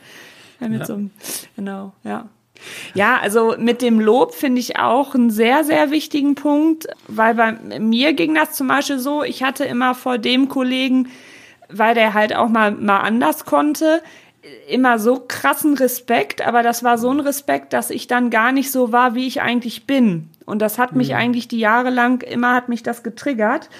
Ja, 0.60 0.68
mit 0.68 0.80
ja. 0.80 0.86
so 0.86 0.94
einem, 0.94 1.10
genau, 1.56 1.92
ja. 2.04 2.28
Ja, 2.94 3.18
also 3.20 3.56
mit 3.58 3.82
dem 3.82 4.00
Lob 4.00 4.32
finde 4.34 4.60
ich 4.60 4.78
auch 4.78 5.14
einen 5.14 5.28
sehr, 5.28 5.64
sehr 5.64 5.90
wichtigen 5.90 6.34
Punkt, 6.34 6.86
weil 7.08 7.34
bei 7.34 7.52
mir 7.78 8.14
ging 8.14 8.34
das 8.34 8.52
zum 8.52 8.68
Beispiel 8.68 8.98
so, 8.98 9.22
ich 9.22 9.42
hatte 9.42 9.64
immer 9.64 9.94
vor 9.94 10.16
dem 10.16 10.48
Kollegen, 10.48 11.08
weil 11.68 11.94
der 11.94 12.14
halt 12.14 12.34
auch 12.34 12.48
mal, 12.48 12.70
mal 12.70 13.00
anders 13.00 13.44
konnte, 13.44 14.02
immer 14.68 14.98
so 14.98 15.24
krassen 15.26 15.74
Respekt, 15.74 16.46
aber 16.46 16.62
das 16.62 16.82
war 16.82 16.98
so 16.98 17.10
ein 17.10 17.20
Respekt, 17.20 17.72
dass 17.72 17.90
ich 17.90 18.06
dann 18.06 18.30
gar 18.30 18.52
nicht 18.52 18.70
so 18.70 18.92
war, 18.92 19.14
wie 19.14 19.26
ich 19.26 19.42
eigentlich 19.42 19.86
bin. 19.86 20.30
Und 20.46 20.60
das 20.60 20.78
hat 20.78 20.94
mich 20.94 21.10
mhm. 21.10 21.16
eigentlich 21.16 21.48
die 21.48 21.58
Jahre 21.58 21.90
lang, 21.90 22.22
immer 22.22 22.54
hat 22.54 22.68
mich 22.68 22.82
das 22.82 23.02
getriggert. 23.02 23.70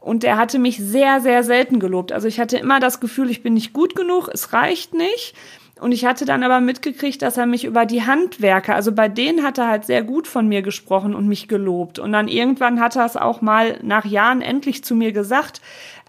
Und 0.00 0.24
er 0.24 0.36
hatte 0.36 0.58
mich 0.58 0.78
sehr, 0.78 1.20
sehr 1.20 1.44
selten 1.44 1.78
gelobt. 1.78 2.12
Also 2.12 2.26
ich 2.26 2.40
hatte 2.40 2.58
immer 2.58 2.80
das 2.80 2.98
Gefühl, 2.98 3.30
ich 3.30 3.42
bin 3.42 3.54
nicht 3.54 3.72
gut 3.72 3.94
genug, 3.94 4.28
es 4.32 4.52
reicht 4.52 4.94
nicht. 4.94 5.34
Und 5.80 5.90
ich 5.90 6.04
hatte 6.04 6.24
dann 6.24 6.44
aber 6.44 6.60
mitgekriegt, 6.60 7.22
dass 7.22 7.36
er 7.36 7.46
mich 7.46 7.64
über 7.64 7.86
die 7.86 8.06
Handwerker, 8.06 8.76
also 8.76 8.92
bei 8.92 9.08
denen 9.08 9.42
hat 9.42 9.58
er 9.58 9.66
halt 9.66 9.84
sehr 9.84 10.04
gut 10.04 10.28
von 10.28 10.46
mir 10.46 10.62
gesprochen 10.62 11.12
und 11.12 11.26
mich 11.26 11.48
gelobt. 11.48 11.98
Und 11.98 12.12
dann 12.12 12.28
irgendwann 12.28 12.78
hat 12.78 12.94
er 12.94 13.04
es 13.04 13.16
auch 13.16 13.40
mal 13.40 13.80
nach 13.82 14.04
Jahren 14.04 14.42
endlich 14.42 14.84
zu 14.84 14.94
mir 14.94 15.10
gesagt. 15.10 15.60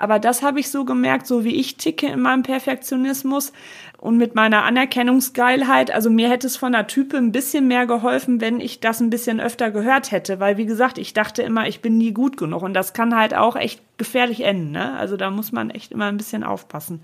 Aber 0.03 0.19
das 0.19 0.41
habe 0.41 0.59
ich 0.59 0.69
so 0.69 0.83
gemerkt, 0.83 1.27
so 1.27 1.45
wie 1.45 1.55
ich 1.55 1.77
ticke 1.77 2.07
in 2.07 2.19
meinem 2.19 2.43
Perfektionismus 2.43 3.53
und 3.99 4.17
mit 4.17 4.35
meiner 4.35 4.65
Anerkennungsgeilheit. 4.65 5.91
Also 5.91 6.09
mir 6.09 6.29
hätte 6.29 6.45
es 6.45 6.57
von 6.57 6.73
der 6.73 6.87
Type 6.87 7.15
ein 7.15 7.31
bisschen 7.31 7.69
mehr 7.69 7.85
geholfen, 7.85 8.41
wenn 8.41 8.59
ich 8.59 8.81
das 8.81 8.99
ein 8.99 9.09
bisschen 9.09 9.39
öfter 9.39 9.71
gehört 9.71 10.11
hätte. 10.11 10.41
Weil, 10.41 10.57
wie 10.57 10.65
gesagt, 10.65 10.97
ich 10.97 11.13
dachte 11.13 11.41
immer, 11.41 11.69
ich 11.69 11.79
bin 11.79 11.97
nie 11.97 12.11
gut 12.11 12.35
genug. 12.35 12.63
Und 12.63 12.73
das 12.73 12.91
kann 12.91 13.15
halt 13.15 13.33
auch 13.33 13.55
echt 13.55 13.81
gefährlich 13.97 14.41
enden. 14.41 14.71
Ne? 14.71 14.93
Also 14.97 15.15
da 15.15 15.29
muss 15.29 15.53
man 15.53 15.69
echt 15.69 15.93
immer 15.93 16.07
ein 16.07 16.17
bisschen 16.17 16.43
aufpassen. 16.43 16.99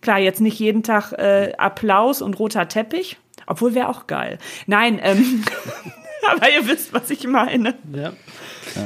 Klar, 0.00 0.18
jetzt 0.18 0.40
nicht 0.40 0.58
jeden 0.58 0.82
Tag 0.82 1.12
äh, 1.12 1.52
Applaus 1.58 2.22
und 2.22 2.38
roter 2.38 2.66
Teppich, 2.66 3.18
obwohl 3.46 3.74
wäre 3.74 3.90
auch 3.90 4.06
geil. 4.06 4.38
Nein, 4.66 4.98
ähm, 5.02 5.44
aber 6.30 6.50
ihr 6.50 6.66
wisst, 6.66 6.94
was 6.94 7.10
ich 7.10 7.26
meine. 7.26 7.74
Ja. 7.92 8.14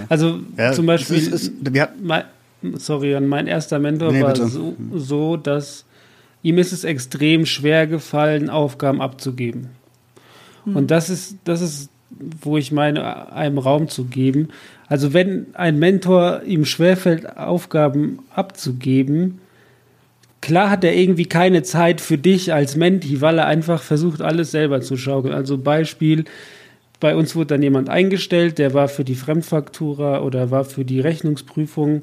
Also 0.09 0.41
ja, 0.57 0.73
zum 0.73 0.87
Beispiel, 0.87 1.19
ist, 1.19 1.29
ist, 1.29 1.53
mein, 2.01 2.25
sorry, 2.75 3.19
mein 3.21 3.47
erster 3.47 3.79
Mentor 3.79 4.13
nee, 4.13 4.23
war 4.23 4.37
so, 4.37 4.75
so, 4.95 5.37
dass 5.37 5.85
ihm 6.43 6.59
ist 6.59 6.73
es 6.73 6.85
extrem 6.85 7.47
schwer 7.47 7.87
gefallen, 7.87 8.51
Aufgaben 8.51 9.01
abzugeben. 9.01 9.71
Hm. 10.65 10.77
Und 10.77 10.91
das 10.91 11.11
ist, 11.11 11.37
das 11.45 11.61
ist 11.61 11.91
wo 12.41 12.57
ich 12.57 12.73
meine, 12.73 13.33
einem 13.33 13.59
Raum 13.59 13.89
zu 13.89 14.05
geben. 14.05 14.49
Also 14.89 15.13
wenn 15.13 15.47
ein 15.55 15.79
Mentor 15.79 16.43
ihm 16.47 16.65
schwerfällt, 16.65 17.37
Aufgaben 17.37 18.19
abzugeben, 18.35 19.41
klar 20.41 20.71
hat 20.71 20.85
er 20.85 20.95
irgendwie 20.95 21.27
keine 21.27 21.63
Zeit 21.63 22.01
für 22.01 22.19
dich 22.19 22.53
als 22.53 22.77
Menti, 22.77 23.21
weil 23.21 23.39
er 23.39 23.47
einfach 23.47 23.83
versucht, 23.83 24.21
alles 24.21 24.51
selber 24.51 24.81
zu 24.81 24.97
schaukeln. 24.97 25.35
Also 25.35 25.59
Beispiel, 25.59 26.25
bei 27.01 27.17
uns 27.17 27.35
wurde 27.35 27.49
dann 27.49 27.63
jemand 27.63 27.89
eingestellt, 27.89 28.59
der 28.59 28.75
war 28.75 28.89
für 28.89 29.05
die 29.05 29.15
Fremdfaktura 29.15 30.21
oder 30.21 30.51
war 30.51 30.65
für 30.65 30.85
die 30.85 31.01
Rechnungsprüfung, 31.01 32.03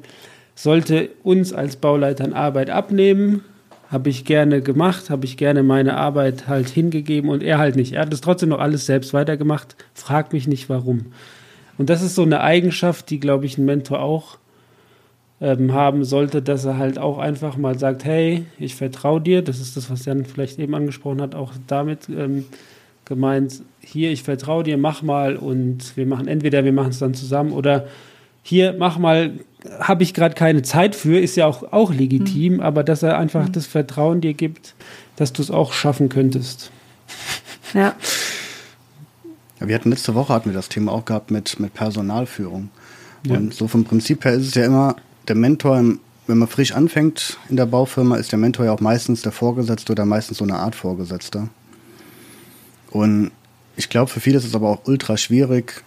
sollte 0.62 1.08
uns 1.22 1.54
als 1.54 1.76
Bauleitern 1.76 2.34
Arbeit 2.34 2.68
abnehmen, 2.68 3.42
habe 3.90 4.10
ich 4.10 4.26
gerne 4.26 4.60
gemacht, 4.60 5.08
habe 5.08 5.24
ich 5.24 5.38
gerne 5.38 5.62
meine 5.62 5.96
Arbeit 5.96 6.48
halt 6.48 6.68
hingegeben 6.68 7.30
und 7.30 7.42
er 7.42 7.58
halt 7.58 7.76
nicht. 7.76 7.94
Er 7.94 8.02
hat 8.02 8.12
es 8.12 8.20
trotzdem 8.20 8.50
noch 8.50 8.60
alles 8.60 8.84
selbst 8.84 9.14
weitergemacht. 9.14 9.74
Frag 9.94 10.34
mich 10.34 10.46
nicht 10.46 10.68
warum. 10.68 11.06
Und 11.78 11.88
das 11.88 12.02
ist 12.02 12.14
so 12.14 12.22
eine 12.22 12.42
Eigenschaft, 12.42 13.08
die, 13.08 13.20
glaube 13.20 13.46
ich, 13.46 13.56
ein 13.56 13.64
Mentor 13.64 14.02
auch 14.02 14.36
ähm, 15.40 15.72
haben 15.72 16.04
sollte, 16.04 16.42
dass 16.42 16.66
er 16.66 16.76
halt 16.76 16.98
auch 16.98 17.16
einfach 17.16 17.56
mal 17.56 17.78
sagt, 17.78 18.04
hey, 18.04 18.44
ich 18.58 18.74
vertraue 18.74 19.22
dir. 19.22 19.40
Das 19.40 19.60
ist 19.60 19.78
das, 19.78 19.90
was 19.90 20.04
Jan 20.04 20.26
vielleicht 20.26 20.58
eben 20.58 20.74
angesprochen 20.74 21.22
hat, 21.22 21.34
auch 21.34 21.54
damit 21.68 22.08
ähm, 22.10 22.44
gemeint, 23.06 23.62
hier, 23.80 24.12
ich 24.12 24.22
vertraue 24.22 24.62
dir, 24.62 24.76
mach 24.76 25.00
mal 25.00 25.36
und 25.36 25.96
wir 25.96 26.04
machen 26.04 26.28
entweder 26.28 26.66
wir 26.66 26.72
machen 26.74 26.90
es 26.90 26.98
dann 26.98 27.14
zusammen 27.14 27.52
oder 27.52 27.86
hier, 28.42 28.74
mach 28.78 28.98
mal, 28.98 29.32
habe 29.80 30.02
ich 30.02 30.14
gerade 30.14 30.34
keine 30.34 30.62
Zeit 30.62 30.94
für, 30.94 31.18
ist 31.18 31.36
ja 31.36 31.46
auch, 31.46 31.72
auch 31.72 31.92
legitim, 31.92 32.54
mhm. 32.54 32.60
aber 32.60 32.84
dass 32.84 33.02
er 33.02 33.18
einfach 33.18 33.48
mhm. 33.48 33.52
das 33.52 33.66
Vertrauen 33.66 34.20
dir 34.20 34.34
gibt, 34.34 34.74
dass 35.16 35.32
du 35.32 35.42
es 35.42 35.50
auch 35.50 35.72
schaffen 35.72 36.08
könntest. 36.08 36.70
Ja. 37.74 37.94
ja. 39.60 39.68
Wir 39.68 39.74
hatten 39.74 39.90
letzte 39.90 40.14
Woche 40.14 40.32
hatten 40.32 40.50
wir 40.50 40.54
das 40.54 40.68
Thema 40.68 40.92
auch 40.92 41.04
gehabt 41.04 41.30
mit, 41.30 41.60
mit 41.60 41.74
Personalführung. 41.74 42.70
Ja. 43.26 43.36
Und 43.36 43.54
so 43.54 43.68
vom 43.68 43.84
Prinzip 43.84 44.24
her 44.24 44.32
ist 44.32 44.46
es 44.46 44.54
ja 44.54 44.64
immer, 44.64 44.96
der 45.28 45.36
Mentor, 45.36 45.76
wenn 46.26 46.38
man 46.38 46.48
frisch 46.48 46.72
anfängt 46.72 47.38
in 47.48 47.56
der 47.56 47.66
Baufirma, 47.66 48.16
ist 48.16 48.32
der 48.32 48.38
Mentor 48.38 48.64
ja 48.64 48.72
auch 48.72 48.80
meistens 48.80 49.22
der 49.22 49.32
Vorgesetzte 49.32 49.92
oder 49.92 50.06
meistens 50.06 50.38
so 50.38 50.44
eine 50.44 50.56
Art 50.56 50.74
Vorgesetzter. 50.74 51.48
Und 52.90 53.30
ich 53.76 53.88
glaube, 53.88 54.10
für 54.10 54.20
viele 54.20 54.38
ist 54.38 54.44
es 54.44 54.54
aber 54.54 54.68
auch 54.68 54.80
ultra 54.86 55.16
schwierig, 55.16 55.84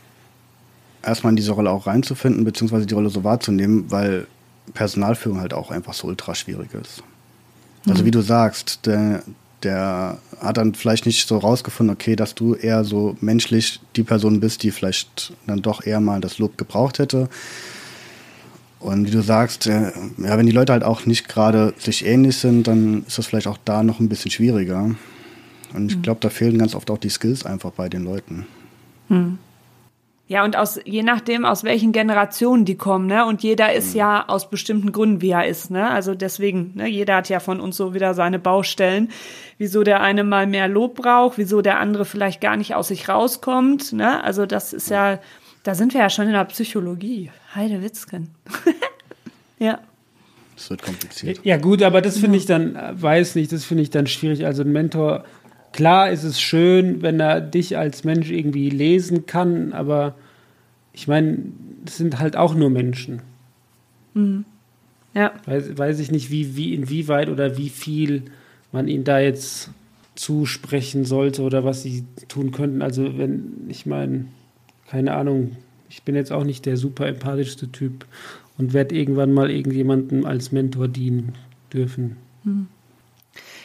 erstmal 1.03 1.31
in 1.31 1.37
diese 1.37 1.51
Rolle 1.51 1.69
auch 1.69 1.87
reinzufinden, 1.87 2.43
beziehungsweise 2.43 2.85
die 2.85 2.93
Rolle 2.93 3.09
so 3.09 3.23
wahrzunehmen, 3.23 3.85
weil 3.89 4.27
Personalführung 4.73 5.39
halt 5.39 5.53
auch 5.53 5.71
einfach 5.71 5.93
so 5.93 6.07
ultra 6.07 6.35
schwierig 6.35 6.73
ist. 6.73 7.03
Also 7.87 8.03
mhm. 8.03 8.07
wie 8.07 8.11
du 8.11 8.21
sagst, 8.21 8.85
der, 8.85 9.23
der 9.63 10.17
hat 10.39 10.57
dann 10.57 10.73
vielleicht 10.73 11.05
nicht 11.05 11.27
so 11.27 11.37
rausgefunden, 11.37 11.93
okay, 11.93 12.15
dass 12.15 12.33
du 12.35 12.55
eher 12.55 12.83
so 12.83 13.17
menschlich 13.19 13.81
die 13.95 14.03
Person 14.03 14.39
bist, 14.39 14.63
die 14.63 14.71
vielleicht 14.71 15.33
dann 15.47 15.61
doch 15.61 15.85
eher 15.85 15.99
mal 15.99 16.21
das 16.21 16.39
Lob 16.39 16.57
gebraucht 16.57 16.99
hätte. 16.99 17.29
Und 18.79 19.07
wie 19.07 19.11
du 19.11 19.21
sagst, 19.21 19.67
äh, 19.67 19.91
ja, 20.17 20.37
wenn 20.37 20.45
die 20.45 20.51
Leute 20.51 20.73
halt 20.73 20.83
auch 20.83 21.05
nicht 21.05 21.29
gerade 21.29 21.73
sich 21.77 22.05
ähnlich 22.05 22.37
sind, 22.37 22.67
dann 22.67 23.05
ist 23.07 23.17
das 23.17 23.27
vielleicht 23.27 23.47
auch 23.47 23.57
da 23.63 23.83
noch 23.83 23.99
ein 23.99 24.09
bisschen 24.09 24.31
schwieriger. 24.31 24.91
Und 25.73 25.89
ich 25.89 25.97
mhm. 25.97 26.01
glaube, 26.01 26.19
da 26.21 26.29
fehlen 26.29 26.57
ganz 26.57 26.75
oft 26.75 26.91
auch 26.91 26.97
die 26.97 27.09
Skills 27.09 27.45
einfach 27.45 27.71
bei 27.71 27.89
den 27.89 28.03
Leuten. 28.03 28.45
Mhm. 29.09 29.39
Ja, 30.27 30.45
und 30.45 30.55
aus, 30.55 30.79
je 30.85 31.03
nachdem, 31.03 31.43
aus 31.43 31.65
welchen 31.65 31.91
Generationen 31.91 32.63
die 32.63 32.75
kommen, 32.75 33.07
ne? 33.07 33.25
Und 33.25 33.43
jeder 33.43 33.73
ist 33.73 33.93
mhm. 33.93 33.99
ja 33.99 34.29
aus 34.29 34.49
bestimmten 34.49 34.93
Gründen, 34.93 35.21
wie 35.21 35.31
er 35.31 35.47
ist, 35.47 35.69
ne? 35.69 35.89
Also 35.89 36.15
deswegen, 36.15 36.71
ne? 36.75 36.87
Jeder 36.87 37.17
hat 37.17 37.27
ja 37.27 37.41
von 37.41 37.59
uns 37.59 37.75
so 37.75 37.93
wieder 37.93 38.13
seine 38.13 38.39
Baustellen. 38.39 39.09
Wieso 39.57 39.83
der 39.83 39.99
eine 40.01 40.23
mal 40.23 40.47
mehr 40.47 40.69
Lob 40.69 40.95
braucht, 40.95 41.37
wieso 41.37 41.61
der 41.61 41.77
andere 41.79 42.05
vielleicht 42.05 42.39
gar 42.39 42.55
nicht 42.55 42.73
aus 42.73 42.87
sich 42.87 43.09
rauskommt, 43.09 43.91
ne? 43.91 44.23
Also 44.23 44.45
das 44.45 44.71
ist 44.71 44.89
ja, 44.89 45.19
da 45.63 45.75
sind 45.75 45.93
wir 45.93 45.99
ja 45.99 46.09
schon 46.09 46.27
in 46.27 46.33
der 46.33 46.45
Psychologie. 46.45 47.29
Heide 47.53 47.83
Witzken. 47.83 48.29
ja. 49.59 49.79
Das 50.55 50.69
wird 50.69 50.83
kompliziert. 50.83 51.41
Ja, 51.43 51.57
gut, 51.57 51.83
aber 51.83 52.01
das 52.01 52.17
finde 52.17 52.37
ich 52.37 52.45
dann, 52.45 52.77
weiß 52.93 53.35
nicht, 53.35 53.51
das 53.51 53.65
finde 53.65 53.83
ich 53.83 53.89
dann 53.89 54.07
schwierig. 54.07 54.45
Also 54.45 54.61
ein 54.61 54.71
Mentor 54.71 55.25
klar 55.73 56.09
ist 56.11 56.23
es 56.23 56.39
schön, 56.39 57.01
wenn 57.01 57.19
er 57.19 57.41
dich 57.41 57.77
als 57.77 58.03
Mensch 58.03 58.31
irgendwie 58.31 58.69
lesen 58.69 59.25
kann, 59.25 59.73
aber 59.73 60.15
ich 60.93 61.07
meine, 61.07 61.39
es 61.85 61.97
sind 61.97 62.19
halt 62.19 62.37
auch 62.37 62.55
nur 62.55 62.69
Menschen. 62.69 63.21
Mhm. 64.13 64.45
Ja. 65.13 65.33
Weiß, 65.45 65.77
weiß 65.77 65.99
ich 65.99 66.11
nicht, 66.11 66.31
wie, 66.31 66.55
wie, 66.55 66.73
inwieweit 66.73 67.29
oder 67.29 67.57
wie 67.57 67.69
viel 67.69 68.23
man 68.71 68.87
ihnen 68.87 69.03
da 69.03 69.19
jetzt 69.19 69.69
zusprechen 70.15 71.05
sollte 71.05 71.41
oder 71.41 71.63
was 71.63 71.83
sie 71.83 72.05
tun 72.27 72.51
könnten. 72.51 72.81
Also, 72.81 73.17
wenn, 73.17 73.65
ich 73.67 73.85
meine, 73.85 74.25
keine 74.87 75.13
Ahnung, 75.15 75.57
ich 75.89 76.03
bin 76.03 76.15
jetzt 76.15 76.31
auch 76.31 76.43
nicht 76.43 76.65
der 76.65 76.77
super 76.77 77.07
empathischste 77.07 77.71
Typ 77.71 78.05
und 78.57 78.73
werde 78.73 78.95
irgendwann 78.95 79.33
mal 79.33 79.49
irgendjemandem 79.49 80.25
als 80.25 80.51
Mentor 80.51 80.87
dienen 80.87 81.33
dürfen. 81.71 82.17
Mhm. 82.43 82.67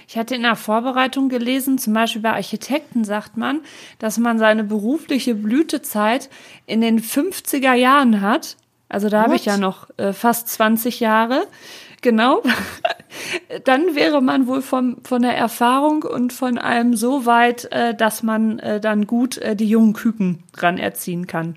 Ich 0.08 0.16
hatte 0.16 0.34
in 0.34 0.42
der 0.42 0.56
Vorbereitung 0.56 1.28
gelesen, 1.28 1.76
zum 1.76 1.92
Beispiel 1.92 2.22
bei 2.22 2.32
Architekten 2.32 3.04
sagt 3.04 3.36
man, 3.36 3.60
dass 3.98 4.16
man 4.16 4.38
seine 4.38 4.64
berufliche 4.64 5.34
Blütezeit 5.34 6.30
in 6.64 6.80
den 6.80 6.98
50er 6.98 7.74
Jahren 7.74 8.22
hat. 8.22 8.56
Also 8.88 9.10
da 9.10 9.24
habe 9.24 9.36
ich 9.36 9.44
ja 9.44 9.58
noch 9.58 9.90
äh, 9.98 10.14
fast 10.14 10.48
20 10.48 11.00
Jahre. 11.00 11.46
Genau. 12.00 12.42
dann 13.64 13.94
wäre 13.94 14.22
man 14.22 14.46
wohl 14.46 14.62
vom, 14.62 14.96
von 15.04 15.20
der 15.20 15.36
Erfahrung 15.36 16.04
und 16.04 16.32
von 16.32 16.56
allem 16.56 16.96
so 16.96 17.26
weit, 17.26 17.70
äh, 17.70 17.94
dass 17.94 18.22
man 18.22 18.60
äh, 18.60 18.80
dann 18.80 19.06
gut 19.06 19.36
äh, 19.36 19.56
die 19.56 19.68
jungen 19.68 19.92
Küken 19.92 20.42
ran 20.56 20.78
erziehen 20.78 21.26
kann. 21.26 21.56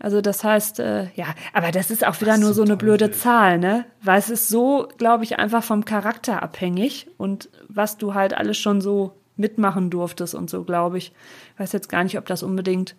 Also 0.00 0.22
das 0.22 0.42
heißt, 0.42 0.80
äh, 0.80 1.08
ja, 1.14 1.26
aber 1.52 1.70
das 1.72 1.90
ist 1.90 2.06
auch 2.06 2.20
wieder 2.22 2.38
nur 2.38 2.54
so 2.54 2.62
eine 2.62 2.76
blöde 2.76 3.10
Zahl, 3.10 3.58
ne? 3.58 3.84
Weil 4.02 4.18
es 4.18 4.30
ist 4.30 4.48
so, 4.48 4.88
glaube 4.96 5.24
ich, 5.24 5.38
einfach 5.38 5.62
vom 5.62 5.84
Charakter 5.84 6.42
abhängig 6.42 7.06
und 7.18 7.50
was 7.68 7.98
du 7.98 8.14
halt 8.14 8.34
alles 8.36 8.56
schon 8.56 8.80
so 8.80 9.12
mitmachen 9.36 9.90
durftest 9.90 10.34
und 10.34 10.48
so, 10.48 10.64
glaube 10.64 10.96
ich. 10.96 11.12
Ich 11.54 11.60
weiß 11.60 11.72
jetzt 11.72 11.90
gar 11.90 12.02
nicht, 12.02 12.16
ob 12.16 12.24
das 12.24 12.42
unbedingt 12.42 12.94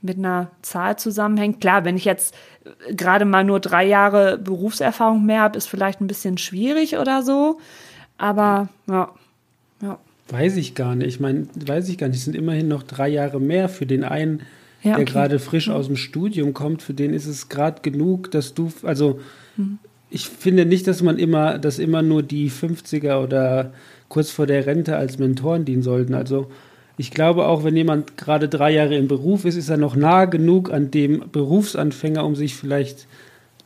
mit 0.00 0.16
einer 0.16 0.50
Zahl 0.62 0.98
zusammenhängt. 0.98 1.60
Klar, 1.60 1.84
wenn 1.84 1.98
ich 1.98 2.06
jetzt 2.06 2.34
äh, 2.64 2.94
gerade 2.94 3.26
mal 3.26 3.44
nur 3.44 3.60
drei 3.60 3.84
Jahre 3.84 4.38
Berufserfahrung 4.38 5.26
mehr 5.26 5.42
habe, 5.42 5.58
ist 5.58 5.68
vielleicht 5.68 6.00
ein 6.00 6.06
bisschen 6.06 6.38
schwierig 6.38 6.96
oder 6.96 7.22
so. 7.22 7.60
Aber 8.16 8.70
ja, 8.88 9.12
ja. 9.82 9.98
Weiß 10.28 10.56
ich 10.56 10.74
gar 10.74 10.94
nicht. 10.94 11.08
Ich 11.08 11.20
meine, 11.20 11.46
weiß 11.54 11.90
ich 11.90 11.98
gar 11.98 12.08
nicht. 12.08 12.16
Es 12.16 12.24
sind 12.24 12.36
immerhin 12.36 12.68
noch 12.68 12.82
drei 12.82 13.08
Jahre 13.08 13.38
mehr 13.38 13.68
für 13.68 13.84
den 13.84 14.02
einen 14.02 14.42
ja, 14.82 14.96
der 14.96 15.04
gerade 15.04 15.38
frisch 15.38 15.68
aus 15.68 15.86
dem 15.86 15.96
Studium 15.96 16.54
kommt, 16.54 16.82
für 16.82 16.94
den 16.94 17.14
ist 17.14 17.26
es 17.26 17.48
gerade 17.48 17.82
genug, 17.82 18.30
dass 18.30 18.54
du, 18.54 18.72
also 18.82 19.20
mhm. 19.56 19.78
ich 20.10 20.28
finde 20.28 20.66
nicht, 20.66 20.86
dass 20.86 21.02
man 21.02 21.18
immer, 21.18 21.58
dass 21.58 21.78
immer 21.78 22.02
nur 22.02 22.22
die 22.22 22.50
50er 22.50 23.22
oder 23.22 23.72
kurz 24.08 24.30
vor 24.30 24.46
der 24.46 24.66
Rente 24.66 24.96
als 24.96 25.18
Mentoren 25.18 25.64
dienen 25.64 25.82
sollten. 25.82 26.14
Also 26.14 26.50
ich 26.98 27.10
glaube 27.10 27.46
auch, 27.46 27.64
wenn 27.64 27.76
jemand 27.76 28.16
gerade 28.16 28.48
drei 28.48 28.72
Jahre 28.72 28.96
im 28.96 29.08
Beruf 29.08 29.44
ist, 29.44 29.56
ist 29.56 29.70
er 29.70 29.76
noch 29.76 29.96
nah 29.96 30.26
genug 30.26 30.72
an 30.72 30.90
dem 30.90 31.24
Berufsanfänger, 31.32 32.24
um 32.24 32.36
sich 32.36 32.54
vielleicht 32.54 33.06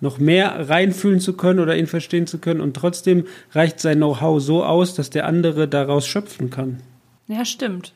noch 0.01 0.19
mehr 0.19 0.69
reinfühlen 0.69 1.21
zu 1.21 1.33
können 1.33 1.59
oder 1.59 1.77
ihn 1.77 1.87
verstehen 1.87 2.27
zu 2.27 2.39
können. 2.39 2.61
Und 2.61 2.75
trotzdem 2.75 3.25
reicht 3.53 3.81
sein 3.81 3.99
Know-how 3.99 4.41
so 4.41 4.65
aus, 4.65 4.95
dass 4.95 5.11
der 5.11 5.27
andere 5.27 5.67
daraus 5.67 6.07
schöpfen 6.07 6.51
kann. 6.51 6.81
Ja, 7.29 7.45
stimmt. 7.45 7.93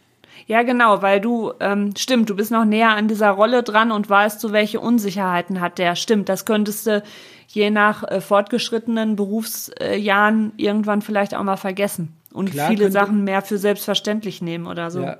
Ja, 0.47 0.62
genau, 0.62 1.03
weil 1.03 1.20
du, 1.20 1.53
ähm, 1.61 1.95
stimmt, 1.97 2.30
du 2.30 2.36
bist 2.36 2.51
noch 2.51 2.64
näher 2.64 2.91
an 2.91 3.09
dieser 3.09 3.30
Rolle 3.30 3.62
dran 3.62 3.93
und 3.93 4.09
weißt 4.09 4.41
so, 4.41 4.53
welche 4.53 4.80
Unsicherheiten 4.80 5.61
hat 5.61 5.78
der. 5.78 5.97
Stimmt, 5.97 6.28
das 6.28 6.45
könntest 6.45 6.86
du 6.86 7.03
je 7.49 7.70
nach 7.70 8.05
äh, 8.05 8.20
fortgeschrittenen 8.20 9.16
Berufsjahren 9.16 10.53
äh, 10.57 10.62
irgendwann 10.62 11.03
vielleicht 11.03 11.34
auch 11.34 11.43
mal 11.43 11.57
vergessen 11.57 12.14
und 12.32 12.53
Klar 12.53 12.68
viele 12.68 12.84
könnte, 12.84 12.93
Sachen 12.93 13.24
mehr 13.24 13.43
für 13.43 13.59
selbstverständlich 13.59 14.41
nehmen 14.41 14.66
oder 14.66 14.91
so. 14.91 15.03
Ja. 15.03 15.18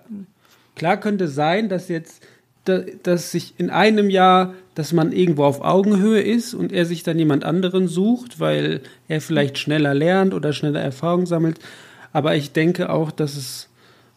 Klar 0.77 0.97
könnte 0.99 1.29
sein, 1.29 1.69
dass 1.69 1.89
jetzt, 1.89 2.23
dass 2.65 3.33
sich 3.33 3.55
in 3.59 3.71
einem 3.71 4.11
Jahr, 4.11 4.55
dass 4.75 4.93
man 4.93 5.13
irgendwo 5.13 5.45
auf 5.45 5.61
Augenhöhe 5.61 6.21
ist 6.21 6.55
und 6.55 6.73
er 6.73 6.87
sich 6.87 7.03
dann 7.03 7.19
jemand 7.19 7.45
anderen 7.45 7.89
sucht, 7.89 8.39
weil 8.39 8.81
er 9.09 9.21
vielleicht 9.21 9.59
schneller 9.59 9.95
lernt 9.95 10.33
oder 10.33 10.53
schneller 10.53 10.81
Erfahrung 10.81 11.27
sammelt. 11.27 11.59
Aber 12.13 12.37
ich 12.37 12.53
denke 12.53 12.91
auch, 12.91 13.11
dass 13.11 13.37
es 13.37 13.70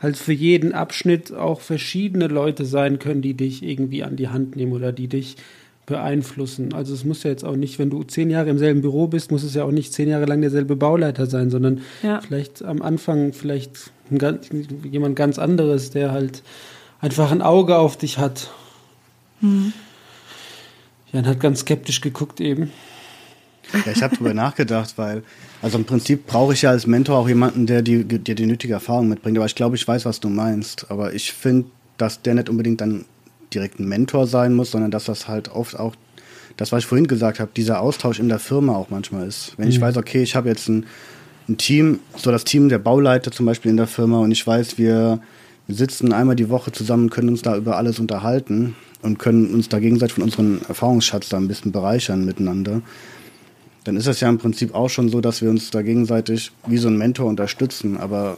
halt 0.04 0.18
für 0.18 0.34
jeden 0.34 0.74
Abschnitt 0.74 1.34
auch 1.34 1.62
verschiedene 1.62 2.28
Leute 2.28 2.66
sein 2.66 3.00
können, 3.00 3.22
die 3.22 3.34
dich 3.34 3.64
irgendwie 3.64 4.04
an 4.04 4.18
die 4.18 4.28
Hand 4.28 4.58
nehmen 4.58 4.74
oder 4.74 4.92
die 4.92 5.08
dich 5.08 5.38
beeinflussen. 5.86 6.74
Also 6.74 6.94
es 6.94 7.04
muss 7.04 7.24
ja 7.24 7.30
jetzt 7.30 7.44
auch 7.44 7.56
nicht, 7.56 7.80
wenn 7.80 7.90
du 7.90 8.04
zehn 8.04 8.30
Jahre 8.30 8.50
im 8.50 8.58
selben 8.58 8.82
Büro 8.82 9.08
bist, 9.08 9.32
muss 9.32 9.44
es 9.44 9.54
ja 9.54 9.64
auch 9.64 9.72
nicht 9.72 9.94
zehn 9.94 10.10
Jahre 10.10 10.26
lang 10.26 10.42
derselbe 10.42 10.76
Bauleiter 10.76 11.26
sein, 11.26 11.50
sondern 11.50 11.82
ja. 12.04 12.22
vielleicht 12.22 12.64
am 12.64 12.82
Anfang 12.82 13.34
vielleicht 13.34 13.92
ein, 14.12 14.20
jemand 14.90 15.16
ganz 15.16 15.40
anderes, 15.40 15.90
der 15.90 16.12
halt 16.12 16.44
einfach 17.00 17.32
ein 17.32 17.42
Auge 17.42 17.78
auf 17.78 17.98
dich 17.98 18.18
hat. 18.18 18.50
Mhm. 19.42 19.74
Jan 21.12 21.28
hat 21.28 21.40
ganz 21.40 21.62
skeptisch 21.62 22.02
geguckt 22.02 22.42
eben. 22.42 22.72
Ja, 23.86 23.92
ich 23.92 24.04
habe 24.04 24.16
drüber 24.16 24.34
nachgedacht, 24.34 24.94
weil, 24.98 25.24
also 25.62 25.78
im 25.78 25.86
Prinzip 25.86 26.28
brauche 26.28 26.54
ich 26.54 26.62
ja 26.62 26.70
als 26.70 26.88
Mentor 26.88 27.18
auch 27.18 27.28
jemanden, 27.28 27.66
der 27.66 27.82
die, 27.82 28.04
der 28.04 28.36
die 28.36 28.46
nötige 28.46 28.74
Erfahrung 28.74 29.10
mitbringt. 29.10 29.38
Aber 29.38 29.46
ich 29.46 29.56
glaube, 29.56 29.76
ich 29.76 29.88
weiß, 29.88 30.06
was 30.06 30.20
du 30.20 30.30
meinst. 30.30 30.90
Aber 30.90 31.14
ich 31.14 31.34
finde, 31.34 31.66
dass 31.98 32.22
der 32.22 32.36
nicht 32.36 32.50
unbedingt 32.50 32.82
dann 32.82 33.06
direkt 33.54 33.80
ein 33.80 33.88
Mentor 33.88 34.28
sein 34.28 34.54
muss, 34.54 34.72
sondern 34.72 34.92
dass 34.92 35.06
das 35.06 35.28
halt 35.28 35.50
oft 35.50 35.80
auch 35.80 35.96
das, 36.58 36.72
was 36.72 36.84
ich 36.84 36.86
vorhin 36.86 37.08
gesagt 37.08 37.40
habe, 37.40 37.52
dieser 37.56 37.82
Austausch 37.82 38.20
in 38.20 38.30
der 38.30 38.40
Firma 38.40 38.76
auch 38.76 38.90
manchmal 38.90 39.28
ist. 39.28 39.54
Wenn 39.58 39.66
mhm. 39.66 39.72
ich 39.72 39.82
weiß, 39.82 39.98
okay, 39.98 40.22
ich 40.22 40.36
habe 40.36 40.50
jetzt 40.50 40.68
ein, 40.70 40.86
ein, 41.50 41.58
Team, 41.58 42.00
so 42.16 42.32
das 42.32 42.44
Team 42.44 42.70
der 42.70 42.80
Bauleiter 42.80 43.32
zum 43.32 43.46
Beispiel 43.46 43.72
in 43.72 43.78
der 43.78 43.88
Firma 43.88 44.20
und 44.20 44.32
ich 44.32 44.46
weiß, 44.46 44.78
wir, 44.78 45.20
wir 45.68 45.76
sitzen 45.76 46.14
einmal 46.14 46.36
die 46.36 46.50
Woche 46.50 46.72
zusammen, 46.72 47.10
können 47.10 47.30
uns 47.30 47.42
da 47.42 47.56
über 47.56 47.78
alles 47.78 48.00
unterhalten 48.00 48.76
und 49.02 49.20
können 49.20 49.54
uns 49.54 49.70
da 49.70 49.80
gegenseitig 49.80 50.14
von 50.14 50.24
unserem 50.24 50.62
Erfahrungsschatz 50.68 51.30
da 51.30 51.38
ein 51.38 51.48
bisschen 51.48 51.72
bereichern 51.72 52.24
miteinander. 52.24 52.82
Dann 53.84 53.98
ist 53.98 54.08
es 54.08 54.20
ja 54.22 54.30
im 54.30 54.38
Prinzip 54.38 54.74
auch 54.74 54.90
schon 54.90 55.10
so, 55.10 55.20
dass 55.22 55.42
wir 55.42 55.50
uns 55.50 55.72
da 55.72 55.82
gegenseitig 55.82 56.52
wie 56.68 56.78
so 56.78 56.88
ein 56.88 56.98
Mentor 56.98 57.28
unterstützen. 57.28 57.98
Aber 57.98 58.38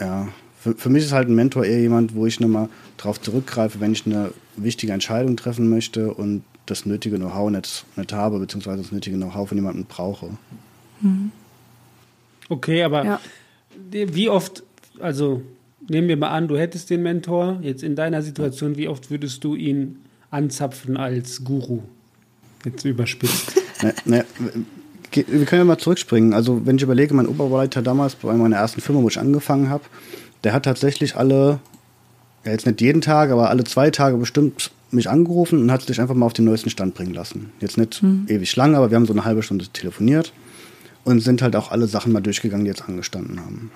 ja, 0.00 0.28
für, 0.58 0.74
für 0.74 0.88
mich 0.88 1.04
ist 1.04 1.12
halt 1.12 1.28
ein 1.28 1.34
Mentor 1.34 1.64
eher 1.64 1.80
jemand, 1.80 2.14
wo 2.14 2.26
ich 2.26 2.40
nochmal 2.40 2.68
drauf 2.96 3.20
zurückgreife, 3.20 3.80
wenn 3.80 3.92
ich 3.92 4.06
eine 4.06 4.32
wichtige 4.56 4.92
Entscheidung 4.92 5.36
treffen 5.36 5.68
möchte 5.68 6.12
und 6.12 6.42
das 6.66 6.86
nötige 6.86 7.16
Know-how 7.16 7.50
nicht, 7.50 7.84
nicht 7.96 8.12
habe, 8.12 8.38
beziehungsweise 8.38 8.82
das 8.82 8.92
nötige 8.92 9.16
Know-how 9.16 9.48
von 9.48 9.58
jemandem 9.58 9.84
brauche. 9.86 10.30
Mhm. 11.00 11.32
Okay, 12.48 12.82
aber 12.82 13.04
ja. 13.04 13.20
wie 13.90 14.28
oft, 14.28 14.62
also 14.98 15.42
nehmen 15.88 16.08
wir 16.08 16.16
mal 16.16 16.30
an, 16.30 16.48
du 16.48 16.58
hättest 16.58 16.90
den 16.90 17.02
Mentor, 17.02 17.58
jetzt 17.62 17.82
in 17.82 17.96
deiner 17.96 18.22
Situation, 18.22 18.76
wie 18.76 18.88
oft 18.88 19.10
würdest 19.10 19.44
du 19.44 19.54
ihn 19.54 20.00
anzapfen 20.30 20.96
als 20.96 21.44
Guru? 21.44 21.82
Jetzt 22.64 22.84
überspitzt. 22.84 23.52
ne, 23.82 23.94
ne, 24.04 24.24
wir 25.12 25.44
können 25.46 25.60
ja 25.60 25.64
mal 25.64 25.78
zurückspringen. 25.78 26.34
Also, 26.34 26.66
wenn 26.66 26.76
ich 26.76 26.82
überlege, 26.82 27.14
mein 27.14 27.26
Oberleiter 27.26 27.82
damals 27.82 28.14
bei 28.14 28.32
meiner 28.34 28.56
ersten 28.56 28.80
Firma, 28.80 29.02
wo 29.02 29.08
ich 29.08 29.18
angefangen 29.18 29.68
habe, 29.68 29.84
der 30.44 30.52
hat 30.52 30.64
tatsächlich 30.64 31.16
alle, 31.16 31.60
ja 32.44 32.52
jetzt 32.52 32.66
nicht 32.66 32.80
jeden 32.80 33.00
Tag, 33.00 33.30
aber 33.30 33.50
alle 33.50 33.64
zwei 33.64 33.90
Tage 33.90 34.16
bestimmt 34.16 34.70
mich 34.92 35.08
angerufen 35.08 35.60
und 35.60 35.72
hat 35.72 35.82
sich 35.82 36.00
einfach 36.00 36.14
mal 36.14 36.26
auf 36.26 36.32
den 36.32 36.44
neuesten 36.44 36.70
Stand 36.70 36.94
bringen 36.94 37.14
lassen. 37.14 37.52
Jetzt 37.60 37.78
nicht 37.78 38.02
mhm. 38.02 38.26
ewig 38.28 38.54
lang, 38.56 38.74
aber 38.74 38.90
wir 38.90 38.96
haben 38.96 39.06
so 39.06 39.12
eine 39.12 39.24
halbe 39.24 39.42
Stunde 39.42 39.66
telefoniert 39.68 40.32
und 41.04 41.20
sind 41.20 41.42
halt 41.42 41.56
auch 41.56 41.70
alle 41.70 41.86
Sachen 41.86 42.12
mal 42.12 42.20
durchgegangen, 42.20 42.64
die 42.64 42.70
jetzt 42.70 42.88
angestanden 42.88 43.40
haben. 43.40 43.70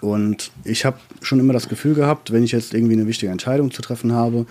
Und 0.00 0.50
ich 0.64 0.84
habe 0.84 0.98
schon 1.20 1.38
immer 1.38 1.52
das 1.52 1.68
Gefühl 1.68 1.94
gehabt, 1.94 2.32
wenn 2.32 2.44
ich 2.44 2.52
jetzt 2.52 2.72
irgendwie 2.72 2.94
eine 2.94 3.06
wichtige 3.06 3.30
Entscheidung 3.30 3.70
zu 3.70 3.82
treffen 3.82 4.12
habe, 4.12 4.46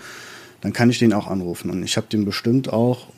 dann 0.60 0.72
kann 0.72 0.90
ich 0.90 0.98
den 0.98 1.12
auch 1.12 1.26
anrufen. 1.26 1.70
Und 1.70 1.82
ich 1.82 1.96
habe 1.96 2.06
den 2.06 2.24
bestimmt 2.24 2.72
auch, 2.72 3.08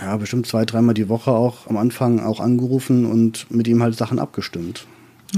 ja, 0.00 0.16
bestimmt 0.16 0.46
zwei, 0.46 0.64
dreimal 0.64 0.94
die 0.94 1.08
Woche 1.08 1.30
auch 1.30 1.68
am 1.68 1.76
Anfang 1.76 2.20
auch 2.20 2.40
angerufen 2.40 3.06
und 3.06 3.50
mit 3.50 3.68
ihm 3.68 3.82
halt 3.82 3.96
Sachen 3.96 4.18
abgestimmt. 4.18 4.86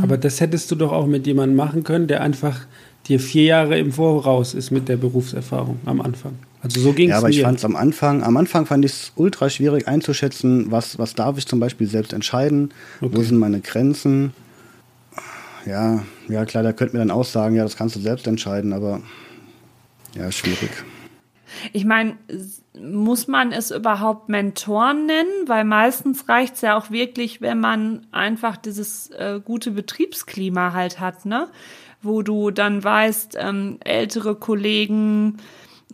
Aber 0.02 0.18
das 0.18 0.40
hättest 0.40 0.70
du 0.70 0.74
doch 0.74 0.92
auch 0.92 1.06
mit 1.06 1.26
jemandem 1.26 1.56
machen 1.56 1.84
können, 1.84 2.06
der 2.06 2.20
einfach 2.20 2.66
dir 3.06 3.20
vier 3.20 3.44
Jahre 3.44 3.78
im 3.78 3.92
Voraus 3.92 4.54
ist 4.54 4.70
mit 4.70 4.88
der 4.88 4.96
Berufserfahrung 4.96 5.78
am 5.84 6.00
Anfang. 6.00 6.34
Also 6.62 6.80
so 6.80 6.92
ging 6.92 7.08
es 7.08 7.12
Ja, 7.12 7.18
aber 7.18 7.28
mir. 7.28 7.34
ich 7.34 7.42
fand 7.42 7.58
es 7.58 7.64
am 7.64 7.76
Anfang, 7.76 8.22
am 8.22 8.36
Anfang 8.36 8.66
fand 8.66 8.84
ich 8.84 8.92
es 8.92 9.12
ultra 9.14 9.48
schwierig 9.48 9.86
einzuschätzen, 9.86 10.70
was, 10.70 10.98
was 10.98 11.14
darf 11.14 11.38
ich 11.38 11.46
zum 11.46 11.60
Beispiel 11.60 11.86
selbst 11.86 12.12
entscheiden, 12.12 12.72
okay. 13.00 13.16
wo 13.16 13.22
sind 13.22 13.38
meine 13.38 13.60
Grenzen. 13.60 14.32
Ja, 15.64 16.02
ja 16.28 16.44
klar, 16.44 16.62
da 16.62 16.72
könnte 16.72 16.94
mir 16.94 17.00
dann 17.00 17.10
auch 17.10 17.24
sagen, 17.24 17.54
ja, 17.54 17.62
das 17.62 17.76
kannst 17.76 17.94
du 17.96 18.00
selbst 18.00 18.26
entscheiden, 18.26 18.72
aber 18.72 19.00
ja, 20.16 20.30
schwierig. 20.32 20.70
Ich 21.72 21.84
meine, 21.84 22.16
muss 22.80 23.28
man 23.28 23.52
es 23.52 23.70
überhaupt 23.70 24.28
Mentoren 24.28 25.06
nennen? 25.06 25.46
Weil 25.46 25.64
meistens 25.64 26.28
reicht 26.28 26.56
es 26.56 26.60
ja 26.62 26.76
auch 26.76 26.90
wirklich, 26.90 27.40
wenn 27.40 27.60
man 27.60 28.06
einfach 28.12 28.56
dieses 28.56 29.10
äh, 29.10 29.40
gute 29.44 29.70
Betriebsklima 29.70 30.72
halt 30.72 31.00
hat, 31.00 31.26
ne? 31.26 31.48
Wo 32.02 32.22
du 32.22 32.50
dann 32.50 32.84
weißt, 32.84 33.36
ähm, 33.40 33.78
ältere 33.84 34.36
Kollegen 34.36 35.38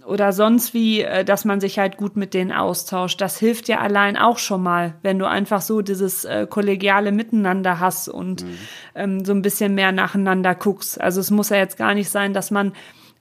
oder 0.05 0.33
sonst 0.33 0.75
wie, 0.75 1.03
äh, 1.03 1.25
dass 1.25 1.45
man 1.45 1.61
sich 1.61 1.79
halt 1.79 1.97
gut 1.97 2.17
mit 2.17 2.35
denen 2.35 2.53
austauscht. 2.53 3.21
Das 3.21 3.39
hilft 3.39 3.69
ja 3.69 3.79
allein 3.79 4.17
auch 4.17 4.39
schon 4.39 4.63
mal, 4.63 4.95
wenn 5.03 5.19
du 5.19 5.27
einfach 5.27 5.61
so 5.61 5.83
dieses 5.83 6.25
äh, 6.25 6.47
kollegiale 6.49 7.13
Miteinander 7.13 7.81
hast 7.81 8.09
und 8.09 8.45
mhm. 8.45 8.59
ähm, 8.95 9.25
so 9.25 9.33
ein 9.33 9.43
bisschen 9.43 9.75
mehr 9.75 9.93
nacheinander 9.93 10.55
guckst. 10.55 11.01
Also 11.01 11.21
es 11.21 11.31
muss 11.31 11.51
ja 11.51 11.57
jetzt 11.57 11.77
gar 11.77 11.95
nicht 11.95 12.11
sein, 12.11 12.35
dass 12.35 12.51
man 12.51 12.73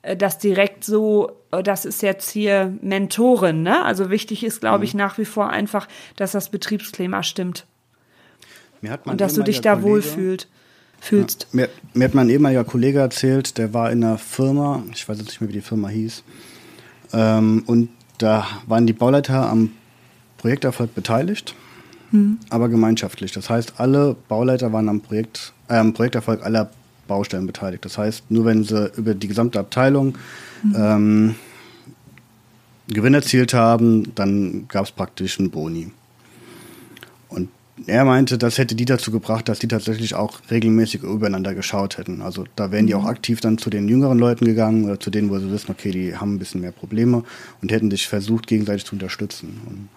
das 0.03 0.39
direkt 0.39 0.83
so, 0.83 1.31
äh, 1.51 1.63
das 1.63 1.85
ist 1.85 2.01
jetzt 2.01 2.29
hier 2.29 2.73
Mentorin, 2.81 3.63
ne? 3.63 3.83
Also 3.83 4.09
wichtig 4.09 4.43
ist, 4.43 4.61
glaube 4.61 4.85
ich, 4.85 4.93
mhm. 4.93 4.99
nach 4.99 5.17
wie 5.17 5.25
vor 5.25 5.49
einfach, 5.49 5.87
dass 6.15 6.31
das 6.31 6.49
Betriebsklima 6.49 7.23
stimmt. 7.23 7.65
Und 9.05 9.21
dass 9.21 9.35
du 9.35 9.43
dich 9.43 9.61
da 9.61 9.73
Kollege, 9.73 9.89
wohlfühlst. 9.89 10.47
Fühlst. 10.99 11.47
Ja, 11.51 11.61
mir, 11.61 11.69
mir, 11.93 12.05
hat 12.05 12.13
mein 12.13 12.29
ehemaliger 12.29 12.63
Kollege 12.63 12.99
erzählt, 12.99 13.57
der 13.57 13.73
war 13.73 13.91
in 13.91 14.03
einer 14.03 14.17
Firma, 14.17 14.83
ich 14.93 15.07
weiß 15.07 15.17
jetzt 15.17 15.27
nicht 15.27 15.41
mehr, 15.41 15.49
wie 15.49 15.53
die 15.53 15.61
Firma 15.61 15.89
hieß, 15.89 16.23
ähm, 17.13 17.63
und 17.65 17.89
da 18.19 18.45
waren 18.67 18.85
die 18.85 18.93
Bauleiter 18.93 19.49
am 19.49 19.71
Projekterfolg 20.37 20.93
beteiligt, 20.93 21.55
mhm. 22.11 22.39
aber 22.49 22.69
gemeinschaftlich. 22.69 23.31
Das 23.31 23.49
heißt, 23.49 23.75
alle 23.77 24.15
Bauleiter 24.27 24.73
waren 24.73 24.89
am, 24.89 25.01
Projekt, 25.01 25.53
äh, 25.69 25.75
am 25.75 25.93
Projekterfolg 25.93 26.43
aller 26.43 26.69
Baustellen 27.11 27.45
beteiligt. 27.45 27.83
Das 27.83 27.97
heißt, 27.97 28.31
nur 28.31 28.45
wenn 28.45 28.63
sie 28.63 28.89
über 28.95 29.13
die 29.13 29.27
gesamte 29.27 29.59
Abteilung 29.59 30.17
mhm. 30.63 30.75
ähm, 30.77 31.35
Gewinn 32.87 33.13
erzielt 33.13 33.53
haben, 33.53 34.15
dann 34.15 34.69
gab 34.69 34.85
es 34.85 34.91
praktisch 34.91 35.39
einen 35.39 35.51
Boni. 35.51 35.91
Und 37.27 37.49
er 37.85 38.05
meinte, 38.05 38.37
das 38.37 38.57
hätte 38.57 38.75
die 38.75 38.85
dazu 38.85 39.11
gebracht, 39.11 39.49
dass 39.49 39.59
die 39.59 39.67
tatsächlich 39.67 40.15
auch 40.15 40.39
regelmäßig 40.49 41.03
übereinander 41.03 41.53
geschaut 41.53 41.97
hätten. 41.97 42.21
Also 42.21 42.45
da 42.55 42.71
wären 42.71 42.87
die 42.87 42.95
auch 42.95 43.03
mhm. 43.03 43.09
aktiv 43.09 43.41
dann 43.41 43.57
zu 43.57 43.69
den 43.69 43.89
jüngeren 43.89 44.17
Leuten 44.17 44.45
gegangen 44.45 44.85
oder 44.85 44.97
zu 44.97 45.09
denen, 45.09 45.29
wo 45.29 45.37
sie 45.37 45.51
wissen, 45.51 45.69
okay, 45.71 45.91
die 45.91 46.15
haben 46.15 46.35
ein 46.35 46.39
bisschen 46.39 46.61
mehr 46.61 46.71
Probleme 46.71 47.25
und 47.61 47.73
hätten 47.73 47.91
sich 47.91 48.07
versucht, 48.07 48.47
gegenseitig 48.47 48.85
zu 48.85 48.95
unterstützen. 48.95 49.59
Und 49.67 49.89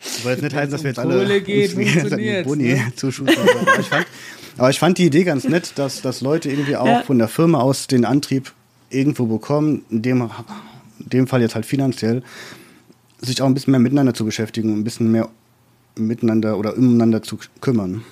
das 0.00 0.22
soll 0.22 0.32
jetzt 0.32 0.42
nicht 0.42 0.56
heißen, 0.56 0.70
dass 0.70 0.82
wir 0.82 0.90
jetzt 0.90 0.98
alle 0.98 1.42
geht, 1.42 1.74
uns 1.76 2.44
Boni 2.44 2.74
ne? 2.74 2.92
zuschustern. 2.96 3.46
ich 3.80 3.86
fand, 3.86 4.06
aber 4.58 4.70
ich 4.70 4.78
fand 4.78 4.98
die 4.98 5.06
Idee 5.06 5.24
ganz 5.24 5.44
nett, 5.44 5.72
dass, 5.76 6.02
dass 6.02 6.20
Leute 6.20 6.50
irgendwie 6.50 6.76
auch 6.76 6.86
ja. 6.86 7.02
von 7.02 7.18
der 7.18 7.28
Firma 7.28 7.60
aus 7.60 7.86
den 7.86 8.04
Antrieb 8.04 8.52
irgendwo 8.90 9.26
bekommen, 9.26 9.84
in 9.90 10.02
dem, 10.02 10.30
in 11.00 11.08
dem 11.10 11.26
Fall 11.26 11.40
jetzt 11.40 11.54
halt 11.54 11.66
finanziell, 11.66 12.22
sich 13.18 13.42
auch 13.42 13.46
ein 13.46 13.54
bisschen 13.54 13.72
mehr 13.72 13.80
miteinander 13.80 14.14
zu 14.14 14.24
beschäftigen, 14.24 14.74
ein 14.74 14.84
bisschen 14.84 15.10
mehr 15.10 15.28
miteinander 15.96 16.58
oder 16.58 16.76
umeinander 16.76 17.22
zu 17.22 17.38
kümmern. 17.60 18.04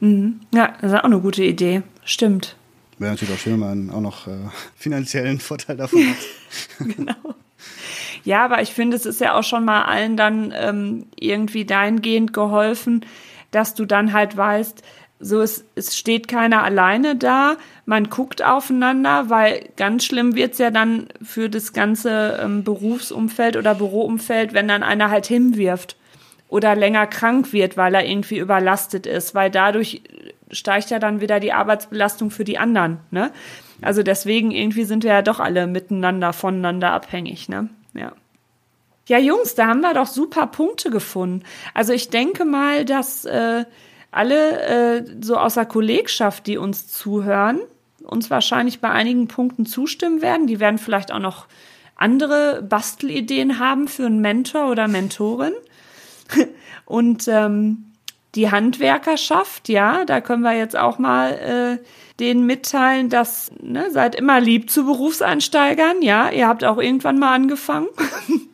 Mhm. 0.00 0.40
Ja, 0.54 0.74
das 0.80 0.92
ist 0.92 0.98
auch 0.98 1.04
eine 1.04 1.20
gute 1.20 1.44
Idee. 1.44 1.82
Stimmt. 2.04 2.56
Wäre 2.98 3.12
natürlich 3.12 3.34
auch 3.34 3.38
schön, 3.38 3.52
wenn 3.54 3.86
man 3.86 3.90
auch 3.90 4.00
noch 4.00 4.26
äh, 4.26 4.32
finanziellen 4.76 5.40
Vorteil 5.40 5.76
davon 5.76 6.00
hat. 6.06 6.86
genau. 6.96 7.34
Ja, 8.24 8.44
aber 8.44 8.62
ich 8.62 8.70
finde, 8.70 8.96
es 8.96 9.06
ist 9.06 9.20
ja 9.20 9.34
auch 9.34 9.42
schon 9.42 9.64
mal 9.64 9.82
allen 9.82 10.16
dann 10.16 10.52
ähm, 10.56 11.06
irgendwie 11.18 11.64
dahingehend 11.64 12.32
geholfen, 12.32 13.04
dass 13.50 13.74
du 13.74 13.84
dann 13.84 14.12
halt 14.12 14.36
weißt, 14.36 14.82
so, 15.22 15.40
es, 15.40 15.64
es 15.76 15.96
steht 15.96 16.26
keiner 16.26 16.64
alleine 16.64 17.14
da, 17.14 17.56
man 17.86 18.10
guckt 18.10 18.42
aufeinander, 18.42 19.30
weil 19.30 19.68
ganz 19.76 20.04
schlimm 20.04 20.34
wird's 20.34 20.58
ja 20.58 20.72
dann 20.72 21.06
für 21.22 21.48
das 21.48 21.72
ganze 21.72 22.40
ähm, 22.42 22.64
Berufsumfeld 22.64 23.56
oder 23.56 23.76
Büroumfeld, 23.76 24.52
wenn 24.52 24.66
dann 24.66 24.82
einer 24.82 25.10
halt 25.10 25.26
hinwirft 25.26 25.96
oder 26.48 26.74
länger 26.74 27.06
krank 27.06 27.52
wird, 27.52 27.76
weil 27.76 27.94
er 27.94 28.04
irgendwie 28.04 28.38
überlastet 28.38 29.06
ist, 29.06 29.32
weil 29.34 29.50
dadurch 29.50 30.02
steigt 30.50 30.90
ja 30.90 30.98
dann 30.98 31.20
wieder 31.20 31.38
die 31.38 31.52
Arbeitsbelastung 31.52 32.32
für 32.32 32.44
die 32.44 32.58
anderen. 32.58 32.98
Ne? 33.12 33.30
Also 33.80 34.02
deswegen 34.02 34.50
irgendwie 34.50 34.84
sind 34.84 35.04
wir 35.04 35.12
ja 35.12 35.22
doch 35.22 35.38
alle 35.38 35.68
miteinander, 35.68 36.32
voneinander 36.32 36.90
abhängig. 36.90 37.48
Ne? 37.48 37.68
Ja. 37.94 38.12
Ja, 39.08 39.18
Jungs, 39.18 39.54
da 39.54 39.66
haben 39.66 39.80
wir 39.80 39.94
doch 39.94 40.06
super 40.06 40.46
Punkte 40.46 40.90
gefunden. 40.90 41.44
Also 41.74 41.92
ich 41.92 42.10
denke 42.10 42.44
mal, 42.44 42.84
dass 42.84 43.24
äh, 43.24 43.64
alle 44.12 44.60
äh, 44.60 45.04
so 45.20 45.36
aus 45.36 45.54
der 45.54 45.66
Kollegschaft, 45.66 46.46
die 46.46 46.58
uns 46.58 46.86
zuhören, 46.86 47.60
uns 48.04 48.30
wahrscheinlich 48.30 48.80
bei 48.80 48.90
einigen 48.90 49.26
Punkten 49.26 49.66
zustimmen 49.66 50.22
werden. 50.22 50.46
Die 50.46 50.60
werden 50.60 50.78
vielleicht 50.78 51.12
auch 51.12 51.18
noch 51.18 51.46
andere 51.96 52.62
Bastelideen 52.62 53.58
haben 53.58 53.88
für 53.88 54.06
einen 54.06 54.20
Mentor 54.20 54.70
oder 54.70 54.86
Mentorin. 54.86 55.54
Und 56.84 57.26
ähm, 57.26 57.92
die 58.34 58.50
Handwerkerschaft, 58.50 59.68
ja, 59.68 60.04
da 60.04 60.20
können 60.20 60.42
wir 60.42 60.56
jetzt 60.56 60.76
auch 60.76 60.98
mal 60.98 61.78
äh, 61.80 61.84
denen 62.18 62.46
mitteilen, 62.46 63.08
dass 63.08 63.50
ne, 63.60 63.90
seid 63.90 64.14
immer 64.14 64.40
lieb 64.40 64.70
zu 64.70 64.84
Berufseinsteigern, 64.84 66.02
ja, 66.02 66.30
ihr 66.30 66.48
habt 66.48 66.64
auch 66.64 66.78
irgendwann 66.78 67.18
mal 67.18 67.34
angefangen. 67.34 67.88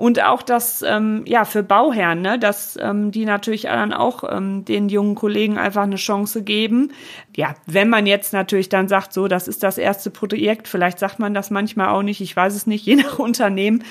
Und 0.00 0.22
auch 0.22 0.40
das, 0.40 0.80
ähm, 0.80 1.24
ja, 1.26 1.44
für 1.44 1.62
Bauherren, 1.62 2.22
ne, 2.22 2.38
dass 2.38 2.78
ähm, 2.80 3.10
die 3.10 3.26
natürlich 3.26 3.64
dann 3.64 3.92
auch 3.92 4.24
ähm, 4.26 4.64
den 4.64 4.88
jungen 4.88 5.14
Kollegen 5.14 5.58
einfach 5.58 5.82
eine 5.82 5.96
Chance 5.96 6.42
geben. 6.42 6.92
Ja, 7.36 7.54
wenn 7.66 7.90
man 7.90 8.06
jetzt 8.06 8.32
natürlich 8.32 8.70
dann 8.70 8.88
sagt, 8.88 9.12
so, 9.12 9.28
das 9.28 9.46
ist 9.46 9.62
das 9.62 9.76
erste 9.76 10.08
Projekt, 10.08 10.68
vielleicht 10.68 10.98
sagt 10.98 11.18
man 11.18 11.34
das 11.34 11.50
manchmal 11.50 11.88
auch 11.88 12.00
nicht, 12.00 12.22
ich 12.22 12.34
weiß 12.34 12.54
es 12.54 12.66
nicht, 12.66 12.86
je 12.86 12.96
nach 12.96 13.18
Unternehmen, 13.18 13.84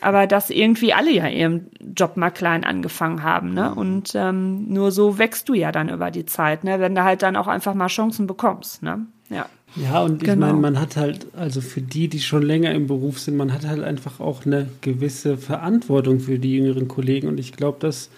aber 0.00 0.26
dass 0.26 0.50
irgendwie 0.50 0.94
alle 0.94 1.12
ja 1.12 1.28
ihren 1.28 1.70
Job 1.96 2.16
mal 2.16 2.30
klein 2.30 2.64
angefangen 2.64 3.22
haben, 3.22 3.54
ne? 3.54 3.72
Und 3.72 4.16
ähm, 4.16 4.66
nur 4.66 4.90
so 4.90 5.16
wächst 5.18 5.48
du 5.48 5.54
ja 5.54 5.70
dann 5.70 5.88
über 5.90 6.10
die 6.10 6.26
Zeit, 6.26 6.64
ne, 6.64 6.80
wenn 6.80 6.96
du 6.96 7.04
halt 7.04 7.22
dann 7.22 7.36
auch 7.36 7.46
einfach 7.46 7.74
mal 7.74 7.86
Chancen 7.86 8.26
bekommst, 8.26 8.82
ne? 8.82 9.06
Ja. 9.28 9.46
Ja, 9.76 10.02
und 10.02 10.22
ich 10.22 10.28
Genau. 10.28 10.46
meine, 10.46 10.58
man 10.58 10.80
hat 10.80 10.96
halt, 10.96 11.26
also 11.34 11.60
für 11.60 11.80
die, 11.80 12.08
die 12.08 12.20
schon 12.20 12.42
länger 12.42 12.72
im 12.74 12.86
Beruf 12.86 13.18
sind, 13.18 13.36
man 13.36 13.52
hat 13.52 13.66
halt 13.66 13.82
einfach 13.82 14.20
auch 14.20 14.44
eine 14.44 14.68
gewisse 14.82 15.38
Verantwortung 15.38 16.20
für 16.20 16.38
die 16.38 16.54
jüngeren 16.56 16.88
Kollegen. 16.88 17.28
Und 17.28 17.40
ich 17.40 17.52
glaube, 17.52 17.78
das 17.80 18.10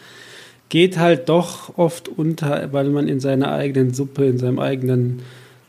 geht 0.68 0.98
halt 0.98 1.28
doch 1.28 1.78
oft 1.78 2.09
unter, 2.09 2.72
weil 2.72 2.90
man 2.90 3.07
in 3.09 3.20
seiner 3.20 3.52
eigenen 3.52 3.94
Suppe, 3.94 4.24
in 4.26 4.38
seinem 4.38 4.59
eigenen 4.59 5.20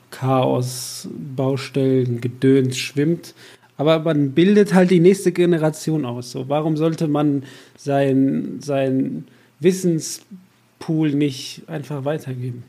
Chaos, 0.10 1.08
Baustellen, 1.36 2.22
Gedöns 2.22 2.78
schwimmt. 2.78 3.34
Aber 3.78 4.00
man 4.00 4.32
bildet 4.32 4.74
halt 4.74 4.90
die 4.90 5.02
nächste 5.02 5.32
Generation 5.34 6.06
aus. 6.06 6.32
So, 6.32 6.48
warum 6.50 6.78
sollte 6.78 7.08
man 7.08 7.44
sein, 7.78 8.60
sein 8.62 9.26
Wissenspool 9.60 11.12
nicht 11.12 11.64
einfach 11.68 12.06
weitergeben? 12.06 12.64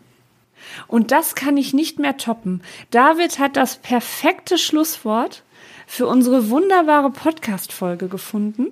Und 0.86 1.10
das 1.10 1.34
kann 1.34 1.56
ich 1.56 1.74
nicht 1.74 1.98
mehr 1.98 2.16
toppen. 2.16 2.62
David 2.90 3.38
hat 3.38 3.56
das 3.56 3.76
perfekte 3.76 4.58
Schlusswort 4.58 5.42
für 5.86 6.06
unsere 6.06 6.50
wunderbare 6.50 7.10
Podcast-Folge 7.10 8.08
gefunden. 8.08 8.68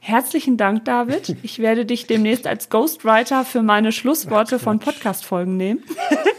Herzlichen 0.00 0.58
Dank, 0.58 0.84
David. 0.84 1.36
Ich 1.42 1.60
werde 1.60 1.86
dich 1.86 2.06
demnächst 2.06 2.46
als 2.46 2.68
Ghostwriter 2.68 3.44
für 3.44 3.62
meine 3.62 3.90
Schlussworte 3.90 4.58
von 4.58 4.78
Podcast-Folgen 4.78 5.56
nehmen. 5.56 5.82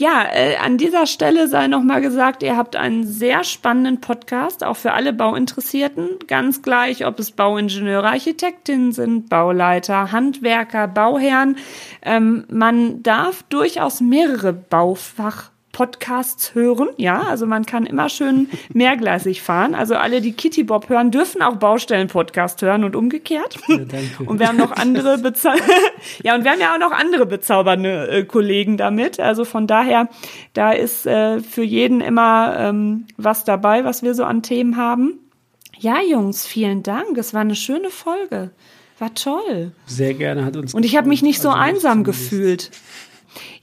Ja, 0.00 0.28
äh, 0.32 0.56
an 0.58 0.78
dieser 0.78 1.06
Stelle 1.06 1.48
sei 1.48 1.66
nochmal 1.66 2.00
gesagt, 2.00 2.44
ihr 2.44 2.56
habt 2.56 2.76
einen 2.76 3.04
sehr 3.04 3.42
spannenden 3.42 4.00
Podcast, 4.00 4.62
auch 4.62 4.76
für 4.76 4.92
alle 4.92 5.12
Bauinteressierten. 5.12 6.20
Ganz 6.28 6.62
gleich, 6.62 7.04
ob 7.04 7.18
es 7.18 7.32
Bauingenieure, 7.32 8.06
Architektinnen 8.06 8.92
sind, 8.92 9.28
Bauleiter, 9.28 10.12
Handwerker, 10.12 10.86
Bauherren. 10.86 11.56
Ähm, 12.02 12.44
man 12.48 13.02
darf 13.02 13.42
durchaus 13.48 14.00
mehrere 14.00 14.52
Baufach 14.52 15.50
Podcasts 15.72 16.54
hören, 16.54 16.88
ja, 16.96 17.22
also 17.22 17.46
man 17.46 17.66
kann 17.66 17.86
immer 17.86 18.08
schön 18.08 18.48
mehrgleisig 18.72 19.42
fahren. 19.42 19.74
Also 19.74 19.94
alle, 19.94 20.20
die 20.20 20.32
Kitty 20.32 20.64
Bob 20.64 20.88
hören, 20.88 21.10
dürfen 21.10 21.42
auch 21.42 21.56
Baustellen-Podcast 21.56 22.62
hören 22.62 22.84
und 22.84 22.96
umgekehrt. 22.96 23.58
Ja. 23.68 23.76
Und 24.26 24.40
wir 24.40 24.48
haben 24.48 24.56
noch 24.56 24.72
andere 24.72 25.18
bezau 25.18 25.50
ja 26.22 26.34
und 26.34 26.44
wir 26.44 26.52
haben 26.52 26.60
ja 26.60 26.74
auch 26.74 26.78
noch 26.78 26.92
andere 26.92 27.26
bezaubernde 27.26 28.08
äh, 28.08 28.24
Kollegen 28.24 28.76
damit. 28.76 29.20
Also 29.20 29.44
von 29.44 29.66
daher, 29.66 30.08
da 30.52 30.72
ist 30.72 31.06
äh, 31.06 31.40
für 31.40 31.62
jeden 31.62 32.00
immer 32.00 32.56
ähm, 32.58 33.06
was 33.16 33.44
dabei, 33.44 33.84
was 33.84 34.02
wir 34.02 34.14
so 34.14 34.24
an 34.24 34.42
Themen 34.42 34.76
haben. 34.76 35.20
Ja, 35.78 35.98
Jungs, 36.02 36.46
vielen 36.46 36.82
Dank. 36.82 37.16
Es 37.18 37.34
war 37.34 37.42
eine 37.42 37.54
schöne 37.54 37.90
Folge. 37.90 38.50
War 38.98 39.14
toll. 39.14 39.70
Sehr 39.86 40.14
gerne 40.14 40.44
hat 40.44 40.56
uns. 40.56 40.74
Und 40.74 40.84
ich 40.84 40.96
habe 40.96 41.08
mich 41.08 41.22
nicht 41.22 41.40
so 41.40 41.50
Also, 41.50 41.60
einsam 41.60 42.02
gefühlt. 42.02 42.70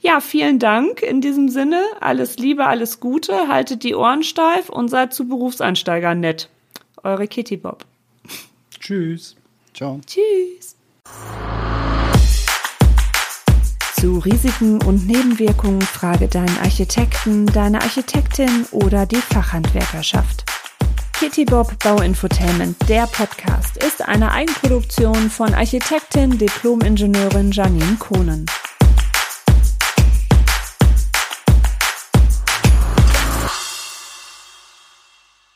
Ja, 0.00 0.20
vielen 0.20 0.58
Dank 0.58 1.02
in 1.02 1.20
diesem 1.20 1.48
Sinne. 1.48 1.82
Alles 2.00 2.38
Liebe, 2.38 2.66
alles 2.66 3.00
Gute. 3.00 3.48
Haltet 3.48 3.82
die 3.82 3.94
Ohren 3.94 4.22
steif 4.22 4.68
und 4.68 4.88
seid 4.88 5.12
zu 5.12 5.28
Berufseinsteigern 5.28 6.20
nett. 6.20 6.48
Eure 7.02 7.26
Kitty 7.26 7.56
Bob. 7.56 7.84
Tschüss. 8.80 9.36
Ciao. 9.74 10.00
Tschüss. 10.06 10.76
Zu 14.00 14.18
Risiken 14.18 14.82
und 14.82 15.06
Nebenwirkungen 15.06 15.80
frage 15.80 16.28
deinen 16.28 16.58
Architekten, 16.58 17.46
deine 17.46 17.80
Architektin 17.80 18.66
oder 18.70 19.06
die 19.06 19.16
Fachhandwerkerschaft. 19.16 20.44
Kitty 21.18 21.46
Bob 21.46 21.78
Bauinfotainment, 21.82 22.76
der 22.90 23.06
Podcast, 23.06 23.78
ist 23.78 24.06
eine 24.06 24.32
Eigenproduktion 24.32 25.30
von 25.30 25.54
Architektin, 25.54 26.36
Diplom-Ingenieurin 26.36 27.52
Janine 27.52 27.96
Kohnen. 27.98 28.44